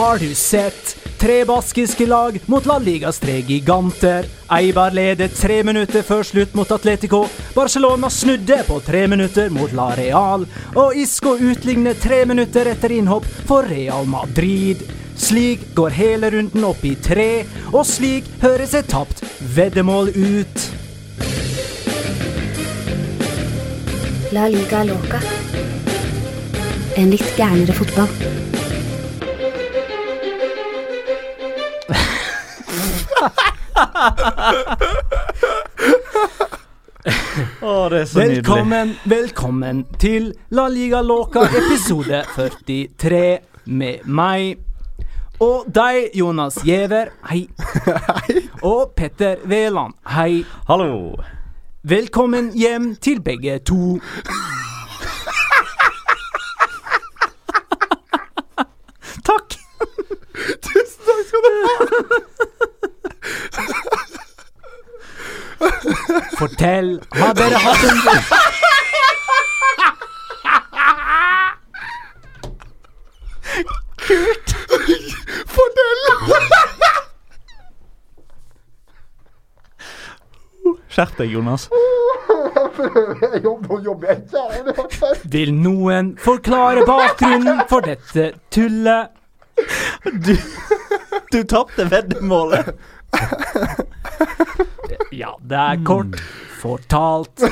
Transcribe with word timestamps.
Har 0.00 0.18
du 0.18 0.34
sett 0.34 0.96
tre 1.18 1.44
baskiske 1.44 2.06
lag 2.06 2.38
mot 2.46 2.66
La 2.66 2.78
Ligas 2.78 3.18
tre 3.20 3.34
giganter? 3.40 4.24
Eibar 4.48 4.94
ledet 4.96 5.34
tre 5.36 5.58
minutter 5.62 6.00
før 6.02 6.22
slutt 6.24 6.54
mot 6.56 6.70
Atletico. 6.72 7.26
Barcelona 7.52 8.08
snudde 8.10 8.62
på 8.64 8.78
tre 8.80 9.02
minutter 9.12 9.52
mot 9.52 9.74
La 9.76 9.90
Real. 9.98 10.46
Og 10.72 10.96
Isco 10.96 11.34
utlignet 11.36 12.00
tre 12.00 12.22
minutter 12.24 12.70
etter 12.72 12.96
innhopp 12.96 13.28
for 13.44 13.68
Real 13.68 14.08
Madrid. 14.08 14.80
Slik 15.20 15.68
går 15.76 15.92
hele 15.98 16.30
runden 16.32 16.64
opp 16.64 16.80
i 16.80 16.94
tre, 16.96 17.44
og 17.68 17.84
slik 17.84 18.30
høres 18.40 18.72
et 18.80 18.88
tapt 18.88 19.20
veddemål 19.52 20.14
ut. 20.16 20.68
La 24.32 24.48
liga 24.48 24.80
loca. 24.94 25.20
En 26.96 27.12
litt 27.12 27.36
gærnere 27.36 27.76
fotball. 27.76 28.48
Å, 37.60 37.88
det 37.90 37.98
er 38.00 38.06
så 38.08 38.20
nydelig. 38.20 38.40
Velkommen, 38.40 38.94
velkommen 39.08 39.82
til 40.00 40.30
La 40.56 40.66
Liga 40.72 41.02
Loca 41.04 41.42
episode 41.48 42.22
43 42.34 43.20
med 43.76 44.06
meg. 44.08 44.62
Og 45.40 45.68
deg, 45.72 46.10
Jonas 46.16 46.58
Giæver, 46.64 47.12
hei. 47.30 47.42
Og 48.72 48.92
Petter 48.96 49.36
Veland, 49.48 49.96
hei. 50.16 50.42
Hallo. 50.68 51.16
Velkommen 51.82 52.52
hjem 52.56 52.94
til 53.00 53.20
begge 53.24 53.58
to. 53.64 53.96
Takk. 59.24 59.56
Tusen 60.64 61.00
takk 61.08 61.24
skal 61.28 61.40
du 61.44 61.50
ha! 61.64 62.76
Fortell, 66.38 67.00
har 67.12 67.32
dere 67.34 67.58
hatt 67.66 67.84
en 67.84 67.98
Fortell! 75.46 75.90
Skjerp 80.90 81.18
deg, 81.20 81.30
Jonas. 81.30 81.68
Jeg 83.20 83.42
jobber, 83.44 83.80
jobber. 83.84 84.16
Vil 85.30 85.52
noen 85.54 86.16
forklare 86.18 86.82
bakgrunnen 86.88 87.62
for 87.70 87.86
dette 87.86 88.32
tullet? 88.52 89.14
Du, 90.26 90.34
du 91.32 91.38
tapte 91.44 91.86
veddemålet. 91.92 92.72
Ja, 95.10 95.34
det 95.42 95.58
er 95.58 95.80
kort 95.84 96.14
fortalt. 96.60 97.42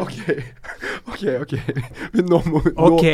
OK, 0.00 0.20
OK. 1.06 1.22
ok 1.40 1.54
Men 2.12 2.28
nå 2.28 2.40
må 2.46 2.62
nå, 2.66 2.72
Ok. 2.76 3.06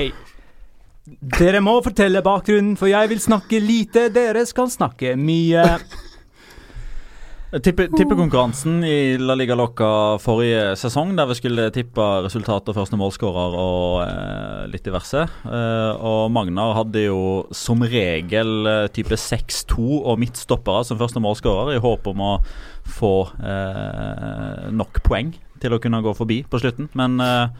Dere 1.34 1.60
må 1.62 1.74
fortelle 1.82 2.22
bakgrunnen, 2.22 2.76
for 2.78 2.90
jeg 2.90 3.10
vil 3.10 3.20
snakke 3.22 3.58
lite, 3.62 4.06
dere 4.14 4.44
skal 4.46 4.70
snakke 4.70 5.16
mye. 5.18 5.64
Tippe, 7.52 7.84
tippekonkurransen 7.92 8.78
i 8.84 9.18
La 9.20 9.34
Liga 9.36 9.52
Loca 9.52 10.16
forrige 10.24 10.70
sesong, 10.80 11.10
der 11.18 11.26
vi 11.28 11.34
skulle 11.36 11.66
tippe 11.74 12.06
resultat 12.24 12.70
og 12.72 12.78
første 12.78 12.96
målskårer 12.96 13.56
og 13.60 13.98
eh, 14.06 14.62
litt 14.72 14.86
diverse. 14.88 15.26
Eh, 15.44 15.90
og 16.00 16.30
Magnar 16.32 16.72
hadde 16.78 17.02
jo 17.04 17.18
som 17.52 17.84
regel 17.84 18.70
eh, 18.70 18.86
type 18.96 19.20
6-2 19.20 19.84
og 20.00 20.22
midtstoppere 20.24 20.80
som 20.88 21.00
første 21.02 21.20
målskårer, 21.20 21.74
i 21.76 21.82
håp 21.84 22.08
om 22.14 22.24
å 22.24 22.32
få 22.88 23.14
eh, 23.44 24.70
nok 24.72 25.04
poeng 25.04 25.34
til 25.62 25.76
å 25.76 25.80
kunne 25.82 26.02
gå 26.04 26.12
forbi 26.18 26.40
på 26.48 26.60
slutten. 26.62 26.88
Men 26.98 27.18
uh, 27.22 27.50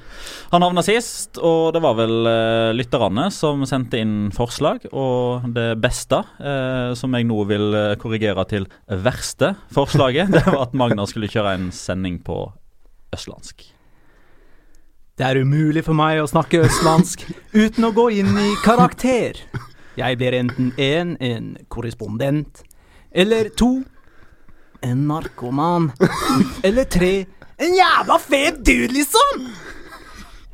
han 0.52 0.66
havna 0.66 0.84
sist, 0.86 1.38
og 1.38 1.72
det 1.76 1.82
var 1.84 1.96
vel 1.98 2.28
uh, 2.28 2.70
lytterne 2.76 3.28
som 3.34 3.64
sendte 3.68 4.00
inn 4.02 4.16
forslag. 4.34 4.88
Og 4.92 5.46
det 5.54 5.70
beste, 5.82 6.22
uh, 6.42 6.92
som 6.98 7.14
jeg 7.16 7.28
nå 7.28 7.42
vil 7.50 7.78
korrigere 8.02 8.46
til 8.50 8.66
verste 8.88 9.54
forslaget, 9.74 10.32
det 10.34 10.44
var 10.48 10.66
at 10.66 10.74
Magnar 10.76 11.10
skulle 11.10 11.30
kjøre 11.30 11.56
en 11.58 11.70
sending 11.74 12.18
på 12.26 12.44
østlandsk. 13.14 13.64
Det 15.18 15.26
er 15.28 15.42
umulig 15.44 15.82
for 15.84 15.94
meg 15.94 16.22
å 16.22 16.28
snakke 16.30 16.62
østlandsk 16.64 17.26
uten 17.52 17.84
å 17.84 17.92
gå 17.94 18.08
inn 18.22 18.32
i 18.41 18.54
karakter. 18.64 19.36
Jeg 19.98 20.16
blir 20.16 20.32
enten 20.38 20.70
én, 20.80 21.18
en 21.20 21.50
korrespondent, 21.68 22.62
eller 23.12 23.50
to, 23.60 23.82
en 24.80 25.04
narkoman, 25.10 25.91
eller 26.66 26.88
tre, 26.88 27.12
en 27.62 27.76
jævla 27.78 28.18
fet 28.22 28.58
dude, 28.66 28.92
liksom! 28.94 29.46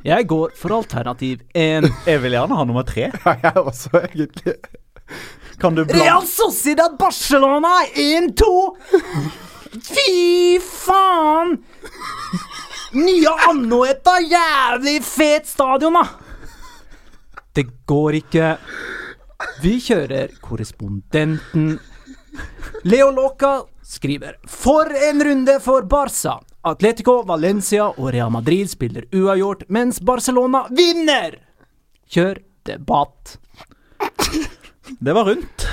Jeg 0.05 0.27
går 0.31 0.53
for 0.55 0.77
alternativ 0.77 1.41
én. 1.53 1.87
Jeg 2.07 2.21
vil 2.23 2.37
gjerne 2.37 2.55
ha 2.55 2.63
nummer 2.67 2.85
tre. 2.87 3.09
Ja, 3.25 3.33
jeg 3.43 3.57
også, 3.57 3.89
egentlig. 3.99 4.55
Kan 5.59 5.75
du 5.75 5.83
blande 5.83 6.05
Real 6.05 6.23
Sociedad 6.27 6.95
Barcelona 6.99 7.81
1-2! 7.91 8.47
Fy 9.89 10.59
faen! 10.63 11.57
Nye 12.95 13.33
Annoeta, 13.49 14.15
jævlig 14.23 15.01
fet 15.03 15.49
stadion, 15.51 15.99
da! 15.99 16.05
Det 17.53 17.65
går 17.89 18.21
ikke. 18.21 18.53
Vi 19.63 19.75
kjører 19.83 20.31
korrespondenten. 20.41 21.73
Leo 22.87 23.09
Loca 23.11 23.57
skriver 23.83 24.39
For 24.47 24.87
en 25.09 25.23
runde 25.27 25.59
for 25.59 25.83
Barca. 25.91 26.37
Atletico, 26.61 27.21
Valencia 27.23 27.85
og 27.87 28.09
Real 28.11 28.31
Madrid 28.33 28.67
spiller 28.67 29.05
uavgjort, 29.15 29.63
mens 29.71 30.01
Barcelona 30.03 30.65
vinner! 30.75 31.37
Kjør 32.11 32.41
debatt. 32.67 33.37
Det 34.99 35.15
var 35.15 35.29
rundt. 35.29 35.67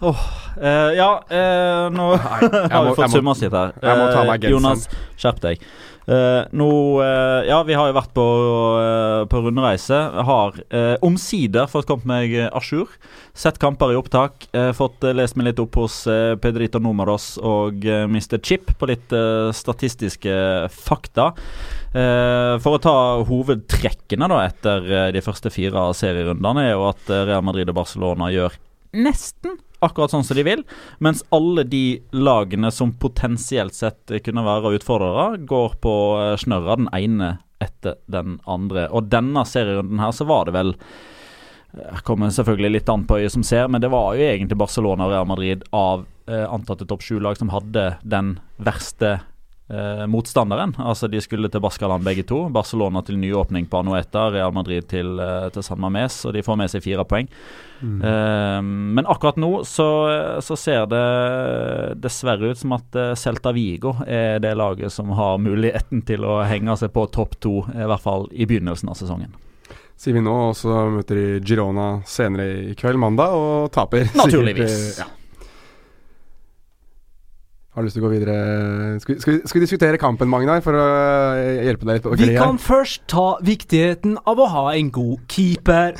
Åh, 0.00 0.26
eh, 0.60 0.90
ja, 0.98 1.08
eh, 1.28 1.86
nå 1.92 2.10
har 2.72 2.84
vi 2.88 2.94
fått 2.98 3.12
summa 3.12 3.34
sitt 3.34 3.52
her. 3.52 3.72
Eh. 3.80 4.50
Jonas, 4.50 4.88
skjerp 5.16 5.40
deg. 5.44 5.64
Eh, 6.08 6.42
nå 6.56 6.70
uh, 6.98 7.42
Ja, 7.46 7.60
vi 7.66 7.76
har 7.76 7.90
jo 7.90 7.96
vært 7.96 8.12
på, 8.16 8.24
uh, 8.24 9.24
på 9.30 9.42
rundreise. 9.44 9.98
Har 10.30 10.56
omsider 11.04 11.68
fått 11.70 11.88
kommet 11.88 12.08
meg 12.08 12.34
a 12.48 12.60
jour. 12.62 12.90
Sett 13.36 13.58
kamper 13.60 13.92
i 13.92 13.98
opptak. 13.98 14.46
fått 14.76 15.04
lest 15.14 15.36
meg 15.38 15.50
litt 15.50 15.60
opp 15.62 15.76
hos 15.78 16.02
Pedrito 16.42 16.80
Nomados 16.82 17.36
og 17.38 17.84
Mr. 17.84 18.38
Chip 18.42 18.72
på 18.78 18.88
litt 18.90 19.12
statistiske 19.56 20.32
fakta. 20.74 21.30
For 21.92 22.76
å 22.76 22.82
ta 22.82 22.96
hovedtrekkene 23.26 24.28
da 24.30 24.42
etter 24.46 24.90
de 25.14 25.24
første 25.24 25.52
fire 25.54 25.88
serierundene, 25.96 26.66
er 26.66 26.74
jo 26.74 26.88
at 26.90 27.14
Real 27.30 27.46
Madrid 27.46 27.70
og 27.72 27.80
Barcelona 27.80 28.30
gjør 28.34 28.58
nesten 28.96 29.58
akkurat 29.80 30.12
sånn 30.12 30.26
som 30.26 30.36
de 30.36 30.44
vil, 30.44 30.64
mens 31.00 31.22
alle 31.32 31.64
de 31.64 32.00
lagene 32.12 32.70
som 32.74 32.92
potensielt 33.00 33.76
sett 33.76 34.12
kunne 34.24 34.44
være 34.44 34.74
utfordrere, 34.76 35.40
går 35.48 35.78
på 35.80 35.94
eh, 36.20 36.34
snørra 36.40 36.76
den 36.82 36.90
ene 36.96 37.30
etter 37.60 37.96
den 38.10 38.38
andre. 38.48 38.88
Og 38.92 39.08
denne 39.12 39.44
serierunden 39.48 40.00
her 40.00 40.12
så 40.16 40.26
var 40.28 40.48
det 40.48 40.56
vel 40.56 40.74
jeg 41.70 42.02
kommer 42.02 42.32
selvfølgelig 42.34 42.72
litt 42.74 42.88
an 42.90 43.04
på 43.06 43.20
øyet 43.20 43.30
som 43.30 43.44
ser, 43.46 43.68
men 43.70 43.82
det 43.82 43.92
var 43.92 44.16
jo 44.18 44.24
egentlig 44.26 44.58
Barcelona 44.58 45.06
og 45.06 45.12
Real 45.12 45.28
Madrid 45.30 45.62
av 45.76 46.02
eh, 46.26 46.42
antatte 46.42 46.86
topp 46.88 47.04
sju-lag 47.06 47.38
som 47.38 47.52
hadde 47.54 47.92
den 48.02 48.34
verste 48.58 49.20
eh, 49.70 50.04
motstanderen. 50.10 50.74
Altså 50.78 51.08
De 51.08 51.20
skulle 51.22 51.50
til 51.50 51.62
Baskaland 51.62 52.04
begge 52.04 52.26
to. 52.28 52.48
Barcelona 52.52 53.02
til 53.06 53.18
nyåpning 53.20 53.68
på 53.70 53.80
Anueta, 53.80 54.28
Real 54.34 54.52
Madrid 54.52 54.88
til, 54.90 55.18
eh, 55.20 55.48
til 55.54 55.66
San 55.66 55.80
Mames, 55.80 56.24
og 56.26 56.34
de 56.34 56.44
får 56.46 56.58
med 56.60 56.72
seg 56.72 56.84
fire 56.84 57.06
poeng. 57.08 57.30
Eh, 57.80 58.60
men 58.62 59.06
akkurat 59.08 59.38
nå 59.40 59.62
så, 59.64 59.88
så 60.44 60.56
ser 60.58 60.88
det 60.90 61.04
dessverre 62.04 62.52
ut 62.52 62.60
som 62.60 62.74
at 62.76 62.96
eh, 62.98 63.14
Celta 63.16 63.54
Vigo 63.56 63.94
er 64.06 64.42
det 64.42 64.56
laget 64.58 64.92
som 64.92 65.14
har 65.16 65.40
muligheten 65.40 66.04
til 66.08 66.26
å 66.28 66.42
henge 66.44 66.76
seg 66.76 66.92
på 66.92 67.06
topp 67.14 67.38
to, 67.40 67.60
i 67.72 67.86
hvert 67.86 68.04
fall 68.04 68.28
i 68.32 68.48
begynnelsen 68.50 68.92
av 68.92 69.00
sesongen. 69.00 69.32
Sier 70.00 70.16
vi 70.16 70.20
nå, 70.24 70.32
og 70.48 70.54
så 70.56 70.86
møter 70.88 71.18
de 71.18 71.40
Girona 71.44 71.88
senere 72.08 72.70
i 72.70 72.76
kveld, 72.78 72.96
mandag, 73.02 73.34
og 73.36 73.72
taper. 73.74 74.06
Naturligvis. 74.16 74.76
Sikkert, 74.76 75.00
eh, 75.00 75.02
ja. 75.04 75.19
Har 77.80 77.84
du 77.86 77.88
lyst 77.88 77.96
til 77.96 78.02
å 78.04 78.08
gå 78.10 78.12
videre? 78.12 78.32
Skal, 79.00 79.14
vi- 79.14 79.20
skal, 79.24 79.32
vi- 79.32 79.48
skal 79.48 79.56
vi 79.60 79.64
diskutere 79.64 79.96
kampen, 79.98 80.28
Magnar, 80.28 80.60
for 80.60 80.76
å 80.76 80.82
eh, 81.40 81.62
hjelpe 81.64 81.86
deg 81.88 81.94
litt 81.96 82.02
på 82.04 82.10
Vi 82.20 82.34
kan 82.36 82.58
først 82.60 83.06
ta 83.08 83.38
viktigheten 83.40 84.18
av 84.28 84.36
å 84.36 84.48
ha 84.52 84.64
en 84.74 84.90
god 84.92 85.22
keeper. 85.32 85.96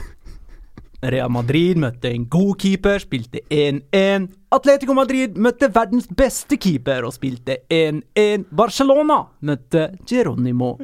Real 1.00 1.30
Madrid 1.32 1.78
møtte 1.80 2.10
en 2.12 2.26
god 2.28 2.60
keeper, 2.60 2.98
spilte 3.00 3.40
1-1. 3.48 4.28
Atletico 4.52 4.92
Madrid 4.92 5.38
møtte 5.40 5.70
verdens 5.72 6.04
beste 6.12 6.58
keeper 6.60 7.08
og 7.08 7.14
spilte 7.16 7.62
1-1. 7.72 8.44
Barcelona 8.52 9.22
møtte 9.40 9.86
Geronimo 10.04 10.74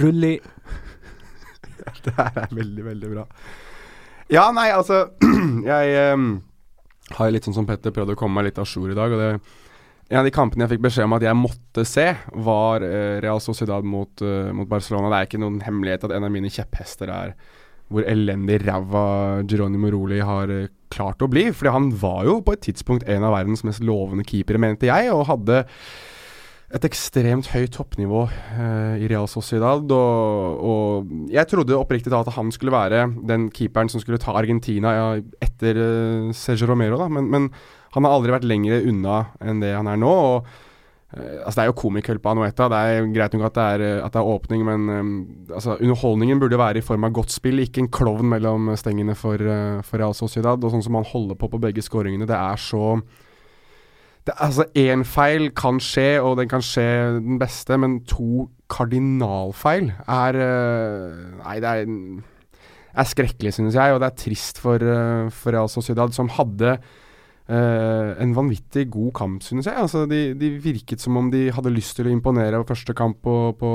Rulli. 0.00 0.34
Det 2.02 2.16
her 2.18 2.42
er 2.42 2.50
veldig, 2.58 2.84
veldig 2.90 3.14
bra. 3.14 3.28
Ja, 4.34 4.50
nei, 4.50 4.66
altså 4.74 5.04
Jeg 5.70 6.12
um, 6.14 6.42
har 7.14 7.30
litt 7.30 7.46
sånn 7.46 7.54
som 7.54 7.70
Petter 7.70 7.94
prøvd 7.94 8.16
å 8.16 8.18
komme 8.18 8.40
meg 8.42 8.50
litt 8.50 8.58
a 8.58 8.66
jour 8.66 8.90
i 8.90 8.98
dag. 8.98 9.14
Og 9.14 9.22
det, 9.22 9.30
en 10.10 10.18
av 10.18 10.26
de 10.26 10.34
kampene 10.34 10.66
jeg 10.66 10.74
fikk 10.74 10.84
beskjed 10.88 11.06
om 11.06 11.16
at 11.16 11.24
jeg 11.24 11.38
måtte 11.38 11.86
se, 11.86 12.08
var 12.46 12.82
uh, 12.82 13.16
Real 13.22 13.40
Sociedad 13.42 13.86
mot, 13.86 14.10
uh, 14.26 14.50
mot, 14.56 14.68
Barcelona. 14.70 15.12
Det 15.12 15.18
er 15.18 15.30
ikke 15.30 15.42
noen 15.44 15.60
hemmelighet 15.62 16.08
at 16.08 16.14
en 16.16 16.26
av 16.26 16.34
mine 16.34 16.50
kjepphester 16.50 17.12
er 17.14 17.34
hvor 17.90 18.06
elendig 18.06 18.60
ræva 18.62 19.04
Geronimo 19.50 19.90
Roli 19.94 20.20
har 20.26 20.50
uh, 20.50 20.68
klart 20.90 21.22
å 21.22 21.30
bli. 21.30 21.48
Fordi 21.54 21.74
han 21.74 21.90
var 22.02 22.24
jo 22.26 22.40
på 22.42 22.56
et 22.56 22.64
tidspunkt 22.66 23.06
en 23.06 23.26
av 23.26 23.36
verdens 23.38 23.62
mest 23.66 23.86
lovende 23.86 24.26
keepere, 24.26 24.62
mente 24.62 24.90
jeg, 24.90 25.12
og 25.14 25.28
hadde 25.30 25.62
et 26.70 26.86
ekstremt 26.86 27.48
høyt 27.50 27.72
toppnivå 27.74 28.20
eh, 28.30 29.02
i 29.02 29.08
Real 29.10 29.26
Sociedad. 29.30 29.90
Og, 29.90 30.60
og, 30.70 31.10
jeg 31.32 31.48
trodde 31.50 31.78
oppriktig 31.78 32.12
talt 32.12 32.30
at 32.30 32.36
han 32.36 32.52
skulle 32.54 32.74
være 32.74 33.08
den 33.26 33.48
keeperen 33.54 33.90
som 33.90 34.02
skulle 34.02 34.20
ta 34.22 34.36
Argentina 34.38 34.94
ja, 34.94 35.08
etter 35.42 35.80
eh, 35.82 36.30
Sergio 36.36 36.70
Romero, 36.70 37.00
da. 37.00 37.10
Men, 37.10 37.26
men, 37.32 37.50
han 37.94 38.06
har 38.06 38.16
aldri 38.16 38.34
vært 38.34 38.48
lenger 38.48 38.90
unna 38.90 39.22
enn 39.42 39.62
det 39.62 39.72
han 39.74 39.88
er 39.90 40.00
nå. 40.00 40.10
og 40.10 40.50
uh, 41.16 41.38
altså 41.44 41.56
Det 41.56 41.64
er 41.64 41.70
jo 41.70 41.78
komikulpa 41.80 42.34
Noeta. 42.38 42.68
Det 42.70 42.82
er 42.90 43.08
greit 43.14 43.34
nok 43.34 43.48
at 43.48 43.56
det 43.56 43.64
er, 43.74 43.86
at 44.04 44.14
det 44.14 44.20
er 44.20 44.34
åpning, 44.34 44.66
men 44.66 44.90
um, 44.90 45.16
altså, 45.48 45.78
underholdningen 45.80 46.42
burde 46.42 46.60
være 46.60 46.82
i 46.82 46.86
form 46.86 47.08
av 47.08 47.16
godt 47.18 47.34
spill, 47.34 47.62
ikke 47.64 47.84
en 47.84 47.90
klovn 47.90 48.30
mellom 48.30 48.70
stengene 48.78 49.18
for, 49.18 49.42
for 49.86 50.02
Real 50.02 50.14
Sociedad. 50.14 50.62
Og 50.62 50.74
sånn 50.74 50.86
som 50.86 51.00
han 51.00 51.08
holder 51.08 51.40
på 51.40 51.50
på 51.50 51.62
begge 51.62 51.82
skåringene, 51.86 52.30
det 52.30 52.38
er 52.38 52.62
så 52.62 52.94
det, 54.26 54.34
altså 54.36 54.66
Én 54.76 55.04
feil 55.08 55.48
kan 55.56 55.80
skje, 55.82 56.20
og 56.20 56.36
den 56.40 56.50
kan 56.50 56.64
skje 56.64 57.20
den 57.20 57.38
beste, 57.40 57.76
men 57.80 58.00
to 58.08 58.48
kardinalfeil 58.70 59.90
er 60.04 60.38
uh, 60.38 61.38
Nei, 61.40 61.56
det 61.62 61.70
er, 61.70 61.94
er 63.00 63.08
skrekkelig, 63.08 63.54
synes 63.56 63.78
jeg, 63.78 63.94
og 63.94 64.02
det 64.02 64.10
er 64.10 64.18
trist 64.20 64.60
for, 64.60 64.82
uh, 64.82 65.30
for 65.32 65.56
Real 65.56 65.70
Sociedad, 65.72 66.12
som 66.16 66.30
hadde 66.36 66.76
uh, 67.50 68.16
en 68.22 68.34
vanvittig 68.36 68.86
god 68.92 69.12
kamp, 69.16 69.44
synes 69.44 69.68
jeg. 69.68 69.76
Altså, 69.76 70.06
de, 70.10 70.34
de, 70.38 70.52
virket 70.62 71.02
som 71.02 71.16
om 71.20 71.30
de 71.32 71.48
hadde 71.54 71.72
lyst 71.74 71.98
til 71.98 72.08
å 72.08 72.12
imponere 72.14 72.62
første 72.68 72.94
kamp 72.96 73.20
på, 73.26 73.36
på 73.58 73.70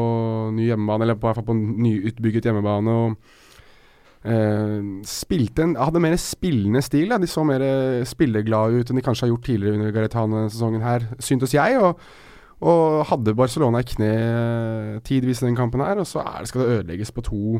ny 0.55 0.69
hjemmebane, 0.69 1.07
eller 1.07 1.19
på, 1.19 1.33
på 1.45 1.57
nyutbygget 1.57 2.51
hjemmebane. 2.51 3.01
og 3.01 3.41
Uh, 4.25 5.03
spilte 5.05 5.61
en, 5.61 5.75
hadde 5.77 5.99
mer 6.01 6.15
spillende 6.17 6.81
stil. 6.81 7.11
Da. 7.11 7.19
De 7.21 7.27
så 7.29 7.43
mer 7.45 7.61
spilleglade 8.09 8.79
ut 8.79 8.89
enn 8.89 8.97
de 8.97 9.03
kanskje 9.05 9.27
har 9.27 9.29
gjort 9.35 9.43
tidligere 9.45 9.77
under 9.77 9.91
Garetane 9.93 10.47
sesongen 10.49 10.81
her, 10.81 11.05
syntes 11.21 11.53
jeg. 11.53 11.77
Og, 11.77 11.99
og 12.65 13.03
hadde 13.11 13.35
Barcelona 13.37 13.83
i 13.83 13.85
kne 13.85 14.09
tidvis 15.05 15.43
i 15.43 15.45
den 15.45 15.59
kampen 15.59 15.83
her, 15.85 16.01
og 16.01 16.09
så 16.09 16.23
det, 16.39 16.49
skal 16.49 16.63
det 16.63 16.71
ødelegges 16.79 17.13
på 17.13 17.21
to 17.27 17.59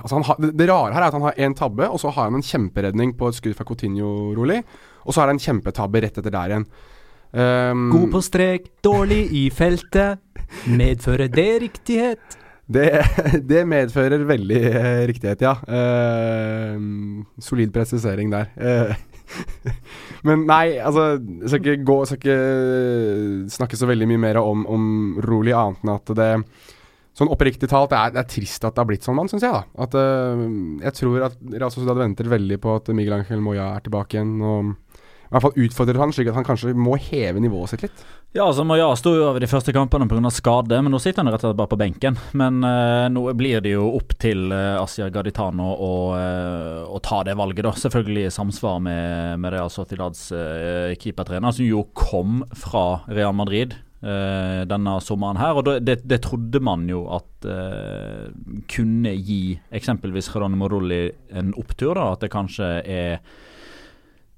altså 0.00 0.20
ha, 0.26 0.36
det, 0.42 0.52
det, 0.58 0.68
rare 0.70 0.94
her 0.94 1.02
er 1.02 1.08
at 1.08 1.16
han 1.16 1.26
har 1.26 1.40
én 1.40 1.56
tabbe, 1.56 1.88
og 1.88 2.00
så 2.02 2.12
har 2.14 2.28
han 2.28 2.38
en 2.38 2.44
kjemperedning 2.44 3.14
på 3.18 3.30
et 3.30 3.38
skudd 3.38 3.56
fra 3.58 3.66
Coutinho, 3.68 4.32
rolig. 4.36 4.60
Og 5.06 5.14
så 5.14 5.22
har 5.22 5.30
han 5.30 5.38
en 5.38 5.44
kjempetabbe 5.44 6.02
rett 6.04 6.20
etter 6.20 6.34
der 6.34 6.54
igjen. 6.54 6.68
Um, 7.28 7.88
God 7.92 8.10
på 8.14 8.20
strek, 8.24 8.70
dårlig 8.84 9.26
i 9.36 9.48
feltet. 9.52 10.22
Medfører 10.68 11.28
det 11.32 11.50
riktighet? 11.66 12.38
Det, 12.68 12.88
det, 13.50 13.64
medfører 13.68 14.24
veldig 14.28 14.62
eh, 14.68 15.02
riktighet, 15.08 15.44
ja. 15.44 15.54
Uh, 15.64 17.24
solid 17.40 17.72
presisering 17.72 18.32
der. 18.32 18.50
Uh, 18.56 18.96
men 20.28 20.46
nei, 20.48 20.78
altså 20.80 21.18
Jeg 21.18 21.50
skal 21.50 21.60
ikke, 21.60 21.84
gå, 21.84 21.96
skal 22.08 22.20
ikke 22.20 23.52
snakke 23.52 23.76
så 23.76 23.88
veldig 23.88 24.08
mye 24.08 24.22
mer 24.22 24.40
om, 24.40 24.64
om 24.64 24.84
Roli, 25.24 25.52
annet 25.52 25.84
enn 25.84 25.94
at 25.98 26.14
det 26.16 26.32
Sånn 27.18 27.30
oppriktig 27.34 27.66
talt, 27.70 27.90
det 27.90 27.98
er, 27.98 28.14
det 28.14 28.22
er, 28.22 28.30
trist 28.30 28.62
at 28.62 28.76
det 28.76 28.82
har 28.84 28.88
blitt 28.88 29.06
sånn, 29.06 29.16
mann, 29.18 29.30
syns 29.30 29.42
jeg. 29.42 29.50
da. 29.50 29.84
At 29.84 29.96
uh, 29.98 30.44
Jeg 30.84 30.94
tror 31.00 31.24
at 31.26 31.40
Real 31.50 31.72
Sociedad 31.74 31.98
venter 31.98 32.30
veldig 32.30 32.60
på 32.62 32.78
at 32.78 32.92
Miguel 32.94 33.18
Ángel 33.18 33.42
Moya 33.42 33.72
er 33.74 33.86
tilbake 33.86 34.18
igjen. 34.18 34.36
og 34.38 34.76
i 35.28 35.34
hvert 35.34 35.44
fall 35.44 35.58
utfordrer 35.60 36.00
han, 36.00 36.12
slik 36.16 36.30
at 36.30 36.38
han 36.38 36.46
kanskje 36.46 36.70
må 36.72 36.94
heve 36.96 37.40
nivået 37.44 37.74
sitt 37.74 37.82
litt. 37.84 37.98
Ja, 38.32 38.46
altså 38.46 38.64
Maja 38.64 38.86
sto 38.96 39.12
jo 39.12 39.26
over 39.26 39.42
de 39.44 39.48
første 39.50 39.74
kampene 39.76 40.06
pga. 40.08 40.30
skade, 40.32 40.78
men 40.80 40.92
nå 40.92 41.00
sitter 41.04 41.20
han 41.20 41.28
rett 41.28 41.42
og 41.42 41.50
slett 41.50 41.58
bare 41.58 41.72
på 41.74 41.80
benken. 41.80 42.16
Men 42.32 42.62
uh, 42.64 43.10
nå 43.12 43.26
blir 43.36 43.60
det 43.64 43.74
jo 43.74 43.90
opp 43.98 44.14
til 44.20 44.48
uh, 44.54 44.80
Asia 44.80 45.10
Gaditano 45.12 45.68
å, 45.68 45.92
uh, 46.16 46.80
å, 46.88 47.00
ta 47.04 47.20
det 47.28 47.36
valget, 47.36 47.66
da. 47.66 47.74
Selvfølgelig 47.76 48.24
i 48.24 48.32
samsvar 48.38 48.80
med, 48.84 49.36
med 49.44 49.52
Real 49.52 49.72
Sotilads 49.72 50.30
uh, 50.32 50.96
keepertrener, 50.96 51.52
som 51.52 51.68
jo 51.68 51.84
kom 51.92 52.40
fra 52.56 53.02
Real 53.12 53.36
Madrid. 53.36 53.76
Denne 53.98 54.92
sommeren 55.02 55.40
her, 55.40 55.58
og 55.58 55.66
det, 55.82 55.96
det, 56.06 56.20
trodde 56.22 56.60
man 56.62 56.84
jo 56.86 57.00
at 57.16 57.46
kunne 58.70 59.14
gi 59.18 59.56
eksempelvis 59.74 60.28
Geronimo 60.30 60.68
Rulli 60.70 61.00
en 61.34 61.50
opptur. 61.58 61.98
da, 61.98 62.12
At 62.12 62.22
det 62.22 62.30
kanskje 62.30 62.68
er 62.86 63.18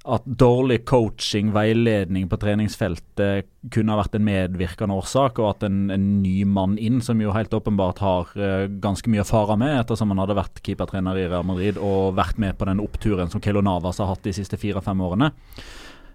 at 0.08 0.24
dårlig 0.24 0.78
coaching, 0.88 1.50
veiledning 1.52 2.24
på 2.30 2.38
treningsfeltet 2.40 3.50
kunne 3.72 3.92
ha 3.92 3.98
vært 4.00 4.14
en 4.16 4.24
medvirkende 4.24 4.96
årsak, 4.96 5.38
og 5.42 5.50
at 5.50 5.66
en, 5.68 5.82
en 5.92 6.06
ny 6.22 6.38
mann 6.48 6.78
inn, 6.80 7.02
som 7.04 7.20
jo 7.20 7.34
helt 7.36 7.52
åpenbart 7.52 8.00
har 8.00 8.30
uh, 8.40 8.64
ganske 8.80 9.12
mye 9.12 9.26
å 9.26 9.28
fare 9.28 9.58
med, 9.60 9.74
ettersom 9.82 10.14
han 10.14 10.22
hadde 10.24 10.38
vært 10.40 10.62
keepertrener 10.64 11.20
i 11.20 11.26
Real 11.28 11.44
Madrid 11.44 11.76
og 11.76 12.16
vært 12.16 12.40
med 12.40 12.56
på 12.56 12.70
den 12.70 12.80
oppturen 12.80 13.28
som 13.32 13.44
Kelo 13.44 13.60
Navas 13.64 14.00
har 14.00 14.08
hatt 14.14 14.24
de 14.24 14.32
siste 14.40 14.56
fire-fem 14.60 15.04
årene. 15.04 15.34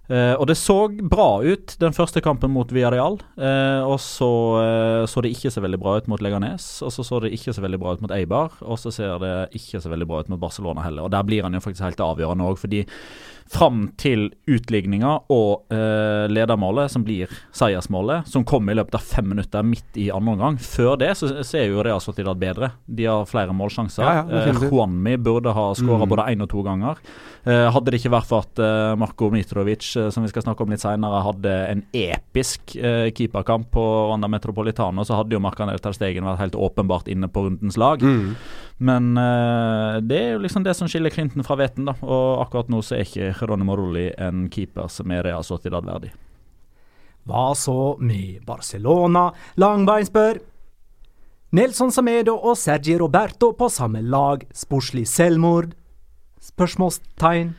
Uh, 0.06 0.36
og 0.38 0.46
det 0.50 0.58
så 0.60 0.86
bra 1.10 1.42
ut 1.42 1.76
den 1.82 1.96
første 1.96 2.22
kampen 2.22 2.54
mot 2.54 2.70
Villarreal. 2.70 3.18
Uh, 3.40 3.82
og 3.90 3.98
så 4.04 4.30
uh, 4.60 5.06
så 5.10 5.24
det 5.26 5.34
ikke 5.34 5.50
så 5.54 5.64
veldig 5.66 5.80
bra 5.82 5.96
ut 5.98 6.10
mot 6.12 6.22
Leganes. 6.22 6.68
Og 6.86 6.94
så 6.94 7.06
så 7.06 7.24
det 7.24 7.34
ikke 7.34 7.56
så 7.56 7.64
veldig 7.66 7.82
bra 7.82 7.96
ut 7.96 8.04
mot 8.06 8.14
Eibar. 8.14 8.54
Og 8.62 8.80
så 8.82 8.94
ser 8.94 9.18
det 9.24 9.36
ikke 9.58 9.82
så 9.82 9.90
veldig 9.94 10.10
bra 10.10 10.22
ut 10.22 10.30
mot 10.34 10.42
Barcelona 10.42 10.86
heller. 10.86 11.08
Og 11.08 11.14
der 11.16 11.26
blir 11.26 11.48
han 11.48 11.58
jo 11.58 11.64
faktisk 11.64 11.88
helt 11.88 12.06
avgjørende 12.06 12.52
òg, 12.52 12.60
fordi 12.62 12.86
fram 13.52 13.92
til 14.02 14.32
utligninga 14.50 15.12
og 15.32 15.74
eh, 15.74 16.26
ledermålet, 16.32 16.90
som 16.92 17.04
blir 17.06 17.30
seiersmålet, 17.56 18.28
som 18.30 18.46
kommer 18.48 18.74
i 18.74 18.80
løpet 18.80 18.98
av 18.98 19.06
fem 19.06 19.28
minutter 19.30 19.66
midt 19.66 20.00
i 20.02 20.08
andre 20.14 20.34
omgang. 20.34 20.58
Før 20.62 20.98
det 21.00 21.12
så 21.20 21.30
ser 21.46 21.70
jo 21.70 21.84
Real 21.86 22.02
Sociedad 22.02 22.40
bedre. 22.42 22.72
De 22.86 23.06
har 23.06 23.30
flere 23.30 23.54
målsjanser. 23.56 24.02
Ja, 24.02 24.26
ja, 24.26 24.42
eh, 24.50 24.66
Juanmi 24.66 25.16
burde 25.22 25.54
ha 25.54 25.70
skåra 25.78 26.04
mm. 26.04 26.12
både 26.16 26.28
én 26.34 26.46
og 26.46 26.50
to 26.52 26.66
ganger. 26.66 27.02
Eh, 27.46 27.68
hadde 27.70 27.94
det 27.94 28.02
ikke 28.02 28.16
vært 28.16 28.30
for 28.32 28.48
at 28.48 28.64
Marko 28.98 29.30
Mitrovic, 29.34 29.92
som 29.94 30.26
vi 30.26 30.32
skal 30.32 30.48
snakke 30.48 30.66
om 30.66 30.74
litt 30.74 30.82
senere, 30.82 31.22
hadde 31.28 31.54
en 31.70 31.84
episk 31.94 32.74
keeperkamp 32.76 33.70
på 33.76 33.84
Randa 34.10 34.30
Metropolitano, 34.32 35.06
så 35.06 35.20
hadde 35.20 35.36
jo 35.36 35.44
Markanel 35.44 35.82
Terstegen 35.84 36.26
vært 36.26 36.42
helt 36.42 36.58
åpenbart 36.58 37.12
inne 37.12 37.30
på 37.30 37.46
rundens 37.46 37.78
lag. 37.78 38.02
Mm. 38.02 38.34
Men 38.86 39.14
det 40.04 40.18
er 40.18 40.34
jo 40.34 40.42
liksom 40.44 40.66
det 40.66 40.74
som 40.76 40.90
skiller 40.92 41.14
Clinton 41.14 41.46
fra 41.48 41.56
Veten, 41.60 41.86
da. 41.88 41.94
Og 42.02 42.42
akkurat 42.44 42.72
nå 42.72 42.82
så 42.84 42.98
er 42.98 43.06
ikke 43.06 43.35
Geronimo 43.40 43.76
Rulli 43.78 44.10
en 44.18 44.48
keeper 44.50 44.88
som 44.92 45.12
er 45.12 45.24
Real 45.28 45.44
Sociedad 45.44 45.86
verdig. 45.86 46.12
Hva 47.26 47.54
så 47.58 47.96
med 48.00 48.44
Barcelona? 48.46 49.32
Langbein 49.58 50.06
spør. 50.06 50.40
Nelson 51.56 51.92
Samedo 51.94 52.36
og 52.36 52.58
Sergi 52.60 52.98
Roberto 53.00 53.54
på 53.58 53.70
samme 53.72 54.02
lag. 54.04 54.44
Sportslig 54.54 55.08
selvmord? 55.10 55.72
Spørsmålstegn. 56.44 57.56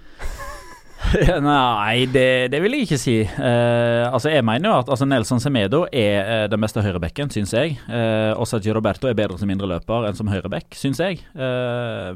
Nei, 1.42 2.06
det, 2.10 2.50
det, 2.50 2.58
vil 2.62 2.74
jeg 2.74 2.86
ikke 2.86 2.98
si. 2.98 3.14
Uh, 3.22 4.06
altså, 4.10 4.30
Jeg 4.32 4.44
mener 4.46 4.70
jo 4.70 4.74
at 4.80 4.90
altså, 4.90 5.06
Nelson 5.08 5.40
Semedo 5.42 5.84
er 5.94 6.16
uh, 6.26 6.46
den 6.50 6.62
beste 6.62 6.82
høyrebekken, 6.82 7.30
syns 7.32 7.54
jeg. 7.54 7.76
Uh, 7.86 8.34
og 8.34 8.48
Sergio 8.50 8.74
Roberto 8.76 9.08
er 9.08 9.16
bedre 9.18 9.38
som 9.38 9.50
indreløper 9.52 10.08
enn 10.08 10.18
som 10.18 10.30
høyrebekk, 10.30 10.74
syns 10.76 11.00
jeg. 11.02 11.22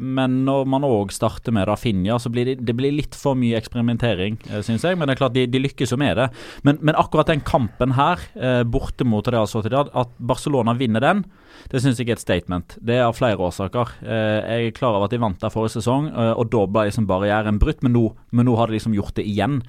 men 0.00 0.40
når 0.46 0.66
man 0.70 0.84
òg 0.86 1.12
starter 1.14 1.54
med 1.54 1.68
Rafinha, 1.68 2.18
så 2.20 2.32
blir 2.32 2.48
det, 2.48 2.56
det 2.66 2.74
blir 2.76 2.94
litt 2.94 3.16
for 3.18 3.38
mye 3.38 3.58
eksperimentering, 3.60 4.40
uh, 4.50 4.60
syns 4.66 4.86
jeg. 4.86 4.98
Men 4.98 5.08
det 5.08 5.16
er 5.16 5.22
klart, 5.22 5.36
de, 5.36 5.46
de 5.50 5.62
lykkes 5.62 5.94
jo 5.94 6.00
med 6.00 6.18
det. 6.18 6.30
Men, 6.66 6.80
men, 6.80 6.98
akkurat 6.98 7.30
den 7.30 7.44
kampen 7.46 7.94
her, 7.96 8.20
borte 8.68 9.06
mot 9.08 9.26
Real 9.30 9.48
Sociedad, 9.48 9.92
at 9.96 10.10
Barcelona 10.18 10.74
vinner 10.76 11.02
den, 11.04 11.22
det 11.68 11.82
syns 11.82 12.00
jeg 12.00 12.08
er 12.08 12.16
et 12.16 12.24
statement. 12.24 12.78
Det 12.80 12.96
er 12.96 13.06
av 13.06 13.16
flere 13.18 13.38
årsaker. 13.38 13.96
jeg 14.00 14.66
er 14.70 14.76
klar 14.76 14.96
over 14.96 15.10
at 15.10 15.14
de 15.14 15.20
vant 15.22 15.40
der 15.40 15.52
forrige 15.52 15.76
sesong, 15.76 16.08
og 16.10 16.48
da 16.52 16.66
ble 16.66 16.88
liksom 16.88 17.08
barrieren 17.10 17.60
brutt, 17.60 17.84
men 17.84 17.92
nå, 17.94 18.06
men 18.32 18.48
nå 18.48 18.56
har 18.56 18.70
de 18.70 18.78
liksom 18.78 18.96
gjort 18.96 19.16
det 19.20 19.28
igjen. 19.28 19.60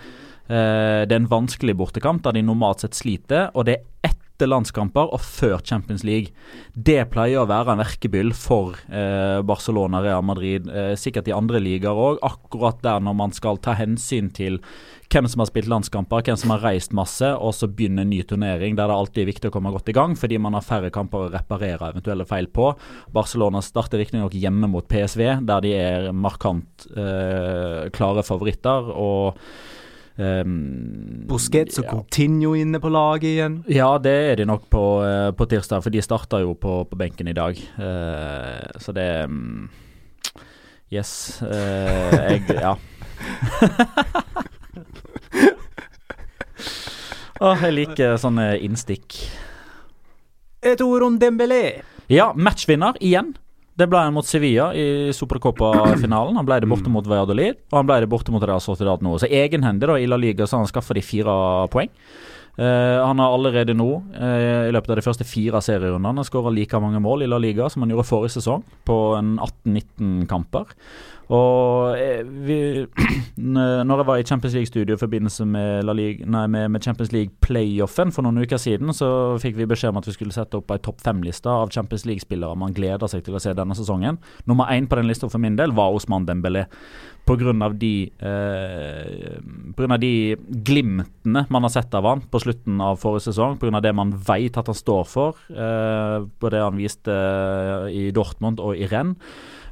Uh, 0.52 1.08
det 1.08 1.14
er 1.14 1.22
en 1.22 1.32
vanskelig 1.32 1.78
bortekamp 1.80 2.26
der 2.26 2.36
de 2.36 2.44
normalt 2.44 2.84
sett 2.84 2.98
sliter, 2.98 3.52
og 3.56 3.70
det 3.70 3.78
er 3.78 4.10
ett 4.10 4.21
etter 4.42 4.50
landskamper 4.50 5.12
og 5.14 5.22
før 5.22 5.60
Champions 5.62 6.02
League. 6.08 6.34
Det 6.74 7.04
pleier 7.14 7.44
å 7.44 7.50
være 7.50 7.76
en 7.76 7.82
verkebyll 7.84 8.32
for 8.34 8.80
eh, 8.90 9.38
Barcelona, 9.46 10.02
Real 10.02 10.24
Madrid, 10.26 10.66
eh, 10.66 10.96
sikkert 10.98 11.30
i 11.30 11.36
andre 11.36 11.62
ligaer 11.62 11.94
òg. 11.94 12.18
Akkurat 12.26 12.80
der 12.82 13.04
når 13.06 13.18
man 13.20 13.36
skal 13.38 13.62
ta 13.62 13.76
hensyn 13.78 14.32
til 14.34 14.58
hvem 15.12 15.28
som 15.30 15.44
har 15.44 15.50
spilt 15.50 15.70
landskamper, 15.70 16.24
hvem 16.26 16.40
som 16.40 16.54
har 16.56 16.64
reist 16.64 16.96
masse, 16.96 17.28
og 17.28 17.54
så 17.54 17.70
begynne 17.70 18.02
en 18.02 18.10
ny 18.10 18.24
turnering 18.26 18.78
der 18.80 18.90
det 18.90 18.96
alltid 18.96 19.26
er 19.26 19.30
viktig 19.30 19.52
å 19.52 19.54
komme 19.54 19.74
godt 19.76 19.92
i 19.92 19.96
gang, 19.98 20.16
fordi 20.18 20.40
man 20.42 20.56
har 20.58 20.66
færre 20.66 20.90
kamper 20.94 21.28
å 21.28 21.34
reparere 21.34 21.92
eventuelle 21.92 22.26
feil 22.26 22.50
på. 22.50 22.72
Barcelona 23.14 23.62
starter 23.62 24.02
riktignok 24.02 24.34
hjemme 24.40 24.72
mot 24.72 24.88
PSV, 24.90 25.44
der 25.46 25.68
de 25.68 25.76
er 25.78 26.10
markant 26.16 26.90
eh, 26.96 27.92
klare 27.94 28.26
favoritter. 28.26 28.90
og 28.90 29.38
Um, 30.20 31.24
Busquets 31.30 31.80
og 31.80 31.86
ja. 31.86 31.94
Coutinho 31.96 32.52
inne 32.60 32.82
på 32.84 32.92
laget 32.92 33.30
igjen? 33.30 33.56
Ja, 33.72 33.94
det 34.02 34.12
er 34.12 34.42
de 34.42 34.46
nok 34.50 34.68
på, 34.70 34.84
uh, 35.06 35.32
på 35.36 35.48
tirsdag, 35.50 35.84
for 35.86 35.94
de 35.94 36.04
starta 36.04 36.42
jo 36.44 36.54
på, 36.54 36.82
på, 36.90 37.00
benken 37.00 37.32
i 37.32 37.36
dag. 37.38 37.58
Uh, 37.80 38.68
så 38.82 38.92
det 38.96 39.08
um, 39.26 39.70
Yes. 40.92 41.40
Uh, 41.42 42.12
jeg 42.20 42.44
Ja. 42.66 42.76
oh, 47.40 47.56
jeg 47.56 47.74
liker 47.78 48.18
sånne 48.20 48.58
innstikk. 48.60 49.16
Et 50.62 50.82
ord 50.84 51.08
om 51.08 51.16
Dembélé. 51.22 51.82
Ja, 52.12 52.34
matchvinner 52.36 53.00
igjen. 53.00 53.32
Det 53.82 53.88
ble 53.90 54.02
han 54.06 54.14
mot 54.14 54.28
Sevilla 54.28 54.68
i 54.78 55.10
Supercopa-finalen. 55.16 56.36
Han 56.38 56.46
ble 56.46 56.60
det 56.62 56.70
borte 56.70 56.92
mot 56.94 57.08
Valladolid, 57.08 57.64
og 57.72 57.80
han 57.80 57.88
ble 57.90 58.02
det 58.04 58.10
borte 58.12 58.34
mot 58.34 58.44
Real 58.46 58.62
Sociedad 58.62 59.02
nå. 59.02 59.16
Så 59.18 59.30
egenhendig 59.32 59.90
da 59.90 59.96
i 59.98 60.10
La 60.10 60.20
Liga 60.22 60.46
så 60.46 60.60
har 60.60 60.68
han 60.68 60.70
skaffa 60.70 60.94
de 60.94 61.02
fire 61.06 61.34
poeng. 61.74 61.90
Uh, 62.60 63.00
han 63.00 63.18
har 63.24 63.32
allerede 63.34 63.74
nå, 63.74 63.88
uh, 64.12 64.68
i 64.68 64.74
løpet 64.76 64.92
av 64.92 65.00
de 65.00 65.06
første 65.06 65.26
fire 65.26 65.62
serierundene, 65.64 66.26
skåra 66.28 66.52
like 66.54 66.78
mange 66.84 67.00
mål 67.02 67.24
i 67.24 67.30
La 67.32 67.40
Liga 67.42 67.70
som 67.72 67.82
han 67.82 67.94
gjorde 67.94 68.10
forrige 68.10 68.36
sesong, 68.36 68.66
på 68.86 68.98
en 69.18 69.38
18-19 69.40 70.28
kamper. 70.30 70.76
Og 71.32 71.96
eh, 71.96 72.28
vi, 72.28 72.58
når 73.56 74.02
jeg 74.02 74.08
var 74.08 74.20
i 74.20 74.26
Champions 74.28 74.56
League-studio 74.58 74.98
i 74.98 75.00
forbindelse 75.00 75.46
med, 75.48 75.88
League, 75.96 76.28
nei, 76.28 76.44
med, 76.52 76.68
med, 76.74 76.84
Champions 76.84 77.14
League-playoffen 77.16 78.12
for 78.12 78.26
noen 78.26 78.42
uker 78.44 78.60
siden, 78.60 78.92
så 78.96 79.38
fikk 79.40 79.56
vi 79.60 79.70
beskjed 79.70 79.94
om 79.94 80.02
at 80.02 80.10
vi 80.10 80.16
skulle 80.18 80.36
sette 80.36 80.60
opp 80.60 80.74
ei 80.76 80.82
topp 80.84 81.00
fem-liste 81.04 81.48
av 81.48 81.72
Champions 81.72 82.04
League-spillere 82.10 82.58
man 82.60 82.76
gleder 82.76 83.08
seg 83.12 83.24
til 83.24 83.38
å 83.38 83.42
se 83.44 83.54
denne 83.56 83.78
sesongen. 83.78 84.20
Nummer 84.50 84.74
én 84.76 84.90
på 84.92 85.00
den 85.00 85.08
lista 85.08 85.30
for 85.32 85.40
min 85.44 85.56
del 85.60 85.72
var 85.78 85.96
Osman 85.96 86.28
Dembélé. 86.28 86.66
Pga. 87.22 87.70
De, 87.80 87.94
eh, 88.20 89.38
på 89.72 89.84
grunn 89.84 89.96
av 89.96 90.02
de 90.02 90.36
glimtene 90.68 91.46
man 91.54 91.64
har 91.64 91.72
sett 91.72 91.94
av 91.96 92.10
han 92.10 92.26
på 92.28 92.42
slutten 92.44 92.82
av 92.84 93.00
forrige 93.00 93.30
sesong, 93.30 93.56
pga. 93.62 93.80
det 93.80 93.96
man 93.96 94.12
vet 94.12 94.58
at 94.58 94.68
han 94.68 94.76
står 94.76 95.08
for, 95.08 95.40
eh, 95.48 96.28
på 96.28 96.52
det 96.52 96.60
han 96.60 96.76
viste 96.76 97.16
i 97.94 98.10
Dortmund 98.12 98.60
og 98.60 98.76
i 98.76 98.90
Rennes. 98.90 99.16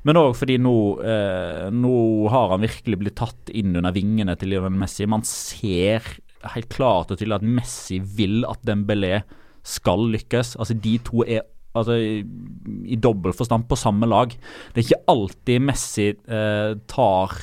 Men 0.07 0.19
òg 0.21 0.33
fordi 0.39 0.57
nå, 0.61 0.75
eh, 1.03 1.67
nå 1.75 1.93
har 2.31 2.53
han 2.53 2.63
virkelig 2.63 2.99
blitt 3.01 3.17
tatt 3.19 3.51
inn 3.51 3.75
under 3.75 3.93
vingene 3.95 4.35
til 4.39 4.53
Lionel 4.53 4.77
Messi. 4.79 5.07
Man 5.09 5.25
ser 5.27 6.05
helt 6.53 6.69
klart 6.71 7.11
og 7.11 7.19
tydelig 7.19 7.39
at 7.39 7.47
Messi 7.59 7.99
vil 7.99 8.43
at 8.47 8.63
Dembélé 8.67 9.23
skal 9.67 10.07
lykkes. 10.13 10.55
Altså 10.59 10.77
De 10.79 10.95
to 11.03 11.25
er 11.27 11.43
altså, 11.77 11.97
i, 11.99 12.23
i 12.87 12.99
dobbel 12.99 13.35
forstand 13.35 13.67
på 13.69 13.79
samme 13.79 14.07
lag. 14.09 14.33
Det 14.73 14.81
er 14.81 14.87
ikke 14.87 15.13
alltid 15.15 15.67
Messi 15.67 16.09
eh, 16.13 16.73
tar 16.89 17.35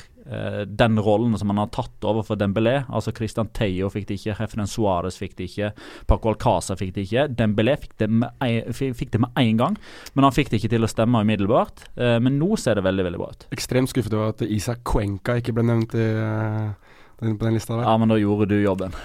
den 0.67 0.99
rollen 0.99 1.37
som 1.39 1.51
han 1.53 1.61
har 1.61 1.69
tatt 1.71 2.03
over 2.07 2.25
for 2.27 2.39
Dembélé. 2.39 2.81
Altså 2.91 3.13
Christian 3.15 3.49
Theo 3.55 3.89
fikk 3.93 4.07
det 4.09 4.17
ikke, 4.19 4.35
Hefren 4.41 4.67
Suárez 4.67 5.19
fikk 5.19 5.37
det 5.37 5.47
ikke, 5.51 5.69
Paco 6.09 6.33
Alcázar 6.33 6.79
fikk 6.79 6.93
det 6.95 7.05
ikke. 7.07 7.27
Dembélé 7.39 7.77
fikk 7.79 7.95
det, 8.01 8.09
med, 8.11 8.73
fikk 8.75 9.13
det 9.13 9.21
med 9.23 9.39
én 9.39 9.59
gang, 9.59 9.77
men 10.15 10.27
han 10.27 10.35
fikk 10.35 10.51
det 10.51 10.61
ikke 10.61 10.73
til 10.75 10.87
å 10.87 10.91
stemme 10.91 11.21
umiddelbart. 11.23 11.87
Uh, 11.99 12.17
men 12.23 12.39
nå 12.41 12.57
ser 12.59 12.79
det 12.79 12.85
veldig 12.87 13.07
veldig 13.07 13.21
bra 13.21 13.29
ut. 13.33 13.47
Ekstremt 13.55 13.91
skuffet 13.91 14.17
over 14.17 14.35
at 14.35 14.43
Isak 14.47 14.83
Cuenca 14.87 15.37
ikke 15.39 15.55
ble 15.57 15.67
nevnt 15.69 15.95
i, 15.97 16.09
uh, 16.17 16.99
den, 17.21 17.37
på 17.37 17.47
den 17.47 17.57
lista. 17.57 17.77
Der. 17.77 17.87
Ja, 17.87 17.95
men 18.01 18.11
da 18.11 18.19
gjorde 18.21 18.49
du 18.51 18.57
jobben. 18.59 18.95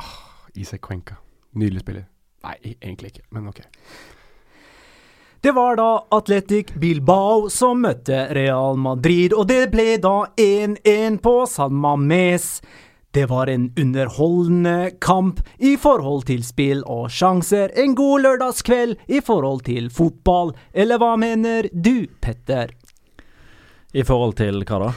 Oh, 0.00 0.16
Isak 0.58 0.84
Cuenca. 0.88 1.20
Nydelig 1.58 1.84
spiller. 1.84 2.08
Nei, 2.42 2.56
egentlig 2.74 3.12
ikke, 3.12 3.26
men 3.36 3.50
ok. 3.52 3.60
Det 5.42 5.52
var 5.52 5.76
da 5.76 6.06
Atletic 6.10 6.66
Bilbao 6.74 7.48
som 7.50 7.80
møtte 7.82 8.28
Real 8.30 8.76
Madrid, 8.78 9.32
og 9.34 9.48
det 9.50 9.72
ble 9.72 9.96
da 9.98 10.28
1-1 10.38 11.16
på 11.18 11.32
San 11.50 11.74
Mames. 11.82 12.60
Det 13.10 13.24
var 13.26 13.50
en 13.50 13.64
underholdende 13.74 14.92
kamp 15.02 15.40
i 15.58 15.74
forhold 15.82 16.28
til 16.30 16.46
spill 16.46 16.84
og 16.86 17.10
sjanser. 17.10 17.74
En 17.74 17.96
god 17.98 18.22
lørdagskveld 18.22 19.02
i 19.10 19.18
forhold 19.18 19.64
til 19.66 19.90
fotball. 19.90 20.54
Eller 20.70 21.02
hva 21.02 21.16
mener 21.18 21.66
du, 21.74 22.06
Petter? 22.22 22.70
I 23.90 24.06
forhold 24.06 24.38
til 24.38 24.62
hva 24.62 24.84
da? 24.86 24.92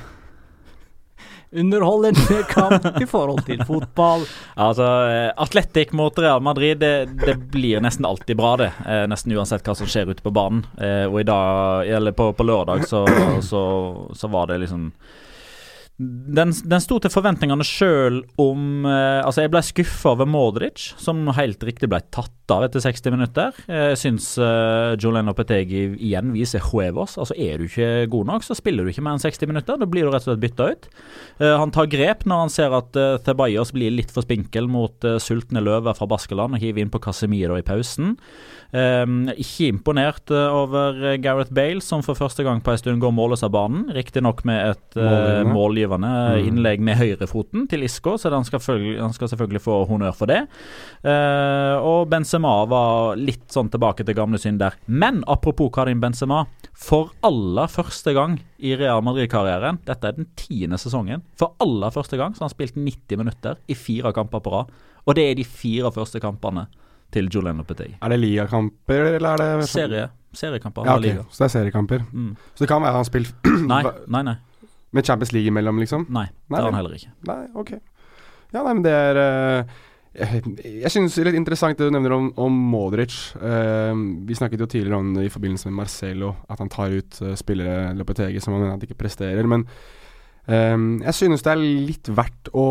Underholdende 1.59 2.43
kamp 2.50 3.01
i 3.01 3.07
forhold 3.09 3.45
til 3.45 3.63
fotball. 3.67 4.25
Altså, 4.55 4.85
eh, 5.12 5.31
Atletic 5.41 5.91
mot 5.91 6.19
Real 6.19 6.41
Madrid, 6.41 6.77
det, 6.79 7.05
det, 7.25 7.35
blir 7.51 7.81
nesten 7.83 8.05
alltid 8.05 8.38
bra, 8.38 8.55
det. 8.57 8.71
Eh, 8.88 9.03
nesten 9.09 9.33
uansett 9.35 9.65
hva 9.67 9.75
som 9.75 9.89
skjer 9.89 10.12
ute 10.13 10.24
på 10.24 10.31
banen. 10.33 10.63
Eh, 10.79 11.05
og 11.09 11.19
i 11.21 11.27
dag, 11.27 11.89
eller 11.97 12.15
på, 12.15 12.29
på 12.33 12.45
lørdag, 12.47 12.85
så, 12.88 13.03
så, 13.43 13.63
så 14.15 14.31
var 14.31 14.47
det 14.51 14.62
liksom 14.63 14.89
den, 15.98 16.52
den 16.52 16.82
sto 16.84 16.98
til 17.00 17.12
forventningene 17.14 17.64
sjøl 17.64 18.18
om 18.42 18.84
eh, 18.84 19.22
Altså, 19.24 19.46
jeg 19.46 19.52
ble 19.54 19.62
skuffa 19.64 20.12
over 20.12 20.28
Modric, 20.28 20.90
som 21.00 21.22
helt 21.38 21.64
riktig 21.64 21.88
ble 21.92 22.02
tatt 22.12 22.52
av 22.52 22.66
etter 22.68 22.84
60 22.84 23.14
minutter. 23.16 23.56
Jeg 23.66 23.98
syns 23.98 24.28
eh, 24.38 24.96
Jolene 25.02 25.32
Opetegi 25.32 25.86
igjen 25.96 26.34
viser 26.36 26.64
huevos. 26.68 27.16
Altså, 27.22 27.38
er 27.40 27.58
du 27.58 27.70
ikke 27.70 28.10
god 28.12 28.30
nok, 28.30 28.46
så 28.46 28.58
spiller 28.58 28.86
du 28.86 28.92
ikke 28.92 29.06
mer 29.06 29.16
enn 29.16 29.24
60 29.24 29.50
minutter. 29.50 29.80
Da 29.80 29.88
blir 29.90 30.06
du 30.06 30.12
rett 30.12 30.28
og 30.28 30.34
slett 30.34 30.44
bytta 30.44 30.68
ut. 30.74 30.90
Eh, 31.40 31.56
han 31.64 31.74
tar 31.74 31.90
grep 31.92 32.28
når 32.28 32.44
han 32.44 32.54
ser 32.54 32.75
at 32.75 33.00
eh, 33.00 33.16
Thebaillos 33.25 33.72
blir 33.75 33.96
litt 33.96 34.12
for 34.14 34.28
spinkel 34.28 34.68
mot 34.72 35.08
eh, 35.08 35.18
sultne 35.24 35.64
løver 35.64 35.96
fra 35.98 36.10
Baskeland, 36.12 36.60
og 36.60 36.64
hiver 36.64 36.84
inn 36.84 36.94
på 36.94 37.02
Casemiro 37.08 37.58
i 37.58 37.66
pausen. 37.66 38.18
Um, 38.75 39.30
ikke 39.40 39.70
imponert 39.70 40.32
uh, 40.34 40.50
over 40.52 40.98
eh, 41.00 41.18
Gareth 41.24 41.54
Bale, 41.56 41.80
som 41.86 42.02
for 42.04 42.18
første 42.18 42.44
gang 42.44 42.60
på 42.66 42.74
en 42.74 42.80
stund 42.82 43.00
går 43.00 43.14
målløs 43.16 43.46
av 43.46 43.54
banen. 43.56 43.86
Riktignok 43.96 44.44
med 44.48 44.74
et 44.74 44.98
målgivende 45.48 45.85
mm. 45.92 46.48
innlegg 46.50 46.84
med 46.84 46.98
høyrefoten 47.00 47.65
til 47.72 47.86
Isco, 47.86 48.15
så 48.18 48.32
han 48.34 48.46
skal, 48.48 48.62
han 49.00 49.13
skal, 49.15 49.32
selvfølgelig 49.32 49.62
få 49.63 49.77
honnør 49.89 50.15
for 50.18 50.32
det. 50.32 50.42
Uh, 51.06 51.75
og 51.80 52.10
Benzema 52.12 52.54
var 52.70 53.20
litt 53.20 53.46
sånn 53.54 53.70
tilbake 53.74 54.06
til 54.06 54.18
gamle 54.18 54.42
synder. 54.42 54.77
Men 54.88 55.24
apropos 55.27 55.72
Karim 55.75 56.01
Benzema. 56.04 56.46
For 56.75 57.13
aller 57.24 57.70
første 57.72 58.12
gang 58.15 58.39
i 58.60 58.74
Real 58.75 59.04
Madrid-karrieren, 59.06 59.80
dette 59.88 60.10
er 60.10 60.18
den 60.18 60.27
tiende 60.36 60.80
sesongen, 60.82 61.24
for 61.39 61.56
aller 61.63 61.94
første 61.96 62.20
gang 62.20 62.36
så 62.36 62.44
har 62.44 62.50
han 62.50 62.56
spilt 62.56 62.75
90 62.75 63.22
minutter 63.22 63.62
i 63.72 63.77
fire 63.80 64.12
kamper 64.15 64.44
på 64.44 64.51
rad. 64.51 64.74
Og 65.06 65.15
det 65.15 65.30
er 65.30 65.39
de 65.39 65.46
fire 65.48 65.94
første 65.96 66.20
kampene 66.20 66.65
til 67.15 67.30
Julian 67.32 67.62
Lopetegui. 67.62 67.96
Er 68.01 68.12
det 68.12 68.20
ligakamper, 68.20 69.15
eller 69.15 69.39
er 69.39 69.62
det 69.62 69.72
Serie. 69.72 70.10
Seriekamper. 70.36 70.86
Ja, 70.86 70.98
okay. 70.98 71.15
Så 71.32 71.44
det 71.44 71.48
er 71.48 71.54
seriekamper. 71.54 72.04
Mm. 72.12 72.36
Så 72.56 72.65
det 72.65 72.68
kan 72.68 72.84
være 72.84 72.92
han 72.92 73.00
har 73.00 73.08
spilt 73.08 73.48
Nei, 73.72 73.82
nei, 74.18 74.24
nei. 74.27 74.36
Med 74.96 75.08
Champions 75.08 75.34
League 75.36 75.52
imellom, 75.52 75.82
liksom? 75.84 76.08
Nei, 76.16 76.30
det 76.48 76.62
har 76.62 76.70
han 76.70 76.80
heller 76.80 76.96
ikke. 76.96 77.12
Nei, 77.28 77.42
ok. 77.58 77.75
Ja, 78.54 78.62
nei, 78.62 78.72
men 78.72 78.86
det 78.86 78.94
er 78.96 79.20
uh, 79.20 79.82
Jeg, 80.16 80.54
jeg 80.64 80.92
synes 80.94 81.18
det 81.18 81.25
er 81.25 81.28
litt 81.32 81.42
interessant 81.42 81.75
det 81.80 81.90
du 81.90 81.92
nevner 81.92 82.16
om, 82.16 82.30
om 82.40 82.62
Modric. 82.72 83.18
Uh, 83.36 83.92
vi 84.28 84.38
snakket 84.38 84.64
jo 84.64 84.70
tidligere 84.72 85.02
om 85.02 85.12
i 85.20 85.32
forbindelse 85.32 85.68
med 85.68 85.82
Marcelo, 85.82 86.32
at 86.48 86.64
han 86.64 86.72
tar 86.72 86.96
ut 86.96 87.20
uh, 87.25 87.36
spillere 87.36 87.92
Lopetegi 88.00 88.40
som 88.40 88.56
han 88.56 88.64
mener 88.64 88.78
at 88.78 88.88
ikke 88.88 89.04
presterer. 89.04 89.52
Men 89.52 89.68
Um, 90.46 91.00
jeg 91.02 91.18
synes 91.18 91.42
det 91.42 91.50
er 91.50 91.58
litt 91.58 92.10
verdt 92.14 92.52
å 92.54 92.66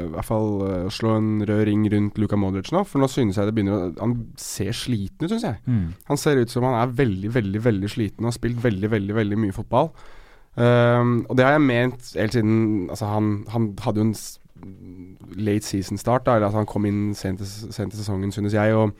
i 0.00 0.08
hvert 0.10 0.26
fall 0.26 0.48
slå 0.90 1.12
en 1.14 1.28
rød 1.46 1.60
ring 1.68 1.84
rundt 1.92 2.16
Luka 2.18 2.34
Modric 2.34 2.72
nå. 2.74 2.80
For 2.90 2.98
nå 2.98 3.06
synes 3.06 3.38
jeg 3.38 3.46
det 3.46 3.54
begynner 3.54 3.76
å 3.76 3.92
Han 4.02 4.16
ser 4.34 4.74
sliten 4.74 5.22
ut, 5.22 5.30
synes 5.30 5.46
jeg. 5.46 5.60
Mm. 5.70 5.92
Han 6.10 6.18
ser 6.18 6.42
ut 6.42 6.50
som 6.50 6.66
han 6.66 6.74
er 6.80 6.96
veldig, 6.98 7.30
veldig 7.36 7.62
veldig 7.68 7.92
sliten 7.92 8.26
og 8.26 8.32
har 8.32 8.38
spilt 8.40 8.58
veldig, 8.64 8.90
veldig 8.96 9.18
veldig 9.20 9.38
mye 9.44 9.54
fotball. 9.54 9.92
Um, 10.58 11.22
og 11.28 11.36
det 11.38 11.44
har 11.46 11.54
jeg 11.54 11.62
ment 11.62 12.08
helt 12.18 12.34
siden 12.34 12.88
Altså, 12.90 13.06
han, 13.06 13.44
han 13.52 13.70
hadde 13.84 14.00
jo 14.02 14.08
en 14.08 14.16
late 15.38 15.66
season-start. 15.66 16.26
Eller 16.26 16.50
at 16.50 16.58
han 16.58 16.68
kom 16.68 16.88
inn 16.88 17.14
sent 17.14 17.42
i 17.44 17.46
sesongen, 17.46 18.34
synes 18.34 18.56
jeg. 18.58 18.74
Og 18.74 18.94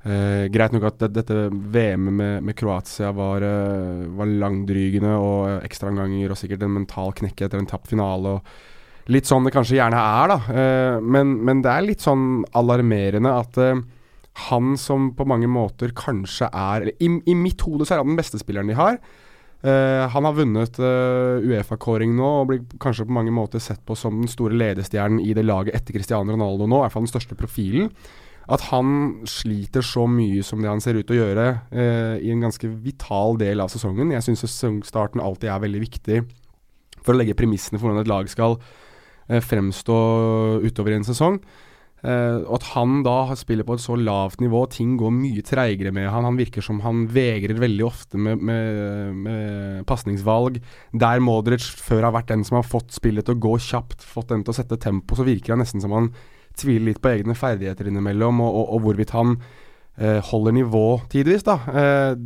Uh, 0.00 0.46
greit 0.48 0.72
nok 0.72 0.86
at 0.88 1.02
det, 1.02 1.10
dette 1.12 1.34
VM-et 1.52 2.14
med, 2.16 2.44
med, 2.46 2.54
Kroatia 2.56 3.10
var, 3.12 3.44
uh, 3.44 4.06
var 4.16 4.30
langdrygende 4.32 5.10
og 5.12 5.40
uh, 5.44 5.56
ekstraomganger 5.60 6.32
og 6.32 6.38
sikkert 6.40 6.64
en 6.64 6.72
mental 6.72 7.12
knekk 7.18 7.42
etter 7.44 7.60
en 7.60 7.68
tapt 7.68 7.90
finale. 7.92 8.38
og 8.38 9.12
Litt 9.12 9.28
sånn 9.28 9.44
det 9.44 9.52
kanskje 9.52 9.76
gjerne 9.76 10.00
er, 10.00 10.32
da. 10.32 10.38
Uh, 10.48 11.04
men, 11.04 11.34
men, 11.44 11.60
det 11.60 11.74
er 11.74 11.84
litt 11.84 12.06
sånn 12.06 12.46
alarmerende 12.56 13.34
at 13.42 13.60
han 14.48 14.72
som 14.80 15.10
på 15.18 15.26
mange 15.28 15.50
måter 15.52 15.92
kanskje 15.92 16.48
er 16.48 16.88
I, 16.94 17.10
i 17.28 17.36
mitt 17.36 17.60
hode 17.66 17.84
så 17.84 17.98
er 17.98 18.00
han 18.00 18.14
den 18.14 18.20
beste 18.22 18.40
spilleren 18.40 18.72
de 18.72 18.80
har. 18.80 18.96
Han 19.60 20.24
har 20.24 20.32
vunnet 20.32 20.78
Uefa-kåring 20.80 22.14
nå 22.16 22.28
og 22.38 22.46
blir 22.48 22.62
kanskje 22.80 23.04
på 23.04 23.12
mange 23.12 23.34
måter 23.34 23.60
sett 23.60 23.82
på 23.84 23.92
som 23.98 24.22
den 24.22 24.30
store 24.32 24.56
ledestjernen 24.56 25.20
i 25.20 25.34
det 25.36 25.44
laget 25.44 25.76
etter 25.76 25.92
Cristiano 25.98 26.32
Ronaldo 26.32 26.64
nå. 26.64 26.78
I 26.78 26.86
hvert 26.86 26.94
fall 26.94 27.04
den 27.04 27.12
største 27.12 27.36
profilen. 27.36 27.90
At 28.50 28.64
han 28.72 29.20
sliter 29.28 29.84
så 29.84 30.06
mye 30.10 30.42
som 30.46 30.62
det 30.62 30.70
han 30.70 30.82
ser 30.82 30.98
ut 30.98 31.06
til 31.06 31.18
å 31.18 31.22
gjøre 31.22 31.46
uh, 31.70 32.16
i 32.18 32.32
en 32.32 32.42
ganske 32.42 32.70
vital 32.82 33.38
del 33.40 33.62
av 33.62 33.70
sesongen. 33.70 34.14
Jeg 34.14 34.26
syns 34.26 34.42
sesongstarten 34.46 35.22
alltid 35.22 35.52
er 35.52 35.62
veldig 35.62 35.82
viktig 35.84 36.22
for 37.00 37.14
å 37.14 37.20
legge 37.20 37.36
premissene 37.38 37.78
for 37.78 37.88
hvordan 37.88 38.02
et 38.02 38.10
lag 38.10 38.26
skal 38.28 38.58
eh, 39.30 39.40
fremstå 39.40 39.94
utover 40.66 40.92
i 40.92 40.98
en 40.98 41.06
sesong. 41.06 41.38
Uh, 42.00 42.46
at 42.56 42.64
han 42.72 43.02
da 43.04 43.34
spiller 43.36 43.66
på 43.68 43.74
et 43.76 43.82
så 43.82 43.92
lavt 44.00 44.40
nivå, 44.40 44.62
ting 44.72 44.94
går 45.00 45.12
mye 45.12 45.42
treigere 45.44 45.92
med 45.92 46.08
han. 46.08 46.24
Han 46.24 46.38
virker 46.40 46.64
som 46.64 46.78
han 46.80 47.02
vegrer 47.12 47.60
veldig 47.60 47.84
ofte 47.84 48.20
med, 48.20 48.40
med, 48.40 49.18
med 49.26 49.82
pasningsvalg. 49.88 50.56
Der 50.96 51.20
Modric 51.20 51.66
før 51.76 52.08
har 52.08 52.14
vært 52.16 52.32
den 52.32 52.46
som 52.48 52.56
har 52.56 52.64
fått 52.68 52.96
spillet 52.96 53.28
til 53.28 53.36
å 53.36 53.42
gå 53.44 53.52
kjapt, 53.66 54.00
fått 54.00 54.32
den 54.32 54.46
til 54.46 54.54
å 54.54 54.56
sette 54.56 54.80
tempo, 54.80 55.18
så 55.18 55.28
virker 55.28 55.52
han 55.52 55.60
nesten 55.60 55.84
som 55.84 55.92
han 55.96 56.08
tviler 56.56 56.88
litt 56.88 57.02
på 57.04 57.12
egne 57.12 57.36
ferdigheter 57.36 57.92
innimellom, 57.92 58.40
og, 58.46 58.48
og, 58.48 58.72
og 58.72 58.82
hvorvidt 58.86 59.14
han 59.18 59.36
uh, 59.36 60.18
holder 60.32 60.56
nivå 60.56 60.86
tidvis. 61.12 61.44
da. 61.44 61.60
Uh, 61.68 62.16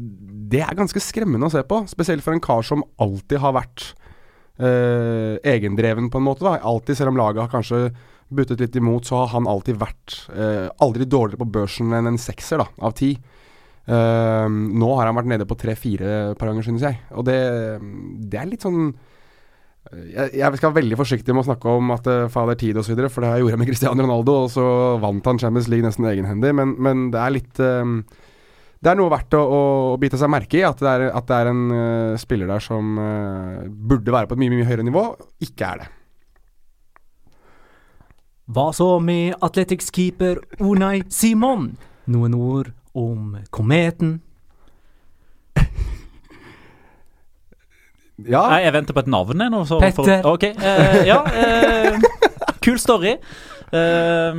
det 0.54 0.62
er 0.62 0.78
ganske 0.78 1.02
skremmende 1.02 1.50
å 1.50 1.56
se 1.56 1.66
på, 1.66 1.82
spesielt 1.90 2.22
for 2.22 2.36
en 2.36 2.46
kar 2.46 2.62
som 2.62 2.86
alltid 3.02 3.42
har 3.42 3.58
vært 3.58 3.90
egendreven, 4.54 6.06
på 6.14 6.20
en 6.20 6.26
måte. 6.28 6.44
da. 6.46 6.60
Alltid, 6.62 6.94
selv 6.94 7.10
om 7.10 7.16
laget 7.18 7.42
har 7.42 7.50
kanskje 7.50 7.88
buttet 8.32 8.62
litt 8.62 8.76
imot, 8.78 9.06
så 9.08 9.22
har 9.22 9.32
han 9.34 9.48
alltid 9.50 9.80
vært 9.80 10.18
eh, 10.34 10.68
aldri 10.84 11.06
dårligere 11.08 11.42
på 11.42 11.50
børsen 11.58 11.94
enn 11.96 12.12
en 12.12 12.20
sekser 12.20 12.62
da, 12.62 12.68
av 12.84 12.94
ti. 12.98 13.14
Eh, 13.84 14.46
nå 14.48 14.92
har 14.96 15.10
han 15.10 15.18
vært 15.18 15.32
nede 15.34 15.48
på 15.48 15.58
tre-fire 15.60 16.34
par 16.38 16.50
ganger, 16.50 16.66
synes 16.66 16.86
jeg. 16.86 17.00
Og 17.14 17.26
det, 17.28 17.40
det 18.30 18.40
er 18.40 18.48
litt 18.50 18.64
sånn 18.64 18.94
jeg, 19.92 20.30
jeg, 20.38 20.56
skal 20.56 20.70
være 20.70 20.80
veldig 20.80 20.96
forsiktig 20.96 21.34
med 21.34 21.44
å 21.44 21.48
snakke 21.50 21.72
om 21.76 21.90
at 21.92 22.06
uh, 22.08 22.28
fader 22.32 22.56
tid 22.60 22.78
osv., 22.80 22.96
for 23.12 23.24
det 23.24 23.32
gjorde 23.40 23.52
jeg 23.52 23.60
med 23.60 23.68
Cristiano 23.68 24.06
Ronaldo, 24.06 24.36
og 24.46 24.52
så 24.52 24.64
vant 25.02 25.26
han 25.28 25.40
Champions 25.40 25.68
League 25.68 25.84
nesten 25.84 26.08
egenhendig. 26.08 26.54
Men, 26.56 26.72
men 26.80 27.10
det 27.12 27.20
er 27.20 27.34
litt 27.34 27.60
uh, 27.60 27.84
Det 28.80 28.92
er 28.92 28.98
noe 29.00 29.12
verdt 29.12 29.36
å, 29.36 29.42
å, 29.44 29.60
bite 30.00 30.20
seg 30.20 30.32
merke 30.32 30.60
i, 30.60 30.64
at 30.66 30.80
det 30.80 30.88
er, 30.88 31.06
at 31.12 31.28
det 31.28 31.36
er 31.36 31.52
en 31.52 31.66
uh, 31.68 32.20
spiller 32.20 32.48
der 32.50 32.64
som 32.64 32.96
burde 33.68 34.14
være 34.14 34.30
på 34.30 34.38
et 34.38 34.44
mye, 34.44 34.56
mye 34.56 34.70
høyere 34.70 34.88
nivå, 34.88 35.04
ikke 35.44 35.68
er 35.68 35.84
det. 35.84 35.90
Hva 38.44 38.72
så 38.76 38.98
med 39.00 39.34
Athletics-keeper 39.40 40.36
Unai 40.60 41.02
Simon? 41.08 41.78
Noen 42.04 42.34
ord 42.36 42.72
om 42.92 43.38
kometen? 43.48 44.18
ja. 48.34 48.42
Nei, 48.50 48.60
jeg 48.66 48.74
venter 48.76 48.92
på 48.92 49.00
et 49.00 49.08
navn 49.08 49.40
nå. 49.48 49.64
Petter. 49.80 49.96
For, 49.96 50.34
ok, 50.34 50.44
eh, 50.60 51.00
ja. 51.08 51.22
Eh, 51.32 51.96
kul 52.60 52.76
story. 52.76 53.16
Eh, 53.72 54.36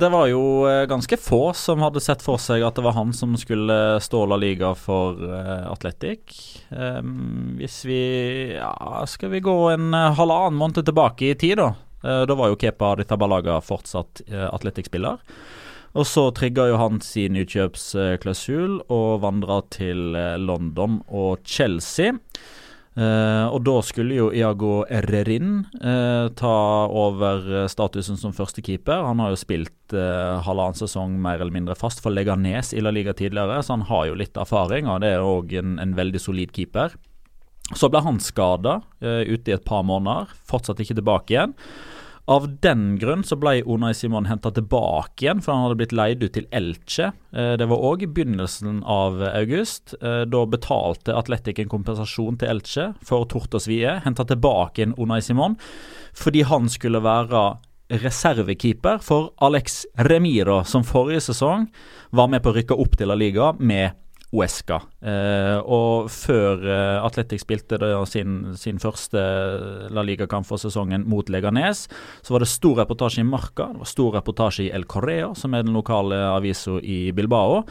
det 0.00 0.08
var 0.16 0.26
jo 0.32 0.64
eh, 0.70 0.86
ganske 0.88 1.20
få 1.20 1.52
som 1.52 1.84
hadde 1.84 2.00
sett 2.00 2.24
for 2.24 2.40
seg 2.40 2.64
at 2.64 2.80
det 2.80 2.88
var 2.88 2.96
han 2.96 3.12
som 3.12 3.36
skulle 3.36 4.00
ståle 4.00 4.40
Liga 4.40 4.72
for 4.72 5.20
eh, 5.20 5.68
Atletic. 5.68 6.64
Eh, 6.72 7.04
hvis 7.60 7.82
vi 7.84 8.00
ja, 8.56 9.04
Skal 9.04 9.36
vi 9.36 9.44
gå 9.44 9.58
en 9.76 9.92
halvannen 9.92 10.56
måned 10.56 10.80
tilbake 10.80 11.28
i 11.28 11.36
tid, 11.36 11.60
da? 11.60 11.74
Eh, 12.04 12.22
da 12.28 12.36
var 12.36 12.52
jo 12.52 12.60
Kepa 12.60 12.92
Aditabalaga 12.94 13.60
fortsatt 13.64 14.22
Atletic-spiller. 14.28 15.22
Og 15.94 16.08
så 16.10 16.26
trigga 16.34 16.66
jo 16.72 16.80
han 16.80 16.98
sin 17.04 17.38
utkjøpsklausul 17.38 18.80
og 18.90 19.22
vandra 19.22 19.60
til 19.74 20.16
eh, 20.18 20.34
London 20.42 21.00
og 21.06 21.46
Chelsea. 21.46 22.16
Uh, 22.94 23.50
og 23.50 23.64
da 23.66 23.72
skulle 23.82 24.14
jo 24.14 24.28
Iago 24.30 24.84
Errerin 24.86 25.64
uh, 25.82 26.30
ta 26.38 26.58
over 26.86 27.66
statusen 27.66 28.14
som 28.20 28.30
førstekeeper. 28.36 29.02
Han 29.02 29.18
har 29.18 29.32
jo 29.32 29.40
spilt 29.40 29.96
uh, 29.98 30.38
halvannen 30.46 30.78
sesong 30.78 31.16
mer 31.18 31.40
eller 31.40 31.56
mindre 31.56 31.74
fast 31.74 32.04
for 32.04 32.14
Leganes 32.14 32.70
i 32.70 32.84
La 32.84 32.92
Liga 32.94 33.10
tidligere, 33.18 33.58
så 33.66 33.74
han 33.74 33.88
har 33.88 34.06
jo 34.06 34.20
litt 34.20 34.38
erfaring, 34.38 34.86
og 34.86 35.02
det 35.02 35.10
er 35.10 35.26
òg 35.26 35.56
en, 35.58 35.74
en, 35.82 35.96
veldig 35.98 36.22
solid 36.22 36.54
keeper. 36.54 36.94
Så 37.74 37.90
ble 37.90 38.04
han 38.06 38.22
skada 38.22 38.76
ute 39.00 39.50
i 39.50 39.56
et 39.56 39.66
par 39.66 39.82
måneder, 39.88 40.30
fortsatt 40.46 40.84
ikke 40.84 41.00
tilbake 41.00 41.34
igjen. 41.34 41.58
Av 42.26 42.46
den 42.64 42.94
grunn 42.96 43.20
så 43.26 43.36
ble 43.36 43.58
Unai 43.68 43.92
Simon 43.92 44.24
henta 44.30 44.48
tilbake 44.54 45.26
igjen, 45.26 45.42
for 45.44 45.52
han 45.52 45.66
hadde 45.66 45.76
blitt 45.82 45.92
leid 45.92 46.22
ut 46.24 46.32
til 46.32 46.46
Elche. 46.56 47.10
Eh, 47.36 47.52
det 47.60 47.68
var 47.68 47.84
òg 47.84 48.06
i 48.06 48.08
begynnelsen 48.08 48.80
av 48.88 49.20
august. 49.28 49.92
Eh, 50.00 50.22
da 50.24 50.44
betalte 50.48 51.16
Atletic 51.18 51.60
en 51.60 51.72
kompensasjon 51.72 52.40
til 52.40 52.54
Elche 52.54 52.86
for 53.04 53.28
Tortosvie, 53.28 53.98
Henta 54.06 54.24
tilbake 54.24 54.80
igjen 54.80 54.96
Unai 54.96 55.20
Simon 55.24 55.58
fordi 56.14 56.44
han 56.46 56.68
skulle 56.70 57.00
være 57.02 57.40
reservekeeper 57.90 59.00
for 59.02 59.32
Alex 59.42 59.82
Remiro, 60.06 60.62
som 60.64 60.86
forrige 60.86 61.24
sesong 61.26 61.66
var 62.14 62.30
med 62.30 62.44
på 62.44 62.52
å 62.52 62.56
rykke 62.56 62.78
opp 62.78 62.94
til 62.98 63.10
La 63.10 63.16
Liga 63.18 63.50
med 63.58 63.98
Uesca. 64.34 64.80
Eh, 65.04 65.58
og 65.62 66.08
før 66.10 66.64
eh, 66.66 67.04
Atletic 67.04 67.44
spilte 67.44 67.78
sin, 68.10 68.54
sin, 68.58 68.80
første 68.82 69.20
La 69.94 70.02
Liga-kamp 70.02 70.46
for 70.48 70.60
sesongen 70.60 71.06
mot 71.10 71.28
Leganes, 71.30 71.84
så 72.24 72.34
var 72.34 72.42
det 72.42 72.50
stor 72.50 72.80
reportasje 72.82 73.22
i 73.22 73.28
Marca, 73.28 73.68
det 73.70 73.82
var 73.84 73.90
stor 73.90 74.16
reportasje 74.18 74.66
i 74.66 74.72
El 74.74 74.88
Correo, 74.90 75.32
som 75.38 75.54
er 75.54 75.66
den 75.66 75.76
lokale 75.76 76.18
avisa 76.32 76.80
i 76.82 77.12
Bilbao, 77.14 77.62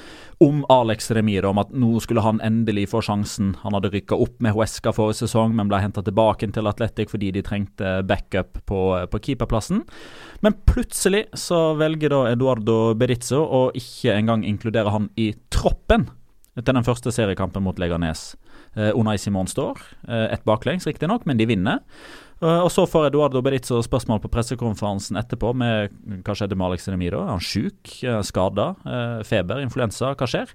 om 0.44 0.64
Alex 0.72 1.12
Remiro, 1.16 1.52
om 1.52 1.62
at 1.62 1.76
nå 1.76 1.98
skulle 2.04 2.24
han 2.24 2.42
endelig 2.44 2.88
få 2.94 3.04
sjansen. 3.04 3.54
Han 3.64 3.76
hadde 3.78 3.92
rykka 3.94 4.18
opp 4.20 4.40
med 4.44 4.56
Huesca 4.56 4.96
forrige 4.96 5.24
sesong, 5.24 5.56
men 5.58 5.72
ble 5.72 5.82
henta 5.84 6.04
tilbake 6.06 6.48
til 6.54 6.70
Atletic 6.70 7.12
fordi 7.12 7.32
de 7.36 7.44
trengte 7.46 8.00
backup 8.08 8.60
på, 8.70 8.82
på 9.12 9.24
keeperplassen. 9.28 9.84
Men 10.44 10.58
plutselig 10.68 11.26
så 11.40 11.74
velger 11.80 12.12
da 12.14 12.26
Eduardo 12.34 12.80
Berizzo 13.00 13.44
å 13.44 13.64
ikke 13.78 14.16
engang 14.16 14.44
inkludere 14.48 14.92
han 14.94 15.08
i 15.20 15.32
troppen 15.54 16.10
til 16.62 16.76
den 16.76 16.86
første 16.86 17.12
seriekampen 17.14 17.64
mot 17.66 17.80
Leganes. 17.82 18.36
Eh, 18.76 18.92
Unai 18.94 19.18
Simon 19.18 19.48
står, 19.50 19.80
eh, 20.08 20.34
ett 20.34 20.46
baklengs 20.46 20.86
riktignok, 20.86 21.26
men 21.26 21.38
de 21.38 21.46
vinner. 21.46 21.80
Eh, 22.42 22.60
og 22.60 22.70
Så 22.72 22.86
får 22.86 23.08
Eduardo 23.08 23.42
Beritzo 23.42 23.82
spørsmål 23.82 24.22
på 24.22 24.30
pressekonferansen 24.30 25.18
etterpå 25.18 25.56
med 25.56 25.90
hva 26.24 26.36
skjedde 26.36 26.56
med 26.56 26.68
Alex 26.68 26.88
Nemiro. 26.88 27.24
Er 27.24 27.28
han 27.28 27.40
sjuk? 27.40 27.88
Skada? 28.24 28.76
Feber? 29.24 29.62
Influensa? 29.62 30.16
Hva 30.16 30.28
skjer? 30.28 30.48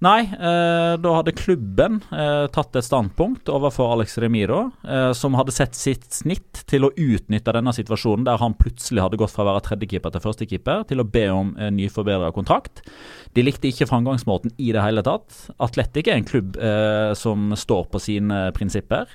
Nei, 0.00 0.22
eh, 0.32 0.94
da 0.96 1.10
hadde 1.12 1.34
klubben 1.36 1.98
eh, 2.08 2.46
tatt 2.54 2.76
et 2.78 2.86
standpunkt 2.86 3.50
overfor 3.52 3.90
Alex 3.92 4.16
Remiro, 4.22 4.62
eh, 4.88 5.10
som 5.12 5.36
hadde 5.36 5.52
sett 5.52 5.76
sitt 5.76 6.06
snitt 6.16 6.62
til 6.72 6.86
å 6.86 6.90
utnytte 6.96 7.52
denne 7.52 7.74
situasjonen 7.76 8.24
der 8.24 8.40
han 8.40 8.56
plutselig 8.56 9.04
hadde 9.04 9.18
gått 9.20 9.34
fra 9.34 9.44
å 9.44 9.50
være 9.50 9.66
tredjekeeper 9.66 10.14
til 10.14 10.24
førstekeeper, 10.24 10.86
til 10.88 11.04
å 11.04 11.08
be 11.16 11.26
om 11.34 11.52
en 11.60 11.76
ny 11.76 11.90
forbedra 11.92 12.32
kontrakt. 12.32 12.80
De 13.36 13.44
likte 13.44 13.68
ikke 13.68 13.90
framgangsmåten 13.90 14.56
i 14.56 14.72
det 14.72 14.86
hele 14.86 15.04
tatt. 15.04 15.36
Atletic 15.60 16.08
er 16.08 16.16
en 16.16 16.30
klubb 16.32 16.56
eh, 16.56 17.12
som 17.12 17.52
står 17.52 17.92
på 17.92 18.00
sine 18.00 18.46
prinsipper. 18.56 19.12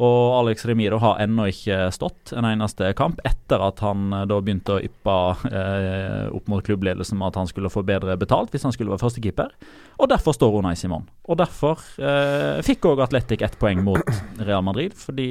Og 0.00 0.38
Alex 0.38 0.64
Remiro 0.64 0.96
har 1.02 1.20
ennå 1.20 1.44
ikke 1.50 1.90
stått 1.92 2.32
en 2.32 2.46
eneste 2.48 2.88
kamp 2.96 3.20
etter 3.28 3.60
at 3.60 3.82
han 3.84 4.12
eh, 4.12 4.24
da 4.30 4.38
begynte 4.40 4.78
å 4.78 4.82
yppe 4.82 5.16
eh, 5.50 6.28
opp 6.32 6.48
mot 6.48 6.64
klubbledelsen 6.64 7.18
med 7.20 7.32
at 7.32 7.40
han 7.42 7.50
skulle 7.50 7.72
få 7.72 7.84
bedre 7.86 8.16
betalt 8.20 8.54
hvis 8.54 8.64
han 8.64 8.72
skulle 8.72 8.94
være 8.94 9.04
førstekeeper. 9.04 9.52
Og 10.00 10.08
derfor 10.12 10.36
står 10.36 10.58
Unai 10.62 10.74
Simon. 10.80 11.04
Og 11.28 11.38
derfor 11.42 11.82
eh, 12.00 12.62
fikk 12.64 12.88
òg 12.88 13.04
Atletic 13.04 13.44
ett 13.44 13.58
poeng 13.60 13.84
mot 13.84 14.22
Real 14.40 14.64
Madrid, 14.64 14.96
fordi 14.96 15.28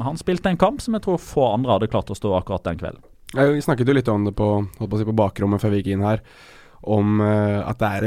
han 0.00 0.20
spilte 0.20 0.48
en 0.52 0.60
kamp 0.60 0.80
som 0.80 0.96
jeg 0.96 1.04
tror 1.04 1.20
få 1.20 1.50
andre 1.52 1.76
hadde 1.76 1.92
klart 1.92 2.12
å 2.12 2.16
stå 2.16 2.32
akkurat 2.38 2.64
den 2.64 2.80
kvelden. 2.80 3.04
Vi 3.34 3.62
snakket 3.64 3.88
jo 3.90 3.94
litt 3.96 4.08
om 4.08 4.28
det 4.28 4.32
på, 4.38 4.48
på, 4.78 4.96
si 4.96 5.06
på 5.06 5.16
bakrommet 5.16 5.60
før 5.60 5.72
vi 5.74 5.80
gikk 5.82 5.96
inn 5.96 6.04
her 6.06 6.20
om 6.90 7.20
uh, 7.22 7.64
at 7.64 7.80
det 7.80 7.90
er, 7.98 8.06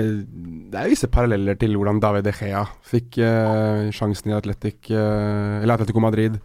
det 0.71 0.79
er, 0.79 0.89
visse 0.91 1.09
paralleller 1.11 1.57
til 1.59 1.75
hvordan 1.77 2.01
David 2.03 2.27
De 2.27 2.33
Gea 2.35 2.63
fikk 2.85 3.19
uh, 3.21 3.87
sjansen 3.95 4.31
i 4.31 4.35
Atletic, 4.37 4.91
eller 4.93 5.77
Atletico 5.77 6.03
Madrid 6.03 6.39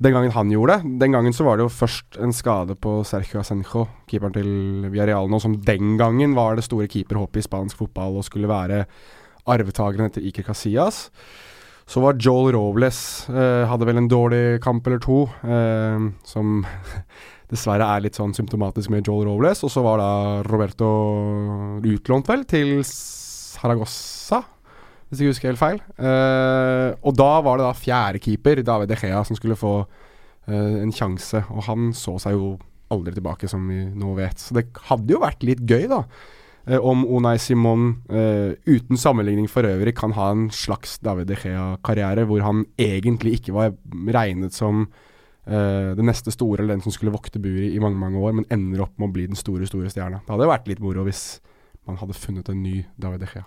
den 0.00 0.14
gangen 0.16 0.32
han 0.32 0.48
gjorde 0.48 0.78
det. 0.78 0.92
Den 1.02 1.12
gangen 1.12 1.34
så 1.36 1.44
var 1.44 1.58
det 1.58 1.66
jo 1.66 1.72
først 1.74 2.16
en 2.24 2.32
skade 2.32 2.72
på 2.80 3.02
Sergio 3.04 3.42
Asenjo, 3.42 3.84
keeperen 4.08 4.32
til 4.32 4.50
Villarreal 4.88 5.28
nå, 5.28 5.40
som 5.42 5.58
den 5.66 5.98
gangen 6.00 6.32
var 6.38 6.56
det 6.56 6.64
store 6.64 6.88
keeperhoppet 6.88 7.42
i 7.42 7.44
spansk 7.44 7.82
fotball 7.82 8.16
og 8.16 8.24
skulle 8.24 8.48
være 8.48 8.86
arvetakeren 9.50 10.08
etter 10.08 10.24
Iker 10.24 10.46
Casillas. 10.48 11.10
Så 11.90 12.00
var 12.00 12.16
Joel 12.22 12.54
Robles 12.54 13.26
Hadde 13.26 13.86
vel 13.88 13.98
en 13.98 14.08
dårlig 14.08 14.60
kamp 14.62 14.86
eller 14.86 15.00
to, 15.02 15.24
som 16.24 16.62
dessverre 17.50 17.86
er 17.86 18.04
litt 18.04 18.18
sånn 18.18 18.34
symptomatisk 18.36 18.92
med 18.92 19.06
Joel 19.06 19.26
Robles. 19.28 19.64
Og 19.66 19.72
så 19.72 19.82
var 19.84 20.00
da 20.00 20.12
Roberto 20.46 20.90
utlånt, 21.82 22.30
vel, 22.30 22.46
til 22.48 22.80
Saragossa, 22.86 24.42
hvis 25.10 25.20
jeg 25.20 25.26
ikke 25.26 25.34
husker 25.34 25.50
helt 25.50 25.62
feil. 25.62 25.80
Uh, 25.98 26.94
og 27.02 27.16
da 27.18 27.32
var 27.44 27.58
det 27.58 27.66
da 27.66 27.76
fjerdekeeper, 27.76 28.62
David 28.66 28.92
De 28.92 28.98
Gea, 29.00 29.22
som 29.26 29.38
skulle 29.38 29.58
få 29.58 29.74
uh, 29.82 30.76
en 30.80 30.94
sjanse. 30.94 31.42
Og 31.50 31.64
han 31.66 31.90
så 31.96 32.14
seg 32.22 32.38
jo 32.38 32.54
aldri 32.94 33.16
tilbake, 33.16 33.50
som 33.50 33.66
vi 33.70 33.82
nå 33.88 34.14
vet. 34.18 34.38
Så 34.38 34.54
det 34.56 34.68
hadde 34.86 35.16
jo 35.16 35.22
vært 35.22 35.42
litt 35.46 35.64
gøy, 35.66 35.88
da. 35.90 36.04
Uh, 36.70 36.78
om 36.78 37.02
Unai 37.08 37.34
Simon, 37.42 37.96
uten 38.06 39.00
sammenligning 39.00 39.50
for 39.50 39.66
øvrig, 39.66 39.96
kan 39.98 40.14
ha 40.14 40.30
en 40.30 40.46
slags 40.54 41.00
David 41.02 41.32
De 41.32 41.38
Gea-karriere 41.42 42.28
hvor 42.30 42.46
han 42.46 42.62
egentlig 42.78 43.40
ikke 43.40 43.56
var 43.56 43.74
regnet 44.14 44.54
som 44.54 44.86
eh, 45.46 45.92
det 45.96 46.06
neste 46.06 46.32
store, 46.34 46.62
eller 46.62 46.76
den 46.76 46.84
som 46.84 46.94
skulle 46.94 47.14
vokte 47.14 47.42
buret 47.42 47.70
i 47.72 47.80
mange 47.82 47.98
mange 48.00 48.18
år, 48.18 48.34
men 48.36 48.48
ender 48.50 48.84
opp 48.86 48.96
med 48.98 49.10
å 49.10 49.14
bli 49.14 49.28
den 49.30 49.38
store, 49.38 49.68
store 49.68 49.92
stjerna. 49.92 50.22
Det 50.26 50.34
hadde 50.34 50.50
vært 50.50 50.68
litt 50.70 50.82
moro 50.84 51.06
hvis 51.06 51.40
man 51.88 51.98
hadde 52.00 52.18
funnet 52.18 52.48
en 52.52 52.62
ny 52.62 52.84
David 53.00 53.26
Gea. 53.30 53.46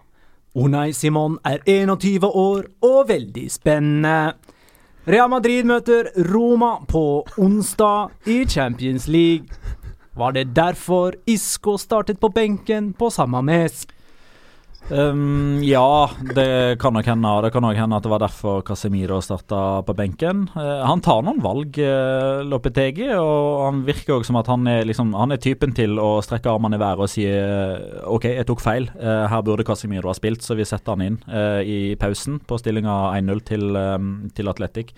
Unai 0.53 0.91
Simon 0.93 1.39
er 1.49 1.63
21 1.65 2.27
år 2.29 2.67
og 2.86 3.08
veldig 3.10 3.47
spennende. 3.49 4.36
Real 5.10 5.32
Madrid 5.32 5.65
møter 5.65 6.12
Roma 6.29 6.77
på 6.88 7.23
onsdag 7.41 8.29
i 8.29 8.43
Champions 8.47 9.08
League. 9.08 9.49
Var 10.13 10.32
det 10.32 10.53
derfor 10.56 11.17
Isco 11.25 11.73
startet 11.82 12.21
på 12.21 12.29
benken 12.29 12.93
på 12.93 13.10
samme 13.10 13.41
mes? 13.41 13.88
Um, 14.89 15.63
ja, 15.63 16.10
det 16.36 16.80
kan 16.80 16.93
nok 16.93 17.06
hende. 17.08 17.32
Det 17.46 17.52
kan 17.54 17.63
nok 17.63 17.78
hende 17.78 17.96
at 17.98 18.04
det 18.04 18.12
var 18.12 18.19
derfor 18.19 18.62
Casemiro 18.67 19.22
starta 19.24 19.82
på 19.88 19.96
benken. 19.96 20.48
Uh, 20.56 20.84
han 20.84 21.02
tar 21.02 21.24
noen 21.24 21.39
valg, 21.43 21.80
uh, 21.80 22.43
Lopetegi, 22.43 23.08
og 23.15 23.63
han 23.63 23.84
virker 23.88 24.17
òg 24.17 24.28
som 24.28 24.38
at 24.41 24.52
han 24.52 24.67
er, 24.67 24.84
liksom, 24.89 25.13
han 25.15 25.32
er 25.32 25.41
typen 25.43 25.76
til 25.78 25.96
å 26.04 26.17
strekke 26.26 26.52
armene 26.52 26.78
i 26.78 26.84
været 26.84 27.06
og 27.06 27.12
si 27.12 27.26
uh, 27.28 28.04
OK, 28.12 28.28
jeg 28.34 28.48
tok 28.50 28.63
feil. 28.63 28.89
Her 29.04 29.43
burde 29.46 29.65
Casemiro 29.67 30.12
ha 30.12 30.17
spilt, 30.17 30.43
så 30.43 30.58
vi 30.60 30.67
setter 30.67 30.96
han 30.96 31.06
inn 31.06 31.19
i 31.67 31.96
pausen 32.00 32.39
på 32.48 32.58
stillinga 32.60 33.13
1-0 33.17 33.43
til, 33.48 33.69
um, 33.78 34.10
til 34.36 34.52
Atletic. 34.52 34.93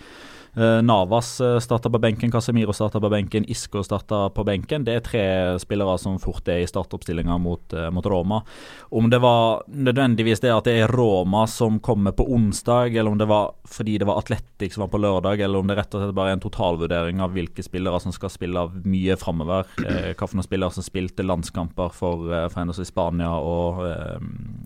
Uh, 0.58 0.82
Navas 0.82 1.40
uh, 1.40 1.58
starta 1.58 1.90
på 1.90 1.98
benken, 1.98 2.30
Casemiro 2.30 2.72
starta 2.72 3.00
på 3.00 3.08
benken, 3.08 3.44
Isco 3.44 3.82
starta 3.84 4.30
på 4.30 4.44
benken. 4.44 4.84
Det 4.84 4.94
er 4.96 5.02
tre 5.04 5.24
spillere 5.60 5.98
som 6.00 6.16
fort 6.16 6.48
er 6.48 6.62
i 6.62 6.68
startoppstillinga 6.68 7.36
mot, 7.38 7.74
uh, 7.76 7.90
mot, 7.92 8.06
Roma. 8.06 8.40
Om 8.88 9.10
det 9.12 9.18
var 9.20 9.66
nødvendigvis 9.68 10.40
det 10.40 10.54
at 10.54 10.64
det 10.64 10.78
er 10.80 10.88
Roma 10.96 11.44
som 11.46 11.76
kommer 11.84 12.16
på 12.16 12.24
onsdag, 12.32 12.96
eller 12.96 13.12
om 13.12 13.18
det 13.20 13.28
var 13.28 13.52
fordi 13.68 13.98
det 14.00 14.08
var 14.08 14.22
Atletic 14.22 14.72
som 14.72 14.86
var 14.86 14.94
på 14.94 15.02
lørdag, 15.02 15.44
eller 15.44 15.60
om 15.60 15.68
det 15.68 15.76
rett 15.76 15.92
og 15.92 16.06
slett 16.06 16.16
bare 16.16 16.32
er 16.32 16.38
en 16.38 16.44
totalvurdering 16.46 17.20
av 17.20 17.36
hvilke 17.36 17.60
spillere 17.60 18.00
som 18.00 18.16
skal 18.16 18.32
spille 18.32 18.64
mye 18.88 19.18
framover. 19.20 19.68
Eh, 19.84 20.14
hvilke 20.16 20.46
spillere 20.46 20.72
som 20.72 20.88
spilte 20.88 21.26
landskamper 21.26 21.92
for, 21.92 22.24
for 22.48 22.62
henholdsvis 22.62 22.94
Spania 22.94 23.34
og, 23.36 23.84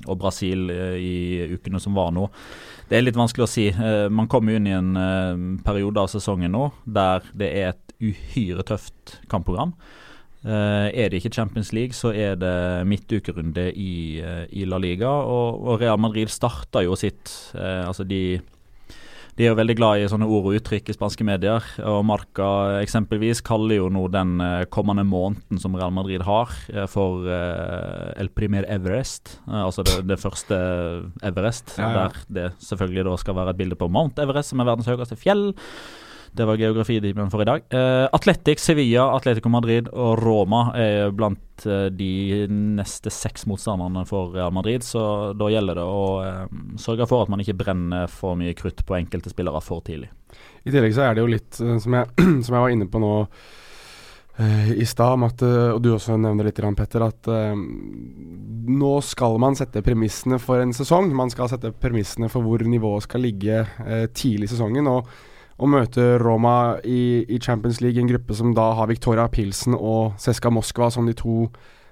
og 0.06 0.22
Brasil 0.22 0.70
i 0.70 1.50
ukene 1.56 1.82
som 1.82 1.98
var 1.98 2.14
nå. 2.14 2.28
Det 2.86 2.98
er 2.98 3.04
litt 3.06 3.18
vanskelig 3.18 3.44
å 3.46 3.50
si. 3.50 3.66
man 4.10 4.26
kommer 4.30 4.52
jo 4.52 4.58
inn 4.60 4.66
i 4.66 4.74
en 4.74 5.58
periode 5.62 5.79
periode 5.80 6.02
av 6.02 6.12
sesongen 6.12 6.52
nå 6.52 6.68
der 6.84 7.24
det 7.32 7.50
er 7.56 7.72
et 7.72 7.96
uhyre 8.00 8.64
tøft 8.68 9.18
kampprogram. 9.32 9.74
Uh, 10.40 10.88
er 10.96 11.10
det 11.12 11.18
ikke 11.20 11.34
Champions 11.36 11.68
League, 11.76 11.92
så 11.92 12.14
er 12.16 12.38
det 12.40 12.86
midtukerunde 12.88 13.66
i, 13.76 14.20
uh, 14.24 14.46
i 14.48 14.64
La 14.64 14.78
Liga. 14.80 15.08
Og, 15.08 15.60
og, 15.60 15.80
Real 15.82 16.00
Madrid 16.00 16.32
starta 16.32 16.80
jo 16.80 16.96
sitt 16.96 17.28
uh, 17.52 17.84
Altså, 17.84 18.06
de, 18.08 18.40
de 19.40 19.46
er 19.46 19.54
jo 19.54 19.56
veldig 19.56 19.76
glad 19.78 20.02
i 20.02 20.08
sånne 20.12 20.26
ord 20.28 20.50
og 20.50 20.56
uttrykk 20.58 20.90
i 20.92 20.94
spanske 20.94 21.24
medier. 21.24 21.64
Og 21.88 22.02
Marca 22.04 22.50
eksempelvis 22.82 23.40
kaller 23.46 23.78
jo 23.78 23.86
nå 23.88 24.02
den 24.12 24.34
kommende 24.68 25.06
måneden 25.08 25.56
som 25.62 25.78
Real 25.78 25.94
Madrid 25.96 26.26
har, 26.26 26.52
for 26.92 27.24
El 27.24 28.28
Primer 28.36 28.68
Everest. 28.68 29.38
altså 29.48 29.86
det, 29.86 29.96
det, 30.10 30.20
første 30.20 30.58
Everest, 31.24 31.72
ja, 31.80 31.88
ja. 31.88 32.04
der 32.04 32.20
det 32.28 32.46
selvfølgelig 32.68 33.06
da 33.08 33.16
skal 33.24 33.38
være 33.40 33.56
et 33.56 33.62
bilde 33.62 33.80
på 33.80 33.88
Mount 33.88 34.20
Everest, 34.20 34.52
som 34.52 34.60
er 34.60 34.68
verdens 34.68 34.92
høyeste 34.92 35.16
fjell. 35.16 35.48
Det 36.32 36.44
var 36.46 36.56
geografitimen 36.56 37.30
for 37.30 37.42
i 37.42 37.44
dag. 37.44 37.62
Uh, 37.74 38.06
Atletic, 38.12 38.60
Sevilla, 38.62 39.08
Atletico 39.16 39.50
Madrid 39.50 39.88
og 39.90 40.20
Roma 40.22 40.68
er 40.78 41.10
blant 41.10 41.64
uh, 41.66 41.88
de 41.90 42.46
neste 42.48 43.10
seks 43.10 43.48
motstanderne 43.50 44.04
for 44.06 44.30
Real 44.36 44.52
Madrid. 44.54 44.84
Så 44.86 45.02
da 45.34 45.48
gjelder 45.50 45.80
det 45.80 45.86
å 45.86 46.04
uh, 46.22 46.44
sørge 46.78 47.08
for 47.10 47.24
at 47.24 47.32
man 47.32 47.42
ikke 47.42 47.56
brenner 47.58 48.06
for 48.10 48.38
mye 48.38 48.54
krutt 48.58 48.84
på 48.86 48.98
enkelte 49.00 49.32
spillere 49.32 49.62
for 49.64 49.82
tidlig. 49.86 50.12
I 50.62 50.70
tillegg 50.70 50.94
så 50.94 51.08
er 51.08 51.18
det 51.18 51.24
jo 51.24 51.32
litt, 51.32 51.50
som 51.58 51.98
jeg, 51.98 52.12
som 52.46 52.54
jeg 52.54 52.62
var 52.62 52.76
inne 52.76 52.86
på 52.90 53.02
nå 53.02 53.14
i 54.40 54.86
stad, 54.88 55.20
og 55.44 55.80
du 55.84 55.90
også 55.92 56.14
nevner 56.16 56.46
litt, 56.46 56.60
Petter, 56.78 57.02
at 57.04 57.28
nå 58.72 58.92
skal 59.04 59.34
man 59.42 59.58
sette 59.58 59.82
premissene 59.84 60.38
for 60.40 60.62
en 60.62 60.72
sesong. 60.72 61.10
Man 61.12 61.28
skal 61.28 61.50
sette 61.50 61.74
premissene 61.76 62.30
for 62.32 62.46
hvor 62.46 62.64
nivået 62.64 63.04
skal 63.04 63.20
ligge 63.26 63.58
tidlig 64.16 64.48
i 64.48 64.52
sesongen. 64.54 64.88
og 64.88 65.10
å 65.60 65.68
møte 65.68 66.16
Roma 66.22 66.78
i, 66.84 67.26
i, 67.28 67.38
Champions 67.42 67.82
League, 67.84 68.00
en 68.00 68.08
gruppe 68.08 68.36
som 68.36 68.54
da 68.56 68.70
har 68.78 68.88
Victoria 68.88 69.26
Pilsen 69.28 69.76
og 69.76 70.16
Seska 70.20 70.52
Moskva 70.52 70.88
som 70.92 71.08
de 71.08 71.14
to 71.16 71.44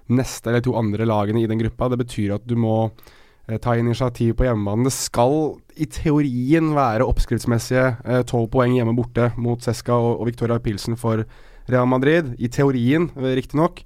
neste 0.08 0.48
eller 0.48 0.64
to 0.64 0.72
andre 0.78 1.04
lagene 1.08 1.42
i 1.42 1.48
den 1.50 1.60
gruppa. 1.60 1.90
Det 1.92 2.00
betyr 2.00 2.38
at 2.38 2.46
du 2.48 2.56
må 2.56 2.76
eh, 2.88 3.58
ta 3.60 3.76
initiativ 3.76 4.38
på 4.38 4.48
hjemmebane. 4.48 4.88
Det 4.88 4.94
skal 4.96 5.58
i 5.76 5.88
teorien 5.92 6.72
være 6.76 7.06
oppskriftsmessige 7.06 8.24
tolv 8.30 8.48
eh, 8.48 8.52
poeng 8.56 8.78
hjemme 8.78 8.96
borte 8.96 9.30
mot 9.36 9.60
Seska 9.64 9.98
og, 9.98 10.14
og, 10.16 10.30
Victoria 10.30 10.56
Pilsen 10.64 10.96
for 10.96 11.26
Real 11.68 11.90
Madrid. 11.90 12.32
I 12.40 12.48
teorien, 12.48 13.10
eh, 13.20 13.34
riktignok. 13.36 13.84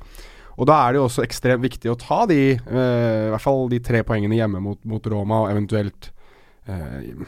Og 0.60 0.68
da 0.68 0.78
er 0.84 0.92
det 0.92 1.00
jo 1.00 1.08
også 1.08 1.24
ekstremt 1.24 1.64
viktig 1.64 1.90
å 1.90 1.98
ta 1.98 2.22
de, 2.30 2.40
eh, 2.54 3.26
i 3.26 3.30
hvert 3.32 3.42
fall 3.42 3.66
de 3.72 3.80
tre 3.82 4.04
poengene 4.06 4.38
hjemme 4.38 4.60
mot, 4.62 4.78
mot 4.86 5.06
Roma, 5.10 5.42
og 5.42 5.54
eventuelt 5.56 6.12
eh, 6.68 7.24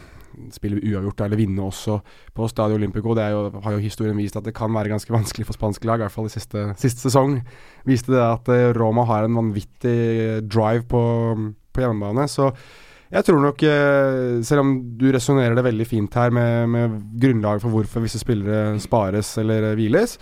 spille 0.54 0.80
uavgjort 0.82 1.24
eller 1.26 1.40
vinne 1.40 1.64
også 1.64 1.98
på 2.34 2.48
Stadio 2.50 2.78
Olympico. 2.78 3.14
Det 3.16 3.26
jo, 3.32 3.48
har 3.64 3.76
jo 3.76 3.82
historien 3.82 4.18
vist 4.18 4.38
at 4.38 4.46
det 4.46 4.54
kan 4.56 4.72
være 4.74 4.92
ganske 4.92 5.12
vanskelig 5.14 5.48
for 5.48 5.58
spanske 5.58 5.88
lag, 5.88 6.00
i 6.00 6.06
hvert 6.06 6.14
fall 6.14 6.30
i 6.30 6.34
siste, 6.34 6.66
siste 6.80 7.06
sesong. 7.06 7.38
Viste 7.88 8.14
det 8.14 8.22
at 8.22 8.50
uh, 8.50 8.72
Roma 8.76 9.06
har 9.08 9.26
en 9.26 9.38
vanvittig 9.40 9.98
drive 10.46 10.86
på, 10.90 11.04
på 11.74 11.84
hjemmebane. 11.84 12.26
Så 12.30 12.50
jeg 13.14 13.28
tror 13.28 13.44
nok, 13.44 13.62
uh, 13.62 14.40
selv 14.46 14.64
om 14.64 14.74
du 14.98 15.10
resonnerer 15.14 15.56
det 15.58 15.66
veldig 15.66 15.88
fint 15.88 16.18
her 16.18 16.34
med, 16.34 16.72
med 16.74 16.98
grunnlag 17.20 17.62
for 17.62 17.74
hvorfor 17.74 18.04
visse 18.04 18.22
spillere 18.22 18.74
spares 18.82 19.36
eller 19.42 19.72
hviles, 19.78 20.18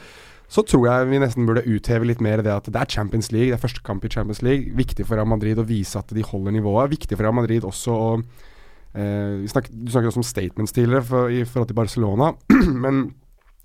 så 0.52 0.60
tror 0.68 0.84
jeg 0.84 1.08
vi 1.08 1.18
nesten 1.22 1.46
burde 1.48 1.64
utheve 1.64 2.04
litt 2.10 2.20
mer 2.20 2.42
det 2.44 2.52
at 2.52 2.66
det 2.68 2.76
er 2.76 2.90
Champions 2.92 3.30
League, 3.32 3.48
det 3.48 3.56
er 3.56 3.62
første 3.62 3.80
kamp 3.86 4.04
i 4.04 4.10
Champions 4.12 4.42
League. 4.44 4.74
Viktig 4.76 5.06
for 5.08 5.16
Real 5.16 5.30
Madrid 5.30 5.56
å 5.56 5.64
vise 5.64 5.96
at 5.96 6.12
de 6.12 6.24
holder 6.28 6.52
nivået. 6.52 6.92
Viktig 6.92 7.16
for 7.16 7.24
Real 7.24 7.38
Madrid 7.38 7.64
også 7.64 7.94
å 7.96 8.10
Eh, 8.20 8.51
snakket, 8.92 9.72
du 9.72 9.88
snakket 9.88 10.10
også 10.10 10.20
om 10.20 10.26
statements 10.26 10.74
tidligere 10.76 11.04
for, 11.08 11.32
i 11.32 11.46
forhold 11.48 11.70
til 11.70 11.78
Barcelona. 11.78 12.32
men 12.84 13.06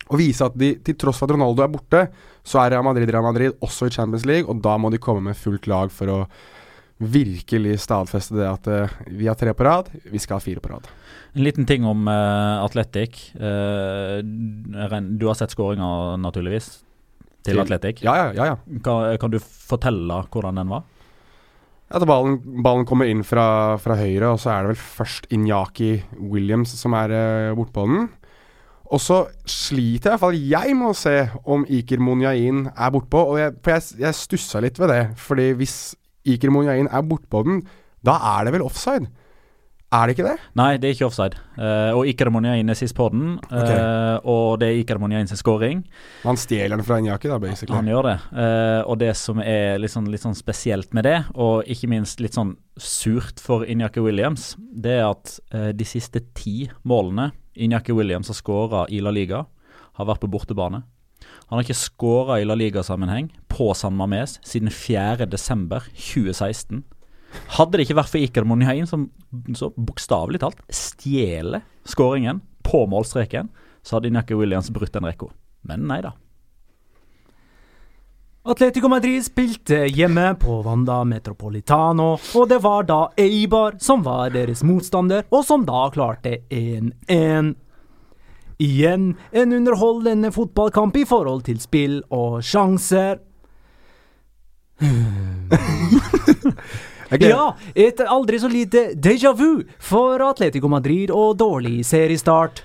å 0.07 0.19
vise 0.19 0.45
at 0.45 0.55
de, 0.59 0.73
til 0.83 0.95
tross 0.99 1.19
for 1.19 1.27
at 1.27 1.35
Ronaldo 1.35 1.63
er 1.65 1.71
borte, 1.71 2.03
så 2.47 2.61
er 2.61 2.75
Real 2.75 2.85
Madrid 2.87 3.11
Real 3.11 3.25
Madrid 3.25 3.57
også 3.63 3.89
i 3.89 3.93
Champions 3.93 4.27
League, 4.27 4.47
og 4.47 4.61
da 4.63 4.77
må 4.79 4.91
de 4.93 5.01
komme 5.03 5.25
med 5.25 5.39
fullt 5.39 5.67
lag 5.67 5.91
for 5.93 6.13
å 6.13 6.19
virkelig 6.97 7.75
stadfeste 7.83 8.37
det 8.39 8.47
at 8.49 8.69
uh, 8.71 8.95
vi 9.13 9.27
har 9.29 9.37
tre 9.37 9.53
på 9.53 9.65
rad, 9.67 9.91
vi 10.09 10.21
skal 10.21 10.39
ha 10.39 10.43
fire 10.43 10.63
på 10.63 10.71
rad. 10.71 10.87
En 11.37 11.43
liten 11.45 11.67
ting 11.69 11.85
om 11.85 12.07
uh, 12.09 12.63
Atletic. 12.63 13.19
Uh, 13.37 14.23
du 14.23 15.27
har 15.27 15.37
sett 15.37 15.53
skåringa, 15.53 16.17
naturligvis, 16.23 16.71
til, 17.43 17.51
til 17.51 17.61
Atletic. 17.61 18.01
Ja, 18.07 18.15
ja, 18.17 18.29
ja, 18.33 18.53
ja. 18.53 18.79
Kan, 18.85 19.19
kan 19.21 19.35
du 19.35 19.37
fortelle 19.43 20.23
hvordan 20.31 20.63
den 20.63 20.73
var? 20.73 20.87
At 21.87 22.03
ballen, 22.03 22.41
ballen, 22.63 22.83
kommer 22.87 23.07
inn 23.07 23.23
fra, 23.23 23.77
fra, 23.79 23.95
høyre, 23.95 24.33
og 24.33 24.41
så 24.43 24.51
er 24.51 24.65
det 24.65 24.73
vel 24.73 24.81
først 24.97 25.29
Inyaki 25.31 25.93
Williams 26.19 26.73
som 26.75 26.95
er 26.99 27.13
uh, 27.15 27.55
bortpå 27.55 27.85
den. 27.87 28.09
Og 28.91 28.99
så 29.03 29.21
sliter 29.47 30.09
i 30.09 30.11
hvert 30.13 30.21
fall 30.21 30.39
jeg 30.39 30.75
med 30.79 30.91
å 30.91 30.95
se 30.95 31.15
om 31.47 31.63
Iker 31.63 31.99
Monjain 32.03 32.65
er 32.71 32.91
bortpå. 32.95 33.23
Og 33.33 33.39
jeg, 33.39 33.55
for 33.63 33.75
jeg, 33.75 34.01
jeg 34.03 34.19
stussa 34.19 34.61
litt 34.63 34.79
ved 34.79 34.91
det. 34.93 35.01
Fordi 35.19 35.47
hvis 35.59 35.77
Iker 36.27 36.51
Monjain 36.55 36.87
er 36.91 37.07
bortpå 37.07 37.43
den, 37.47 37.63
da 38.07 38.15
er 38.35 38.47
det 38.47 38.55
vel 38.55 38.67
offside? 38.67 39.09
Er 39.87 40.03
det 40.03 40.17
ikke 40.17 40.25
det? 40.25 40.35
Nei, 40.59 40.73
det 40.75 40.89
er 40.89 40.95
ikke 40.97 41.07
offside. 41.07 41.37
Uh, 41.55 41.95
og 41.95 42.09
Iker 42.11 42.27
Monjain 42.33 42.67
er 42.67 42.75
sist 42.75 42.91
på 42.97 43.05
den. 43.13 43.37
Uh, 43.47 43.55
okay. 43.55 43.77
Og 44.27 44.59
det 44.59 44.67
er 44.67 44.79
Iker 44.81 44.99
Monjain 44.99 45.29
sin 45.29 45.39
scoring. 45.39 45.85
Han 46.25 46.35
stjeler 46.39 46.75
den 46.75 46.83
fra 46.83 46.97
Injaki, 46.99 47.29
da, 47.31 47.37
basically. 47.39 47.77
Han 47.77 47.87
gjør 47.87 48.03
det. 48.09 48.17
Uh, 48.35 48.83
og 48.83 48.99
det 48.99 49.13
som 49.15 49.39
er 49.39 49.79
litt 49.79 49.93
sånn, 49.93 50.11
litt 50.11 50.25
sånn, 50.25 50.35
spesielt 50.35 50.91
med 50.97 51.07
det, 51.07 51.23
og 51.39 51.63
ikke 51.71 51.87
minst 51.93 52.19
litt 52.19 52.35
sånn 52.35 52.57
surt 52.75 53.39
for 53.39 53.63
Injaki 53.63 54.03
Williams, 54.03 54.57
det 54.59 54.99
er 54.99 55.07
at 55.07 55.39
de 55.47 55.85
siste 55.87 56.19
ti 56.37 56.69
målene 56.85 57.31
Injaki 57.55 57.95
Williams 57.95 58.27
har 58.29 58.37
skåra 58.37 58.85
i 58.91 58.99
La 59.01 59.09
Liga, 59.15 59.47
har 59.97 60.05
vært 60.11 60.21
på 60.21 60.29
bortebane. 60.35 60.83
Han 61.47 61.55
har 61.55 61.63
ikke 61.63 61.79
skåra 61.79 62.41
i 62.41 62.45
La 62.45 62.55
Liga-sammenheng 62.59 63.31
på 63.49 63.73
San 63.73 63.95
Mames 63.97 64.39
siden 64.45 64.69
4.12.2016. 64.69 66.83
Hadde 67.57 67.77
det 67.77 67.87
ikke 67.87 67.99
vært 67.99 68.11
for 68.11 68.23
Iker 68.23 68.47
Monjain, 68.47 68.87
som 68.89 69.09
så 69.57 69.71
bokstavelig 69.75 70.41
talt 70.43 70.61
stjeler 70.73 71.65
skåringen 71.87 72.41
på 72.67 72.85
målstreken, 72.89 73.51
så 73.83 73.97
hadde 73.97 74.11
Inaki 74.11 74.35
Williams 74.35 74.71
brutt 74.73 74.93
den 74.93 75.07
rekka. 75.07 75.29
Men 75.67 75.87
nei 75.87 76.01
da. 76.03 76.13
Atletico 78.47 78.87
Madrid 78.87 79.25
spilte 79.25 79.81
hjemme 79.91 80.29
på 80.39 80.61
Wanda 80.63 81.01
Metropolitano, 81.03 82.13
og 82.15 82.45
det 82.47 82.61
var 82.63 82.85
da 82.87 82.99
Eibar 83.19 83.75
som 83.83 84.05
var 84.05 84.31
deres 84.31 84.63
motstander, 84.63 85.25
og 85.31 85.43
som 85.47 85.65
da 85.67 85.87
klarte 85.91 86.37
1-1. 86.47 87.55
Igjen 88.63 89.09
en 89.35 89.53
underholdende 89.53 90.31
fotballkamp 90.33 90.95
i 90.97 91.03
forhold 91.05 91.43
til 91.45 91.59
spill 91.61 91.99
og 92.07 92.39
sjanser. 92.43 93.19
Ja, 97.21 97.53
et 97.75 98.01
aldri 98.03 98.39
så 98.41 98.49
lite 98.51 98.89
déjà 98.95 99.33
vu 99.37 99.63
for 99.79 100.21
Atletico 100.25 100.67
Madrid 100.71 101.11
og 101.13 101.37
dårlig 101.39 101.85
seriestart. 101.87 102.63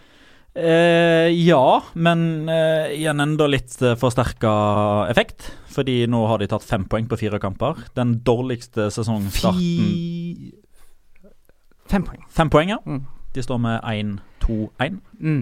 Eh, 0.55 1.31
ja, 1.33 1.83
men 1.94 2.48
eh, 2.48 2.92
igjen 2.98 3.20
enda 3.24 3.46
litt 3.48 3.78
eh, 3.83 3.96
forsterka 3.96 4.52
effekt. 5.12 5.48
Fordi 5.72 6.02
nå 6.11 6.26
har 6.28 6.42
de 6.42 6.50
tatt 6.50 6.66
fem 6.66 6.85
poeng 6.85 7.09
på 7.09 7.20
fire 7.22 7.40
kamper. 7.40 7.87
Den 7.96 8.18
dårligste 8.24 8.90
sesongstarten 8.92 9.62
Fi... 9.62 10.52
Fem 11.92 12.05
poeng. 12.05 12.20
Fem 12.33 12.50
poeng, 12.52 12.72
ja. 12.72 12.78
Mm. 12.85 13.02
De 13.33 13.42
står 13.44 13.59
med 13.61 13.81
1-2-1. 14.44 15.00
Mm. 15.20 15.40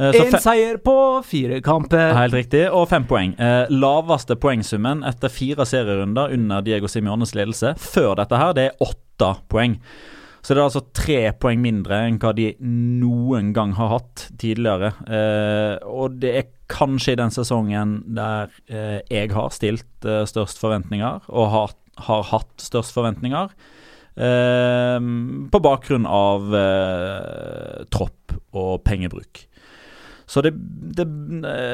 Eh, 0.00 0.14
Én 0.16 0.30
fe- 0.32 0.40
seier 0.40 0.78
på 0.80 0.94
fire 1.28 1.58
kamper. 1.60 2.14
Helt 2.16 2.32
riktig, 2.38 2.62
og 2.72 2.86
fem 2.88 3.04
poeng. 3.04 3.34
Eh, 3.38 3.66
laveste 3.68 4.36
poengsummen 4.40 5.02
etter 5.04 5.28
fire 5.28 5.66
serierunder 5.68 6.32
under 6.32 6.62
Diego 6.64 6.88
Simiones 6.88 7.34
ledelse 7.36 7.74
før 7.76 8.14
dette 8.22 8.38
her, 8.40 8.54
det 8.56 8.64
er 8.70 8.86
åtte 8.86 9.34
poeng. 9.52 9.76
Så 10.40 10.54
det 10.54 10.62
er 10.62 10.68
altså 10.70 10.80
tre 10.96 11.18
poeng 11.36 11.60
mindre 11.60 11.98
enn 12.06 12.16
hva 12.22 12.30
de 12.32 12.46
noen 12.64 13.50
gang 13.52 13.74
har 13.76 13.90
hatt 13.98 14.22
tidligere. 14.40 14.94
Eh, 15.04 15.74
og 15.84 16.16
det 16.22 16.30
er 16.38 16.46
kanskje 16.72 17.12
i 17.12 17.18
den 17.20 17.34
sesongen 17.34 17.92
der 18.16 18.48
eh, 18.70 19.02
jeg 19.10 19.34
har 19.36 19.50
stilt 19.52 20.08
eh, 20.08 20.22
størst 20.24 20.56
forventninger, 20.62 21.28
og 21.28 21.50
har, 21.52 21.76
har 22.06 22.24
hatt 22.32 22.56
størst 22.64 22.96
forventninger. 22.96 23.52
Eh, 24.16 24.98
på 25.52 25.60
bakgrunn 25.62 26.08
av 26.08 26.48
eh, 26.56 27.84
tropp 27.92 28.34
og 28.56 28.80
pengebruk. 28.88 29.44
Så 30.30 30.44
det, 30.46 30.52
det, 30.94 31.06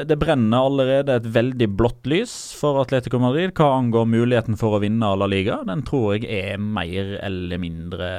det 0.09 0.17
brenner 0.17 0.65
allerede 0.65 1.19
et 1.19 1.27
veldig 1.29 1.67
blått 1.77 2.07
lys 2.09 2.31
for 2.57 2.79
Atletico 2.81 3.19
Madrid 3.21 3.53
hva 3.57 3.67
angår 3.75 4.07
muligheten 4.09 4.57
for 4.57 4.73
å 4.73 4.81
vinne 4.81 5.11
La 5.19 5.27
Liga. 5.29 5.59
Den 5.67 5.83
tror 5.85 6.15
jeg 6.15 6.25
er 6.25 6.57
mer 6.57 7.13
eller 7.21 7.61
mindre 7.61 8.09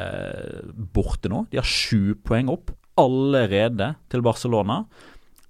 borte 0.95 1.33
nå. 1.33 1.49
De 1.51 1.59
har 1.59 1.67
sju 1.67 2.15
poeng 2.23 2.53
opp 2.55 2.71
allerede 2.99 3.97
til 4.13 4.23
Barcelona. 4.23 4.85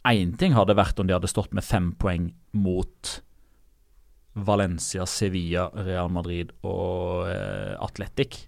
Én 0.09 0.33
ting 0.41 0.57
hadde 0.57 0.79
vært 0.79 1.01
om 1.01 1.09
de 1.09 1.17
hadde 1.19 1.29
stått 1.29 1.53
med 1.57 1.67
fem 1.67 1.93
poeng 2.01 2.31
mot 2.57 3.19
Valencia, 4.39 5.05
Sevilla, 5.05 5.69
Real 5.85 6.09
Madrid 6.13 6.55
og 6.63 7.29
eh, 7.29 7.75
Atletic. 7.77 8.47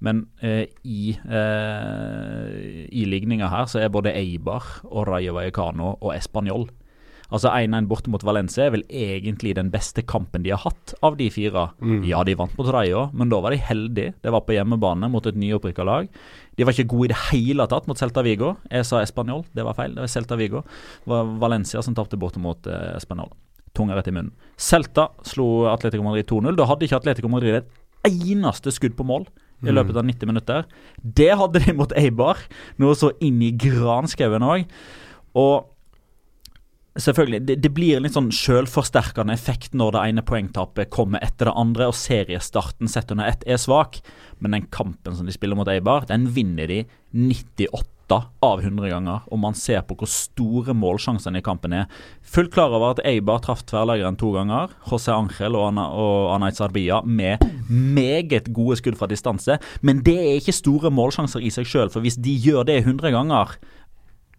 Men 0.00 0.24
eh, 0.40 0.64
i, 0.82 1.12
eh, 1.28 2.86
i 2.88 3.06
ligninga 3.08 3.50
her 3.52 3.68
så 3.68 3.82
er 3.82 3.92
både 3.92 4.14
Eibar 4.16 4.64
og 4.88 5.08
Rayo 5.10 5.36
Vallecano 5.36 5.96
og 6.00 6.14
Español. 6.16 6.68
Altså 7.30 7.52
1-1 7.52 7.86
borte 7.86 8.10
mot 8.10 8.24
Valencia 8.26 8.64
er 8.64 8.72
vel 8.74 8.82
egentlig 8.90 9.52
den 9.54 9.68
beste 9.70 10.02
kampen 10.02 10.42
de 10.42 10.50
har 10.50 10.64
hatt 10.64 10.94
av 11.06 11.14
de 11.18 11.28
fire. 11.30 11.68
Mm. 11.78 12.00
Ja, 12.08 12.24
de 12.26 12.34
vant 12.38 12.56
mot 12.58 12.70
Rayo, 12.74 13.04
men 13.14 13.30
da 13.30 13.38
var 13.44 13.54
de 13.54 13.60
heldige. 13.62 14.16
Det 14.18 14.32
var 14.34 14.42
på 14.46 14.56
hjemmebane 14.56 15.10
mot 15.12 15.26
et 15.30 15.38
nyopprykka 15.38 15.86
lag. 15.86 16.08
De 16.58 16.66
var 16.66 16.74
ikke 16.74 16.90
gode 16.90 17.10
i 17.10 17.12
det 17.12 17.20
hele 17.28 17.66
tatt 17.70 17.86
mot 17.86 17.98
Celta 17.98 18.24
Vigo. 18.26 18.56
Jeg 18.72 18.88
sa 18.88 19.04
Español, 19.04 19.44
det 19.54 19.66
var 19.66 19.78
feil. 19.78 19.94
Det 19.94 20.02
var 20.02 20.10
Celta 20.10 20.40
Vigo. 20.40 20.64
Det 21.04 21.12
var 21.12 21.30
Valencia 21.44 21.84
som 21.86 21.94
tapte 21.94 22.18
borte 22.18 22.42
mot 22.42 22.66
eh, 22.66 22.96
Español. 22.98 23.30
Tunga 23.78 23.94
rett 23.94 24.10
i 24.10 24.16
munnen. 24.16 24.34
Celta 24.58 25.12
slo 25.22 25.68
Atletico 25.70 26.02
Madrid 26.02 26.26
2-0. 26.26 26.58
Da 26.58 26.66
hadde 26.66 26.88
ikke 26.88 26.98
Atletico 26.98 27.30
Madrid 27.30 27.60
et 27.60 28.10
eneste 28.10 28.74
skudd 28.74 28.98
på 28.98 29.06
mål 29.06 29.28
i 29.66 29.74
løpet 29.74 29.98
av 30.00 30.06
90 30.08 30.30
minutter. 30.30 30.70
Det 31.02 31.32
hadde 31.36 31.62
de 31.64 31.74
mot 31.76 31.92
Eibar, 31.98 32.40
noe 32.80 32.96
så 32.96 33.12
inn 33.24 33.42
i 33.44 33.52
granskauen 33.52 34.46
òg. 34.46 34.64
Og 35.38 35.68
selvfølgelig, 37.00 37.42
det, 37.48 37.58
det 37.64 37.72
blir 37.76 37.98
en 37.98 38.06
litt 38.06 38.16
sånn 38.16 38.32
sjølforsterkende 38.34 39.34
effekt 39.36 39.76
når 39.76 39.94
det 39.94 40.06
ene 40.08 40.26
poengtapet 40.26 40.90
kommer 40.94 41.22
etter 41.24 41.50
det 41.50 41.56
andre, 41.60 41.90
og 41.90 41.98
seriestarten 41.98 42.90
sett 42.90 43.12
under 43.14 43.30
ett 43.30 43.46
er 43.46 43.60
svak. 43.60 44.00
Men 44.40 44.56
den 44.56 44.68
kampen 44.72 45.16
som 45.16 45.28
de 45.28 45.36
spiller 45.36 45.58
mot 45.58 45.70
Eibar, 45.70 46.08
den 46.10 46.28
vinner 46.34 46.70
de 46.70 46.84
98 47.12 47.84
av 48.10 48.62
100 48.62 48.90
ganger. 48.90 49.24
Og 49.30 49.40
man 49.42 49.56
ser 49.58 49.82
på 49.86 49.96
hvor 49.98 50.10
store 50.10 50.74
målsjansene 50.76 51.40
i 51.40 51.44
kampen 51.44 51.74
er. 51.76 51.86
Fullt 52.22 52.52
klar 52.54 52.74
over 52.74 52.94
at 52.94 53.02
Eibar 53.06 53.42
traff 53.44 53.62
tverrleggeren 53.68 54.18
to 54.20 54.32
ganger. 54.34 54.72
José 54.88 55.14
Ángel 55.14 55.58
og, 55.58 55.68
Ana, 55.70 55.86
og 55.94 56.32
Anait 56.34 56.58
Sarbia 56.58 57.00
med 57.04 57.44
meget 57.68 58.50
gode 58.54 58.80
skudd 58.80 58.98
fra 59.00 59.10
distanse. 59.10 59.60
Men 59.86 60.02
det 60.06 60.16
er 60.18 60.40
ikke 60.40 60.56
store 60.56 60.92
målsjanser 60.94 61.44
i 61.44 61.52
seg 61.54 61.68
sjøl, 61.68 61.92
for 61.92 62.04
hvis 62.04 62.18
de 62.20 62.34
gjør 62.40 62.66
det 62.68 62.80
100 62.82 63.14
ganger, 63.14 63.54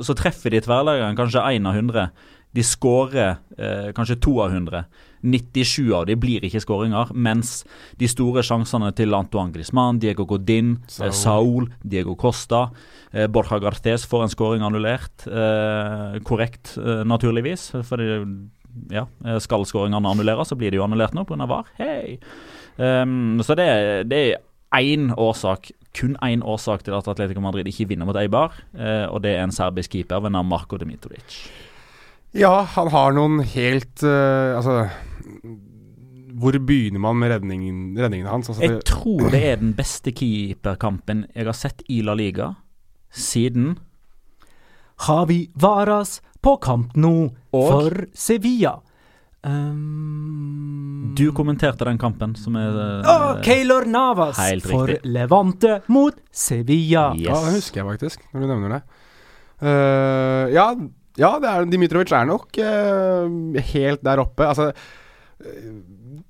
så 0.02 0.16
treffer 0.18 0.54
de 0.54 0.62
tverrleggeren 0.64 1.18
kanskje 1.20 1.46
én 1.54 1.68
av 1.70 1.78
100. 1.78 2.12
De 2.52 2.64
skårer 2.66 3.38
eh, 3.58 3.90
kanskje 3.96 4.20
to 4.24 4.36
av 4.44 4.52
100. 4.52 4.84
97 5.22 5.92
av 5.96 6.08
de 6.10 6.16
blir 6.20 6.46
ikke 6.48 6.64
skåringer, 6.64 7.12
mens 7.14 7.62
de 8.00 8.10
store 8.10 8.44
sjansene 8.46 8.92
til 8.98 9.14
Antoine 9.18 9.54
Griezmann, 9.54 10.00
Diego 10.02 10.26
Godin, 10.30 10.78
Saul. 10.88 11.12
Saul, 11.12 11.20
Saul 11.22 11.70
Diego 11.84 12.16
Costa 12.20 12.68
eh, 13.12 13.28
Borja 13.32 13.60
Garthes 13.62 14.06
får 14.10 14.26
en 14.26 14.34
skåring 14.34 14.66
annullert. 14.66 15.28
Eh, 15.28 16.20
korrekt, 16.28 16.76
eh, 16.78 17.04
naturligvis. 17.08 17.72
Fordi 17.88 18.10
ja, 18.92 19.08
eh, 19.26 19.40
skal 19.40 19.66
skåringene 19.68 20.10
annulleres, 20.10 20.52
så 20.52 20.58
blir 20.58 20.72
de 20.72 20.80
jo 20.80 20.86
annullert 20.86 21.16
nå 21.18 21.26
pga. 21.28 21.48
VAR. 21.50 21.68
Hei! 21.78 22.20
Um, 22.78 23.42
så 23.44 23.56
det, 23.60 23.68
det 24.10 24.22
er 24.32 24.40
én 24.80 25.12
årsak, 25.20 25.72
kun 25.98 26.16
én 26.24 26.44
årsak 26.44 26.86
til 26.86 26.96
at 26.96 27.08
Atletico 27.12 27.44
Madrid 27.44 27.68
ikke 27.68 27.90
vinner 27.92 28.08
mot 28.08 28.16
Eibar, 28.16 28.56
eh, 28.78 29.06
og 29.12 29.22
det 29.26 29.36
er 29.36 29.44
en 29.44 29.52
serbisk 29.52 29.92
keeper 29.98 30.24
ved 30.24 30.32
navn 30.32 30.48
Marko 30.48 30.80
Dimitrovic. 30.80 31.42
Ja, 32.38 32.62
han 32.76 32.88
har 32.94 33.12
noen 33.12 33.42
helt 33.44 34.04
uh, 34.08 34.56
Altså 34.56 34.76
Hvor 36.40 36.56
begynner 36.64 37.02
man 37.04 37.18
med 37.20 37.34
redningen, 37.34 37.82
redningen 38.00 38.30
hans? 38.32 38.48
Altså, 38.50 38.64
Jeg 38.64 38.84
tror 38.88 39.28
det 39.34 39.42
er 39.50 39.58
den 39.60 39.74
beste 39.76 40.14
keeperkampen 40.16 41.26
jeg 41.36 41.50
har 41.50 41.58
sett 41.58 41.84
i 41.92 42.00
La 42.08 42.16
Liga 42.16 42.54
siden 43.12 43.74
Javi 45.02 45.50
Varas 45.60 46.22
på 46.42 46.56
kamp 46.64 46.96
nå 46.96 47.12
Og? 47.52 47.68
for 47.68 48.06
Sevilla. 48.16 48.78
Um, 49.44 51.12
Du 51.18 51.32
kommenterte 51.36 51.86
den 51.90 51.98
kampen, 52.00 52.36
som 52.38 52.56
er 52.56 52.78
Å, 53.04 53.16
Keylor 53.44 53.88
Navas 53.90 54.38
for. 54.64 54.94
Levante 55.04 55.80
mot 55.92 56.16
Sevilla. 56.32 57.10
Yes. 57.18 57.26
Ja, 57.28 57.40
det 57.48 57.56
husker 57.58 57.82
jeg 57.82 57.90
faktisk, 57.90 58.24
når 58.32 58.42
du 58.46 58.48
nevner 58.54 58.76
det. 58.78 58.82
Uh, 59.62 60.46
ja, 60.54 60.68
ja 61.22 61.36
er, 61.38 61.70
Dimitrovic 61.70 62.12
er 62.18 62.28
nok 62.30 62.58
eh, 62.62 63.64
helt 63.76 64.04
der 64.06 64.22
oppe. 64.24 64.48
Altså 64.48 64.72
eh, 64.72 65.72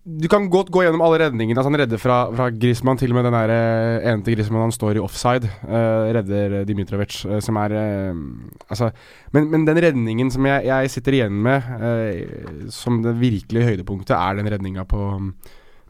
Du 0.02 0.28
kan 0.32 0.50
godt 0.52 0.72
gå 0.74 0.82
gjennom 0.84 1.04
alle 1.06 1.20
redningene. 1.22 1.56
Altså, 1.60 1.70
han 1.70 1.80
redder 1.84 2.02
fra, 2.02 2.18
fra 2.36 2.50
Griezmann, 2.52 2.98
til 3.00 3.14
og 3.14 3.20
med 3.20 3.28
den 3.30 3.36
der, 3.38 3.54
eh, 3.56 4.10
ene 4.12 4.26
til 4.26 4.36
Griezmann 4.36 4.66
han 4.66 4.76
står 4.76 4.98
i 4.98 5.04
offside. 5.04 5.50
eh, 5.68 6.12
redder 6.18 6.66
Dimitrovic, 6.68 7.22
eh, 7.26 7.40
som 7.44 7.60
er 7.62 7.78
eh, 7.78 8.22
Altså 8.68 8.92
men, 9.34 9.50
men 9.54 9.66
den 9.68 9.82
redningen 9.86 10.32
som 10.34 10.46
jeg, 10.50 10.66
jeg 10.68 10.92
sitter 10.92 11.20
igjen 11.20 11.42
med 11.46 12.70
som 12.74 13.02
det 13.04 13.16
virkelige 13.20 13.72
høydepunktet, 13.72 14.16
er 14.18 14.40
den 14.40 14.52
redninga 14.52 14.86
på 14.90 15.02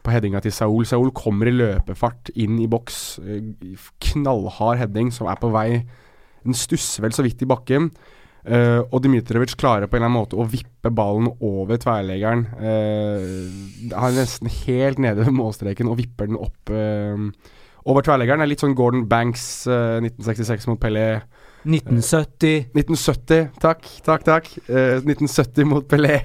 på 0.02 0.10
headinga 0.10 0.40
til 0.42 0.50
Saul. 0.54 0.86
Saul 0.86 1.12
kommer 1.14 1.46
i 1.46 1.54
løpefart 1.54 2.32
inn 2.34 2.56
i 2.58 2.66
boks. 2.70 3.20
Knallhard 4.02 4.80
heading 4.80 5.12
som 5.14 5.28
er 5.30 5.38
på 5.38 5.52
vei 5.54 5.84
Den 6.42 6.56
stusser 6.58 7.04
vel 7.04 7.14
så 7.14 7.22
vidt 7.22 7.44
i 7.44 7.46
bakken. 7.46 7.92
Eh, 8.44 8.80
og 8.82 9.02
Dmitrovic 9.04 9.54
klarer 9.60 9.86
på 9.88 9.96
en 9.96 10.02
eller 10.02 10.10
annen 10.10 10.20
måte 10.20 10.38
å 10.40 10.46
vippe 10.50 10.90
ballen 10.94 11.30
over 11.40 11.78
tverrleggeren. 11.82 12.46
Uh, 12.58 13.92
han 13.94 14.12
er 14.12 14.22
nesten 14.22 14.50
helt 14.66 14.98
nede 15.02 15.24
ved 15.26 15.36
målstreken 15.36 15.90
og 15.92 15.98
vipper 16.00 16.30
den 16.30 16.38
opp 16.40 16.72
uh, 16.72 17.28
over 17.84 18.04
tverrleggeren. 18.06 18.42
Det 18.42 18.46
er 18.48 18.52
litt 18.54 18.62
sånn 18.62 18.76
Gordon 18.78 19.06
Banks 19.10 19.66
eh, 19.66 19.98
1966 20.04 20.68
mot 20.70 20.78
Pelé. 20.82 21.06
1970. 21.66 22.68
1970, 22.74 23.48
takk, 23.62 23.86
takk, 24.06 24.24
takk. 24.26 24.50
Eh, 24.68 25.00
1970 25.02 25.66
mot 25.66 25.86
Pelé. 25.90 26.20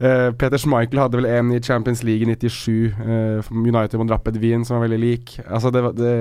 Eh, 0.00 0.30
Peter 0.40 0.56
Schmeichel 0.60 1.00
hadde 1.04 1.20
vel 1.20 1.28
en 1.28 1.52
i 1.54 1.60
Champions 1.64 2.02
League 2.08 2.24
i 2.24 2.30
97. 2.32 2.88
eh, 3.04 3.52
United 3.52 4.00
mot 4.00 4.10
Rapid 4.16 4.40
Wien, 4.42 4.64
som 4.64 4.78
var 4.78 4.86
veldig 4.88 5.00
lik. 5.04 5.36
Altså, 5.44 5.70
det, 5.74 5.84
var- 5.84 5.96
det, 6.00 6.14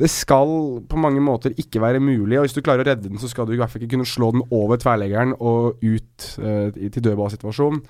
det 0.00 0.08
skal 0.10 0.80
på 0.88 1.00
mange 1.00 1.20
måter 1.24 1.54
ikke 1.58 1.82
være 1.82 2.00
mulig. 2.00 2.38
Og 2.38 2.46
hvis 2.46 2.56
du 2.56 2.62
klarer 2.64 2.84
å 2.84 2.88
redde 2.88 3.10
den, 3.10 3.20
så 3.20 3.28
skal 3.30 3.46
du 3.48 3.54
i 3.56 3.60
hvert 3.60 3.72
fall 3.72 3.82
ikke 3.82 3.96
kunne 3.96 4.08
slå 4.08 4.32
den 4.36 4.46
over 4.54 4.80
tverrleggeren 4.80 5.36
og 5.38 5.82
ut 5.82 6.32
uh, 6.40 6.72
til 6.72 7.04
dødballsituasjon. 7.04 7.82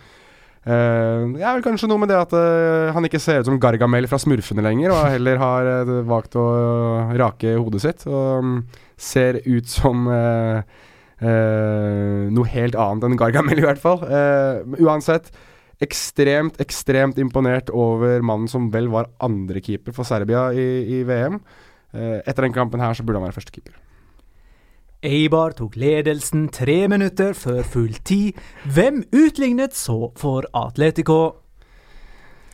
Uh, 0.62 1.34
det 1.34 1.42
er 1.42 1.56
vel 1.56 1.64
kanskje 1.64 1.88
noe 1.90 1.98
med 1.98 2.12
det 2.12 2.20
at 2.20 2.34
uh, 2.38 2.92
han 2.94 3.02
ikke 3.08 3.18
ser 3.22 3.40
ut 3.42 3.48
som 3.48 3.58
Gargamel 3.62 4.06
fra 4.10 4.20
Smurfene 4.22 4.62
lenger, 4.62 4.94
og 4.94 5.10
heller 5.10 5.40
har 5.40 5.70
uh, 5.88 5.96
valgt 6.06 6.38
å 6.38 6.46
rake 7.18 7.56
hodet 7.58 7.82
sitt. 7.82 8.06
Og 8.06 8.46
um, 8.46 8.56
ser 8.94 9.40
ut 9.48 9.66
som 9.70 10.06
noe 11.22 12.48
helt 12.50 12.74
annet 12.74 13.04
enn 13.06 13.18
Gargamel, 13.18 13.60
i 13.60 13.62
hvert 13.62 13.78
fall. 13.78 14.00
Uansett, 14.82 15.28
ekstremt, 15.82 16.58
ekstremt 16.62 17.18
imponert 17.22 17.70
over 17.70 18.22
mannen 18.26 18.50
som 18.50 18.66
vel 18.74 18.88
var 18.90 19.10
andrekeeper 19.22 19.94
for 19.94 20.06
Serbia 20.06 20.48
i, 20.50 20.66
i 20.98 21.02
VM. 21.06 21.38
Eh, 21.92 22.20
etter 22.24 22.46
den 22.46 22.54
kampen 22.56 22.80
her 22.80 22.94
så 22.96 23.04
burde 23.04 23.20
han 23.20 23.28
være 23.28 23.36
førstekeeper. 23.36 23.76
Eibar 25.02 25.56
tok 25.58 25.74
ledelsen 25.76 26.46
tre 26.54 26.86
minutter 26.88 27.34
før 27.34 27.64
full 27.66 27.96
tid. 28.06 28.38
Hvem 28.70 29.02
utlignet 29.10 29.74
så 29.74 30.12
for 30.16 30.46
Atletico? 30.54 31.42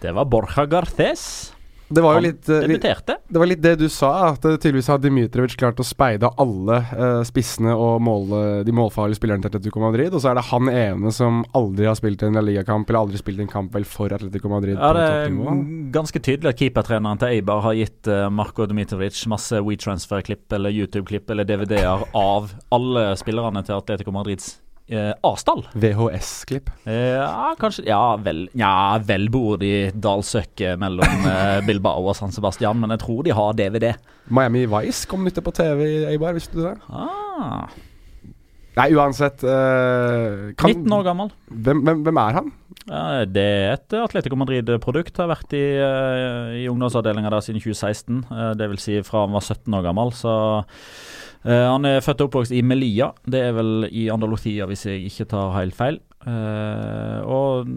Det 0.00 0.14
var 0.14 0.30
Borja 0.32 0.64
Garces. 0.64 1.52
Det 1.88 2.02
var 2.04 2.18
jo 2.18 2.24
litt, 2.26 2.48
eh, 2.48 2.66
litt 2.68 2.82
debuterte. 2.82 3.16
Det 3.28 3.40
var 3.40 3.48
litt 3.48 3.62
det 3.64 3.74
du 3.80 3.88
sa, 3.88 4.10
at 4.32 4.44
eh, 4.44 4.58
tydeligvis 4.60 4.90
har 4.92 5.00
Dmitrovic 5.00 5.56
klart 5.56 5.80
å 5.80 5.86
speide 5.86 6.28
alle 6.40 6.80
eh, 6.84 7.22
spissene 7.28 7.72
og 7.72 8.02
måle, 8.04 8.42
de 8.66 8.74
målfarlige 8.76 9.20
spillerne 9.20 9.44
til 9.44 9.52
Atletico 9.52 9.82
Madrid, 9.82 10.12
og 10.12 10.22
så 10.22 10.32
er 10.32 10.38
det 10.38 10.46
han 10.50 10.68
ene 10.72 11.12
som 11.14 11.40
aldri 11.56 11.88
har 11.88 11.96
spilt 11.98 12.22
en 12.26 12.36
La 12.36 12.44
Liga-kamp, 12.44 12.88
eller 12.90 13.06
aldri 13.06 13.22
spilt 13.22 13.40
en 13.44 13.50
kamp 13.50 13.72
vel 13.74 13.88
for 13.88 14.12
Atletico 14.14 14.52
Madrid 14.52 14.76
Ja, 14.76 14.92
det 14.96 15.08
er 15.08 15.34
ganske 15.94 16.20
tydelig 16.20 16.52
at 16.52 16.60
keepertreneren 16.60 17.20
til 17.20 17.38
Eibar 17.38 17.64
har 17.64 17.76
gitt 17.78 18.08
uh, 18.10 18.28
Marko 18.32 18.68
Dmitrovic 18.68 19.18
masse 19.30 19.60
WeTransfer-klipp 19.64 20.52
eller 20.58 20.74
YouTube-klipp 20.74 21.32
eller 21.32 21.48
DVD-er 21.48 22.04
av 22.16 22.52
alle 22.74 23.10
spillerne 23.20 23.64
til 23.64 23.78
Atletico 23.78 24.12
Madrids 24.14 24.58
uh, 24.92 25.12
A-stall. 25.26 25.64
VHS-klipp. 25.74 26.70
Eh, 26.88 27.18
ja, 27.18 27.52
kanskje 27.60 27.86
Ja, 27.88 28.16
vel 28.22 28.46
Ja, 28.58 28.98
vel 29.04 29.28
bor 29.32 29.58
de 29.60 29.68
i 29.68 29.82
dalsøkket 29.92 30.80
mellom 30.80 31.26
eh, 31.32 31.58
Bilbao 31.66 32.06
og 32.08 32.16
San 32.18 32.32
Sebastian, 32.34 32.80
men 32.80 32.94
jeg 32.94 33.04
tror 33.04 33.26
de 33.26 33.36
har 33.36 33.58
DVD. 33.58 33.92
Miami 34.28 34.66
Vice 34.68 35.08
kom 35.08 35.24
nytt 35.26 35.40
på 35.44 35.54
TV 35.56 35.84
i 35.86 36.00
Eibar, 36.12 36.36
visste 36.36 36.58
du 36.58 36.64
det? 36.66 36.76
Ah, 36.88 37.68
Nei, 38.78 38.92
uansett 38.94 39.42
eh, 39.42 40.52
kan, 40.58 40.70
19 40.70 40.92
år 40.94 41.04
gammel. 41.06 41.30
Hvem, 41.50 41.80
hvem, 41.86 42.02
hvem 42.06 42.20
er 42.22 42.36
han? 42.36 42.50
Ja, 42.86 43.24
det 43.26 43.42
er 43.42 43.72
et 43.74 43.96
Atletico 43.98 44.38
Madrid-produkt. 44.38 45.18
Har 45.18 45.32
vært 45.32 45.54
i, 45.56 45.64
uh, 45.82 46.54
i 46.56 46.68
ungdomsavdelinga 46.70 47.32
der 47.32 47.42
siden 47.44 47.60
2016. 47.60 48.22
Uh, 48.30 48.52
det 48.56 48.68
vil 48.70 48.80
si 48.80 49.00
fra 49.04 49.24
han 49.26 49.34
var 49.34 49.42
17 49.42 49.74
år 49.74 49.82
gammel. 49.88 50.12
Så 50.16 50.34
uh, 50.62 50.62
Han 51.46 51.86
er 51.86 52.02
født 52.02 52.24
og 52.24 52.28
oppvokst 52.28 52.52
i 52.52 52.64
Melilla. 52.66 53.12
Det 53.22 53.40
er 53.40 53.52
vel 53.54 53.86
i 53.94 54.08
Andalusia, 54.10 54.66
hvis 54.66 54.86
jeg 54.88 55.04
ikke 55.06 55.28
tar 55.30 55.54
helt 55.54 55.76
feil. 55.78 56.00
Uh, 56.18 57.22
og 57.30 57.68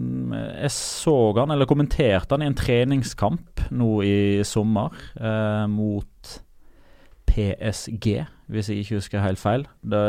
jeg 0.58 0.70
så 0.74 1.14
han, 1.38 1.52
eller 1.54 1.68
kommenterte 1.70 2.34
han 2.34 2.42
i 2.42 2.48
en 2.50 2.58
treningskamp 2.58 3.68
nå 3.70 3.90
i 4.02 4.16
sommer 4.44 4.90
uh, 5.14 5.68
mot 5.70 6.32
PSG, 7.30 8.08
hvis 8.52 8.68
jeg 8.68 8.82
ikke 8.82 8.98
husker 8.98 9.22
helt 9.24 9.40
feil. 9.40 9.64
Det, 9.80 10.02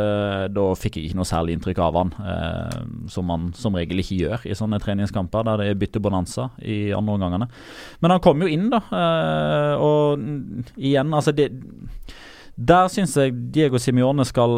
da 0.52 0.66
fikk 0.76 0.98
jeg 0.98 1.12
ikke 1.12 1.22
noe 1.22 1.30
særlig 1.30 1.56
inntrykk 1.56 1.84
av 1.86 2.02
han, 2.02 2.12
uh, 2.26 3.06
som 3.13 3.30
man 3.30 3.52
som 3.56 3.78
regel 3.78 4.02
ikke 4.02 4.20
gjør 4.26 4.50
i 4.50 4.58
sånne 4.58 4.82
treningskamper 4.84 5.46
der 5.48 5.62
det 5.62 5.70
er 5.70 5.80
byttebonanza 5.86 6.50
i 6.66 6.82
andre 6.98 7.20
omgangene. 7.20 7.52
Men 8.02 8.16
han 8.18 8.24
kom 8.26 8.44
jo 8.44 8.50
inn, 8.50 8.68
da, 8.74 8.82
og 9.78 10.26
igjen, 10.74 11.13
altså 11.13 11.36
det 11.38 11.52
der 12.54 12.89
syns 12.94 13.16
jeg 13.18 13.34
Diego 13.54 13.80
Simione 13.82 14.26
skal 14.28 14.52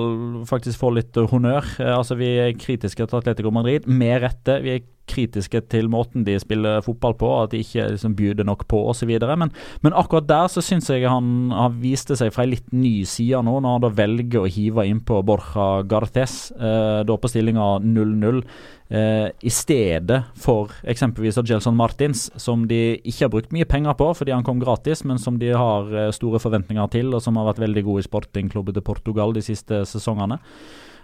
faktisk 0.50 0.82
få 0.82 0.92
litt 0.98 1.16
honnør. 1.16 1.64
Eh, 1.80 1.94
altså 1.96 2.18
Vi 2.20 2.28
er 2.44 2.58
kritiske 2.60 3.08
til 3.08 3.22
Atletico 3.22 3.54
Madrid, 3.56 3.88
med 3.88 4.22
rette. 4.26 4.60
Vi 4.64 4.74
er 4.76 4.84
kritiske 5.10 5.62
til 5.72 5.90
måten 5.92 6.26
de 6.28 6.38
spiller 6.42 6.84
fotball 6.86 7.16
på, 7.20 7.32
at 7.44 7.54
de 7.54 7.62
ikke 7.64 7.88
liksom 7.94 8.16
byr 8.18 8.44
nok 8.48 8.66
på 8.72 8.82
osv. 8.92 9.12
Men, 9.26 9.52
men 9.86 9.98
akkurat 9.98 10.28
der 10.30 10.52
så 10.52 10.64
syns 10.66 10.90
jeg 10.92 11.08
han 11.10 11.52
har 11.54 11.76
viste 11.82 12.18
seg 12.20 12.34
fra 12.36 12.46
ei 12.46 12.56
litt 12.56 12.72
ny 12.76 12.98
side 13.10 13.44
nå, 13.46 13.60
når 13.60 13.78
han 13.78 13.86
da 13.86 13.94
velger 14.02 14.46
å 14.46 14.52
hive 14.52 14.88
innpå 14.90 15.22
Borja 15.26 15.84
Gartes, 15.90 16.50
eh, 16.56 17.04
da 17.08 17.20
på 17.20 17.32
stillinga 17.32 17.76
0-0. 17.86 18.42
Uh, 18.86 19.32
I 19.42 19.50
stedet 19.50 20.20
for 20.38 20.70
eksempelvis 20.86 21.40
Gelson 21.42 21.74
Martins, 21.74 22.28
som 22.38 22.68
de 22.70 23.00
ikke 23.02 23.24
har 23.24 23.32
brukt 23.34 23.56
mye 23.56 23.66
penger 23.66 23.96
på 23.98 24.12
fordi 24.14 24.36
han 24.36 24.46
kom 24.46 24.60
gratis, 24.62 25.02
men 25.10 25.18
som 25.18 25.40
de 25.42 25.50
har 25.58 25.90
uh, 25.90 26.12
store 26.14 26.38
forventninger 26.44 26.92
til, 26.94 27.10
og 27.18 27.24
som 27.26 27.40
har 27.40 27.48
vært 27.50 27.64
veldig 27.64 27.82
god 27.88 28.04
i 28.04 28.06
sportingklubben 28.06 28.78
til 28.78 28.86
Portugal 28.86 29.34
de 29.34 29.42
siste 29.42 29.82
sesongene. 29.90 30.38